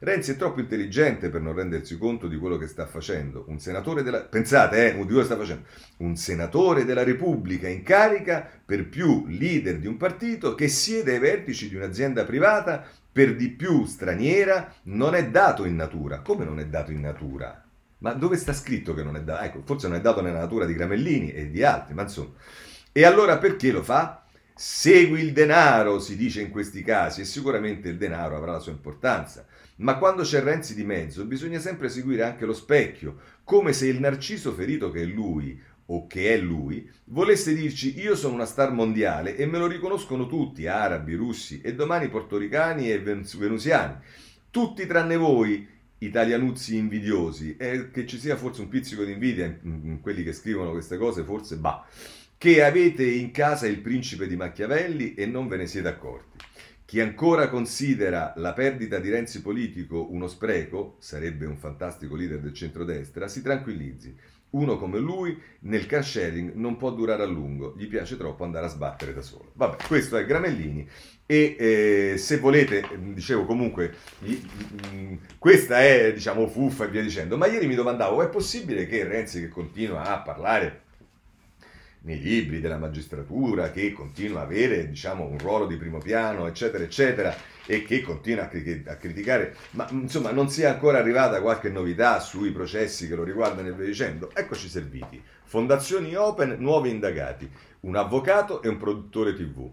Renzi 0.00 0.32
è 0.32 0.36
troppo 0.36 0.60
intelligente 0.60 1.28
per 1.28 1.40
non 1.40 1.54
rendersi 1.54 1.98
conto 1.98 2.28
di 2.28 2.36
quello 2.36 2.56
che 2.56 2.66
sta 2.66 2.86
facendo. 2.86 3.44
Un 3.48 3.58
senatore 3.58 4.02
della... 4.02 4.20
Pensate, 4.20 4.92
eh, 4.92 4.96
di 4.96 5.04
quello 5.04 5.24
sta 5.24 5.36
facendo. 5.36 5.64
Un 5.98 6.16
senatore 6.16 6.84
della 6.84 7.02
Repubblica 7.02 7.68
in 7.68 7.82
carica 7.82 8.48
per 8.64 8.88
più 8.88 9.26
leader 9.26 9.78
di 9.78 9.86
un 9.86 9.96
partito 9.96 10.54
che 10.54 10.68
siede 10.68 11.14
ai 11.14 11.18
vertici 11.18 11.68
di 11.68 11.74
un'azienda 11.74 12.24
privata 12.24 12.86
per 13.12 13.34
di 13.34 13.50
più 13.50 13.84
straniera 13.86 14.72
non 14.84 15.14
è 15.14 15.28
dato 15.28 15.64
in 15.64 15.74
natura. 15.74 16.20
Come 16.20 16.44
non 16.44 16.60
è 16.60 16.66
dato 16.66 16.92
in 16.92 17.00
natura? 17.00 17.64
Ma 17.98 18.12
dove 18.12 18.36
sta 18.36 18.52
scritto 18.52 18.94
che 18.94 19.02
non 19.02 19.16
è 19.16 19.22
dato? 19.22 19.44
Ecco, 19.44 19.62
forse 19.64 19.88
non 19.88 19.96
è 19.96 20.00
dato 20.00 20.22
nella 20.22 20.38
natura 20.38 20.64
di 20.64 20.74
Gramellini 20.74 21.32
e 21.32 21.50
di 21.50 21.62
altri, 21.64 21.94
ma 21.94 22.02
insomma. 22.02 22.30
E 22.92 23.04
allora 23.04 23.38
perché 23.38 23.70
lo 23.70 23.82
fa? 23.82 24.19
Segui 24.62 25.22
il 25.22 25.32
denaro, 25.32 26.00
si 26.00 26.18
dice 26.18 26.42
in 26.42 26.50
questi 26.50 26.82
casi, 26.82 27.22
e 27.22 27.24
sicuramente 27.24 27.88
il 27.88 27.96
denaro 27.96 28.36
avrà 28.36 28.52
la 28.52 28.58
sua 28.58 28.72
importanza. 28.72 29.46
Ma 29.76 29.96
quando 29.96 30.22
c'è 30.22 30.42
Renzi 30.42 30.74
di 30.74 30.84
mezzo, 30.84 31.24
bisogna 31.24 31.58
sempre 31.58 31.88
seguire 31.88 32.24
anche 32.24 32.44
lo 32.44 32.52
specchio, 32.52 33.16
come 33.42 33.72
se 33.72 33.86
il 33.86 33.98
narciso 33.98 34.52
ferito 34.52 34.90
che 34.90 35.00
è 35.00 35.06
lui, 35.06 35.58
o 35.86 36.06
che 36.06 36.34
è 36.34 36.36
lui, 36.36 36.86
volesse 37.04 37.54
dirci 37.54 37.98
io 38.00 38.14
sono 38.14 38.34
una 38.34 38.44
star 38.44 38.70
mondiale 38.70 39.34
e 39.34 39.46
me 39.46 39.56
lo 39.56 39.66
riconoscono 39.66 40.26
tutti, 40.26 40.66
arabi, 40.66 41.14
russi 41.14 41.62
e 41.62 41.74
domani 41.74 42.10
portoricani 42.10 42.92
e 42.92 43.00
venusiani. 43.00 43.94
Tutti 44.50 44.84
tranne 44.84 45.16
voi, 45.16 45.66
italianuzzi 45.96 46.76
invidiosi, 46.76 47.56
e 47.56 47.90
che 47.90 48.06
ci 48.06 48.18
sia 48.18 48.36
forse 48.36 48.60
un 48.60 48.68
pizzico 48.68 49.04
di 49.04 49.12
invidia 49.12 49.46
in, 49.62 50.00
quelli 50.02 50.22
che 50.22 50.34
scrivono 50.34 50.70
queste 50.72 50.98
cose, 50.98 51.24
forse 51.24 51.56
bah, 51.56 51.82
che 52.40 52.62
avete 52.62 53.04
in 53.04 53.32
casa 53.32 53.66
il 53.66 53.80
principe 53.80 54.26
di 54.26 54.34
Machiavelli 54.34 55.12
e 55.12 55.26
non 55.26 55.46
ve 55.46 55.58
ne 55.58 55.66
siete 55.66 55.88
accorti. 55.88 56.38
Chi 56.86 56.98
ancora 56.98 57.50
considera 57.50 58.32
la 58.36 58.54
perdita 58.54 58.98
di 58.98 59.10
Renzi 59.10 59.42
politico 59.42 60.10
uno 60.10 60.26
spreco, 60.26 60.96
sarebbe 61.00 61.44
un 61.44 61.58
fantastico 61.58 62.16
leader 62.16 62.40
del 62.40 62.54
centrodestra, 62.54 63.28
si 63.28 63.42
tranquillizzi. 63.42 64.16
Uno 64.52 64.78
come 64.78 64.98
lui 64.98 65.38
nel 65.60 65.84
car 65.84 66.02
sharing 66.02 66.54
non 66.54 66.78
può 66.78 66.92
durare 66.92 67.24
a 67.24 67.26
lungo, 67.26 67.74
gli 67.76 67.88
piace 67.88 68.16
troppo 68.16 68.42
andare 68.42 68.64
a 68.64 68.70
sbattere 68.70 69.12
da 69.12 69.20
solo. 69.20 69.52
Vabbè, 69.52 69.84
questo 69.86 70.16
è 70.16 70.24
Gramellini 70.24 70.88
e 71.26 71.56
eh, 71.58 72.14
se 72.16 72.38
volete, 72.38 72.88
dicevo 73.12 73.44
comunque, 73.44 73.96
gli, 74.18 74.40
mh, 74.90 75.18
questa 75.38 75.82
è 75.82 76.10
diciamo 76.14 76.48
fuffa 76.48 76.86
e 76.86 76.88
via 76.88 77.02
dicendo, 77.02 77.36
ma 77.36 77.48
ieri 77.48 77.66
mi 77.66 77.74
domandavo, 77.74 78.22
è 78.22 78.30
possibile 78.30 78.86
che 78.86 79.04
Renzi 79.04 79.40
che 79.40 79.48
continua 79.48 80.04
a 80.04 80.22
parlare 80.22 80.88
nei 82.02 82.18
libri 82.18 82.60
della 82.60 82.78
magistratura, 82.78 83.70
che 83.70 83.92
continua 83.92 84.40
a 84.40 84.44
avere 84.44 84.88
diciamo, 84.88 85.24
un 85.24 85.38
ruolo 85.38 85.66
di 85.66 85.76
primo 85.76 85.98
piano, 85.98 86.46
eccetera, 86.46 86.82
eccetera, 86.82 87.34
e 87.66 87.84
che 87.84 88.00
continua 88.00 88.44
a, 88.44 88.48
cri- 88.48 88.84
a, 88.86 88.96
criticare, 88.96 89.54
ma 89.72 89.86
insomma 89.90 90.30
non 90.30 90.48
sia 90.48 90.70
ancora 90.70 90.98
arrivata 90.98 91.40
qualche 91.40 91.68
novità 91.68 92.18
sui 92.20 92.50
processi 92.50 93.06
che 93.06 93.14
lo 93.14 93.22
riguardano 93.22 93.68
e 93.68 93.72
via 93.72 93.86
dicendo, 93.86 94.30
eccoci 94.34 94.68
serviti. 94.68 95.22
Fondazioni 95.44 96.14
Open, 96.14 96.56
nuovi 96.58 96.90
indagati, 96.90 97.50
un 97.80 97.96
avvocato 97.96 98.62
e 98.62 98.68
un 98.68 98.76
produttore 98.76 99.34
tv. 99.34 99.70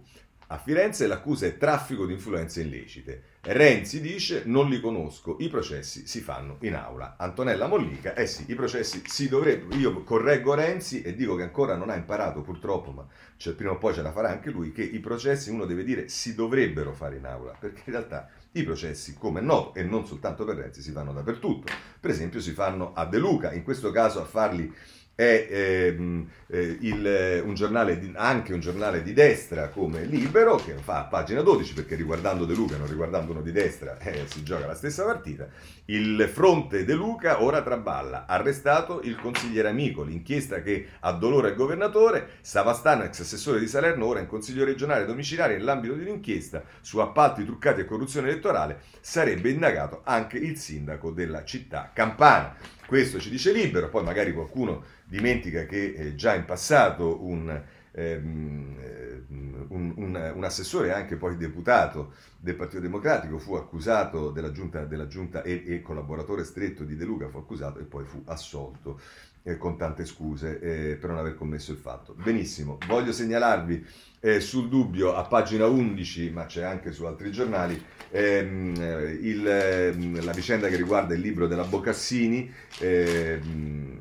A 0.47 0.57
Firenze 0.57 1.07
l'accusa 1.07 1.45
è 1.45 1.57
traffico 1.57 2.05
di 2.05 2.13
influenze 2.13 2.61
illecite. 2.61 3.23
Renzi 3.50 4.02
dice 4.02 4.41
non 4.45 4.68
li 4.68 4.82
conosco, 4.82 5.38
i 5.39 5.48
processi 5.48 6.06
si 6.06 6.20
fanno 6.20 6.58
in 6.62 6.76
aula. 6.76 7.16
Antonella 7.18 7.68
Mollica, 7.68 8.14
eh 8.14 8.28
sì, 8.28 8.43
i 8.48 8.56
processi 8.56 9.04
si 9.06 9.30
dovrebbero, 9.30 9.80
io 9.80 10.04
correggo 10.04 10.54
Renzi 10.54 11.02
e 11.02 11.16
dico 11.16 11.36
che 11.36 11.43
ancora 11.43 11.78
non 11.78 11.89
ha 11.89 11.95
imparato 11.95 12.41
purtroppo, 12.41 12.91
ma 12.91 13.08
cioè, 13.38 13.54
prima 13.54 13.72
o 13.72 13.78
poi 13.78 13.93
ce 13.93 14.02
la 14.02 14.12
farà 14.12 14.32
anche 14.32 14.50
lui, 14.50 14.74
che 14.74 14.84
i 14.84 15.00
processi 15.00 15.50
uno 15.50 15.66
deve 15.66 15.86
dire 15.86 16.10
si 16.10 16.36
dovrebbero 16.36 16.91
fare 16.91 17.16
in 17.16 17.26
aula, 17.26 17.56
perché 17.58 17.84
in 17.86 17.93
realtà 17.93 18.30
i 18.52 18.64
processi, 18.64 19.14
come 19.14 19.39
noto, 19.39 19.80
e 19.80 19.84
non 19.84 20.06
soltanto 20.06 20.43
per 20.43 20.58
Renzi, 20.58 20.82
si 20.82 20.91
fanno 20.91 21.14
dappertutto. 21.14 21.72
Per 22.02 22.12
esempio 22.12 22.41
si 22.41 22.52
fanno 22.52 22.91
a 22.93 23.06
De 23.06 23.18
Luca, 23.18 23.54
in 23.54 23.64
questo 23.64 23.91
caso 23.91 24.20
a 24.20 24.26
farli 24.26 24.74
è 25.18 25.47
ehm, 25.49 26.30
eh, 26.45 26.78
il, 26.82 27.41
un 27.43 27.55
giornale 27.55 27.97
di, 27.97 28.11
anche 28.13 28.53
un 28.53 28.59
giornale 28.59 29.01
di 29.01 29.13
destra 29.13 29.70
come 29.70 30.05
Libero, 30.05 30.57
che 30.57 30.76
fa 30.76 30.99
a 30.99 31.03
pagina 31.05 31.41
12, 31.41 31.74
perché 31.74 31.95
riguardando 31.95 32.45
De 32.45 32.53
Luca, 32.53 32.78
non 32.78 32.86
riguardando 32.86 33.32
uno 33.32 33.41
di 33.41 33.51
destra, 33.51 33.97
eh, 33.97 34.26
si 34.28 34.43
gioca 34.43 34.68
la 34.68 34.76
stessa 34.76 35.03
partita. 35.05 35.47
Il 35.86 36.30
fronte 36.32 36.86
De 36.86 36.93
Luca 36.93 37.41
ora 37.41 37.63
traballa, 37.63 38.28
arrestato 38.28 39.01
il 39.01 39.15
consigliere 39.15 39.70
amico, 39.70 40.03
l'inchiesta 40.03 40.61
che 40.61 40.86
ha 40.99 41.11
dolore 41.13 41.49
al 41.49 41.55
governatore, 41.55 42.34
Savastano, 42.41 43.01
ex 43.01 43.20
assessore 43.20 43.59
di 43.59 43.68
Salerno, 43.68 44.05
ora 44.05 44.20
in 44.20 44.28
consiglio 44.28 44.65
regionale 44.65 45.07
domiciliare 45.07 45.57
nell'ambito 45.57 45.95
di 45.95 46.01
un'inchiesta 46.01 46.61
su 46.82 46.99
appalti 46.99 47.43
truccati 47.43 47.82
e 47.82 47.86
corruzione 47.86 48.30
elettorale, 48.30 48.82
sarebbe 49.01 49.49
indagato 49.49 50.01
anche 50.03 50.38
il 50.38 50.57
sindaco 50.57 51.09
della 51.09 51.43
città 51.43 51.89
campana. 51.91 52.76
Questo 52.88 53.20
ci 53.20 53.30
dice 53.30 53.52
Libero, 53.52 53.90
poi 53.90 54.06
magari 54.06 54.32
qualcuno 54.32 54.82
dimentica 55.04 55.66
che 55.66 55.94
eh, 55.94 56.16
già 56.16 56.34
in 56.36 56.46
passato 56.46 57.22
un, 57.22 57.62
ehm, 57.92 59.26
un, 59.68 59.94
un, 59.98 60.32
un, 60.34 60.44
assessore, 60.46 60.94
anche 60.94 61.18
poi 61.18 61.36
deputato 61.36 62.14
del 62.40 62.56
Partito 62.56 62.80
Democratico, 62.80 63.40
fu 63.40 63.56
accusato 63.56 64.32
della 64.32 64.54
giunta, 64.54 64.86
della 64.86 65.08
giunta 65.08 65.42
e, 65.42 65.64
e, 65.66 65.82
collaboratore 65.82 66.46
stretto 66.46 66.86
di 66.86 66.96
De 66.96 67.04
Luca, 67.04 67.28
fu 67.28 67.40
accusato 67.40 67.80
e 67.80 67.84
poi 67.84 68.06
fu 68.06 68.22
assolto 68.24 69.02
eh, 69.48 69.58
con 69.58 69.78
tante 69.78 70.06
scuse 70.06 70.60
eh, 70.60 70.95
per 70.95 71.10
non 71.10 71.20
aver 71.20 71.36
commesso 71.36 71.72
il 71.72 71.78
fatto. 71.78 72.14
Benissimo, 72.22 72.78
voglio 72.86 73.14
segnalarvi 73.14 73.86
eh, 74.20 74.41
sul 74.41 74.68
dubbio 74.68 75.16
a 75.16 75.24
pagina 75.24 75.68
11, 75.68 76.32
ma 76.32 76.45
c'è 76.45 76.64
anche 76.64 76.91
su 76.91 77.06
altri 77.06 77.32
giornali, 77.32 77.82
ehm, 78.12 78.76
il, 79.22 79.48
ehm, 79.48 80.26
la 80.26 80.34
vicenda 80.34 80.68
che 80.68 80.76
riguarda 80.76 81.14
il 81.14 81.22
libro 81.22 81.48
della 81.48 81.64
Boccassini. 81.64 82.52
Ehm, 82.80 83.95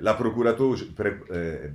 la 0.00 0.14
procuratrice, 0.14 0.92
eh, 1.30 1.70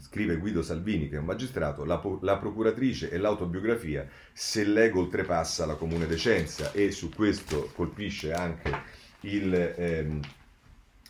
scrive 0.00 0.36
Guido 0.36 0.62
Salvini, 0.62 1.08
che 1.08 1.16
è 1.16 1.18
un 1.18 1.24
magistrato, 1.24 1.84
la, 1.84 2.00
la, 2.20 2.36
procuratrice 2.38 3.10
e 3.10 3.18
l'autobiografia, 3.18 4.06
se 4.32 4.64
l'ego 4.64 5.00
oltrepassa 5.00 5.66
la 5.66 5.74
comune 5.74 6.06
decenza 6.06 6.72
e 6.72 6.90
su 6.90 7.10
questo 7.10 7.70
colpisce 7.74 8.32
anche 8.32 8.72
il... 9.20 9.74
Ehm, 9.76 10.20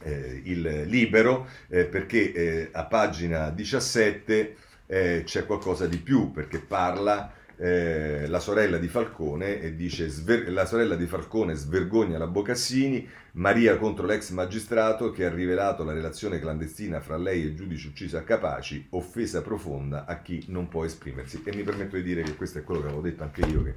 eh, 0.03 0.41
il 0.45 0.85
libero 0.87 1.49
eh, 1.69 1.85
perché 1.85 2.33
eh, 2.33 2.69
a 2.73 2.85
pagina 2.85 3.51
17 3.51 4.57
eh, 4.87 5.23
c'è 5.25 5.47
qualcosa 5.47 5.87
di 5.87 5.99
più 5.99 6.31
perché 6.31 6.59
parla 6.59 7.33
eh, 7.63 8.27
la 8.27 8.39
sorella 8.39 8.79
di 8.79 8.89
Falcone 8.89 9.61
e 9.61 9.77
dice 9.77 10.09
sver- 10.09 10.49
la 10.49 10.65
sorella 10.65 10.97
di 10.97 11.07
Falcone 11.07 11.53
svergogna 11.53 12.17
la 12.17 12.27
Bocassini, 12.27 13.07
Maria 13.33 13.77
contro 13.77 14.07
l'ex 14.07 14.31
magistrato 14.31 15.11
che 15.11 15.27
ha 15.27 15.31
rivelato 15.31 15.85
la 15.85 15.93
relazione 15.93 16.41
clandestina 16.41 17.01
fra 17.01 17.19
lei 17.19 17.43
e 17.43 17.47
il 17.47 17.55
giudice 17.55 17.89
ucciso 17.89 18.17
a 18.17 18.23
Capaci, 18.23 18.87
offesa 18.91 19.43
profonda 19.43 20.07
a 20.07 20.23
chi 20.23 20.43
non 20.49 20.69
può 20.69 20.87
esprimersi. 20.87 21.43
E 21.45 21.55
mi 21.55 21.63
permetto 21.63 21.97
di 21.97 22.03
dire 22.03 22.23
che 22.23 22.35
questo 22.35 22.59
è 22.61 22.65
quello 22.65 22.81
che 22.81 22.87
avevo 22.87 23.03
detto 23.03 23.25
anche 23.25 23.43
io, 23.43 23.63
che 23.63 23.75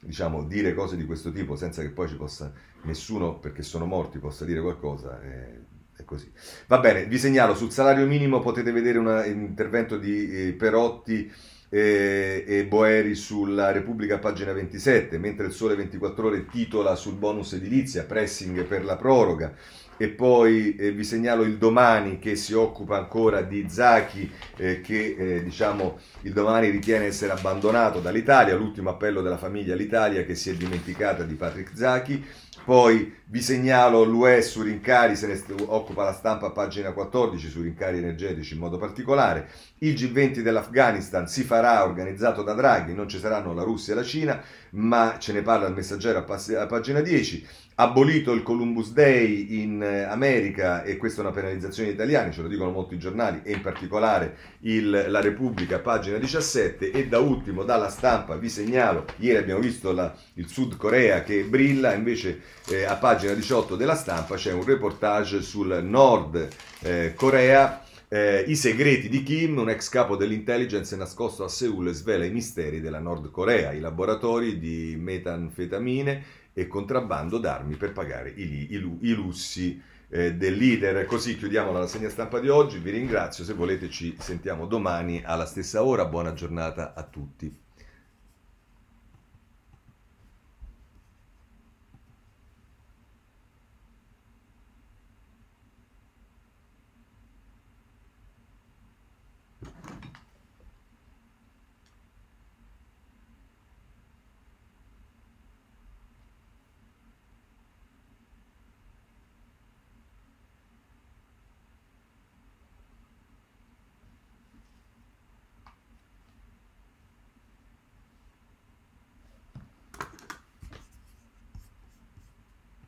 diciamo, 0.00 0.44
dire 0.44 0.72
cose 0.72 0.96
di 0.96 1.04
questo 1.04 1.30
tipo 1.30 1.56
senza 1.56 1.82
che 1.82 1.90
poi 1.90 2.08
ci 2.08 2.16
possa 2.16 2.50
nessuno, 2.86 3.38
perché 3.38 3.62
sono 3.62 3.84
morti, 3.84 4.18
possa 4.18 4.44
dire 4.44 4.60
qualcosa. 4.60 5.20
È, 5.20 5.58
è 5.96 6.04
così. 6.04 6.30
Va 6.66 6.78
bene, 6.78 7.06
vi 7.06 7.18
segnalo 7.18 7.54
sul 7.54 7.72
salario 7.72 8.06
minimo 8.06 8.40
potete 8.40 8.70
vedere 8.70 8.98
un 8.98 9.22
intervento 9.26 9.96
di 9.96 10.48
eh, 10.48 10.52
Perotti 10.52 11.30
e, 11.68 12.44
e 12.46 12.66
Boeri 12.66 13.14
sulla 13.14 13.72
Repubblica, 13.72 14.18
pagina 14.18 14.52
27, 14.52 15.18
mentre 15.18 15.46
il 15.46 15.52
Sole 15.52 15.74
24 15.74 16.26
Ore 16.26 16.46
titola 16.46 16.94
sul 16.94 17.14
bonus 17.14 17.54
edilizia, 17.54 18.04
pressing 18.04 18.64
per 18.64 18.84
la 18.84 18.96
proroga. 18.96 19.54
E 19.98 20.08
poi 20.08 20.76
eh, 20.76 20.92
vi 20.92 21.04
segnalo 21.04 21.42
il 21.42 21.56
domani 21.56 22.18
che 22.18 22.36
si 22.36 22.52
occupa 22.52 22.98
ancora 22.98 23.40
di 23.40 23.64
Zaki, 23.66 24.30
eh, 24.58 24.82
che 24.82 25.16
eh, 25.18 25.42
diciamo 25.42 25.98
il 26.22 26.34
domani 26.34 26.68
ritiene 26.68 27.06
essere 27.06 27.32
abbandonato 27.32 28.00
dall'Italia, 28.00 28.54
l'ultimo 28.54 28.90
appello 28.90 29.22
della 29.22 29.38
famiglia 29.38 29.72
all'Italia 29.72 30.22
che 30.24 30.34
si 30.34 30.50
è 30.50 30.54
dimenticata 30.54 31.22
di 31.22 31.34
Patrick 31.34 31.74
Zaki. 31.74 32.22
Poi 32.66 33.14
vi 33.26 33.42
segnalo 33.42 34.02
l'UE 34.02 34.42
su 34.42 34.60
rincari, 34.60 35.14
se 35.14 35.28
ne 35.28 35.40
occupa 35.66 36.02
la 36.02 36.12
stampa 36.12 36.46
a 36.46 36.50
pagina 36.50 36.90
14 36.90 37.48
su 37.48 37.62
rincari 37.62 37.98
energetici 37.98 38.54
in 38.54 38.58
modo 38.58 38.76
particolare. 38.76 39.48
Il 39.78 39.94
G20 39.94 40.40
dell'Afghanistan 40.40 41.28
si 41.28 41.44
farà 41.44 41.84
organizzato 41.84 42.42
da 42.42 42.54
Draghi, 42.54 42.92
non 42.92 43.08
ci 43.08 43.20
saranno 43.20 43.54
la 43.54 43.62
Russia 43.62 43.92
e 43.92 43.96
la 43.96 44.02
Cina, 44.02 44.42
ma 44.70 45.14
ce 45.20 45.32
ne 45.32 45.42
parla 45.42 45.68
il 45.68 45.74
messaggero 45.74 46.18
a, 46.18 46.22
pass- 46.24 46.56
a 46.56 46.66
pagina 46.66 47.00
10 47.00 47.46
abolito 47.78 48.32
il 48.32 48.42
Columbus 48.42 48.92
Day 48.92 49.62
in 49.62 49.82
eh, 49.82 50.02
America 50.02 50.82
e 50.82 50.96
questa 50.96 51.20
è 51.20 51.24
una 51.24 51.34
penalizzazione 51.34 51.88
degli 51.88 51.96
italiani, 51.96 52.32
ce 52.32 52.40
lo 52.40 52.48
dicono 52.48 52.70
molti 52.70 52.96
giornali 52.96 53.40
e 53.42 53.52
in 53.52 53.60
particolare 53.60 54.36
il, 54.60 55.06
la 55.08 55.20
Repubblica, 55.20 55.78
pagina 55.80 56.16
17 56.16 56.90
e 56.90 57.06
da 57.06 57.18
ultimo 57.18 57.64
dalla 57.64 57.90
stampa 57.90 58.36
vi 58.36 58.48
segnalo, 58.48 59.04
ieri 59.18 59.38
abbiamo 59.38 59.60
visto 59.60 59.92
la, 59.92 60.14
il 60.34 60.48
Sud 60.48 60.76
Corea 60.76 61.22
che 61.22 61.44
brilla, 61.44 61.92
invece 61.92 62.40
eh, 62.68 62.84
a 62.84 62.96
pagina 62.96 63.34
18 63.34 63.76
della 63.76 63.94
stampa 63.94 64.36
c'è 64.36 64.52
un 64.52 64.64
reportage 64.64 65.42
sul 65.42 65.80
Nord 65.82 66.48
eh, 66.80 67.12
Corea. 67.14 67.82
Eh, 68.08 68.44
I 68.46 68.54
segreti 68.54 69.08
di 69.08 69.24
Kim, 69.24 69.58
un 69.58 69.68
ex 69.68 69.88
capo 69.88 70.14
dell'intelligence 70.14 70.94
nascosto 70.94 71.42
a 71.42 71.48
Seoul, 71.48 71.90
svela 71.90 72.24
i 72.24 72.30
misteri 72.30 72.80
della 72.80 73.00
Nord 73.00 73.32
Corea, 73.32 73.72
i 73.72 73.80
laboratori 73.80 74.60
di 74.60 74.96
metanfetamine 74.96 76.44
e 76.58 76.66
contrabbando 76.66 77.36
d'armi 77.36 77.76
per 77.76 77.92
pagare 77.92 78.30
i, 78.30 78.72
i, 78.72 78.98
i 79.00 79.12
lussi 79.12 79.78
eh, 80.08 80.32
del 80.36 80.56
leader. 80.56 81.04
Così 81.04 81.36
chiudiamo 81.36 81.70
la 81.70 81.80
rassegna 81.80 82.08
stampa 82.08 82.40
di 82.40 82.48
oggi, 82.48 82.78
vi 82.78 82.92
ringrazio, 82.92 83.44
se 83.44 83.52
volete 83.52 83.90
ci 83.90 84.16
sentiamo 84.18 84.64
domani 84.64 85.22
alla 85.22 85.44
stessa 85.44 85.82
ora, 85.84 86.06
buona 86.06 86.32
giornata 86.32 86.94
a 86.94 87.02
tutti. 87.02 87.65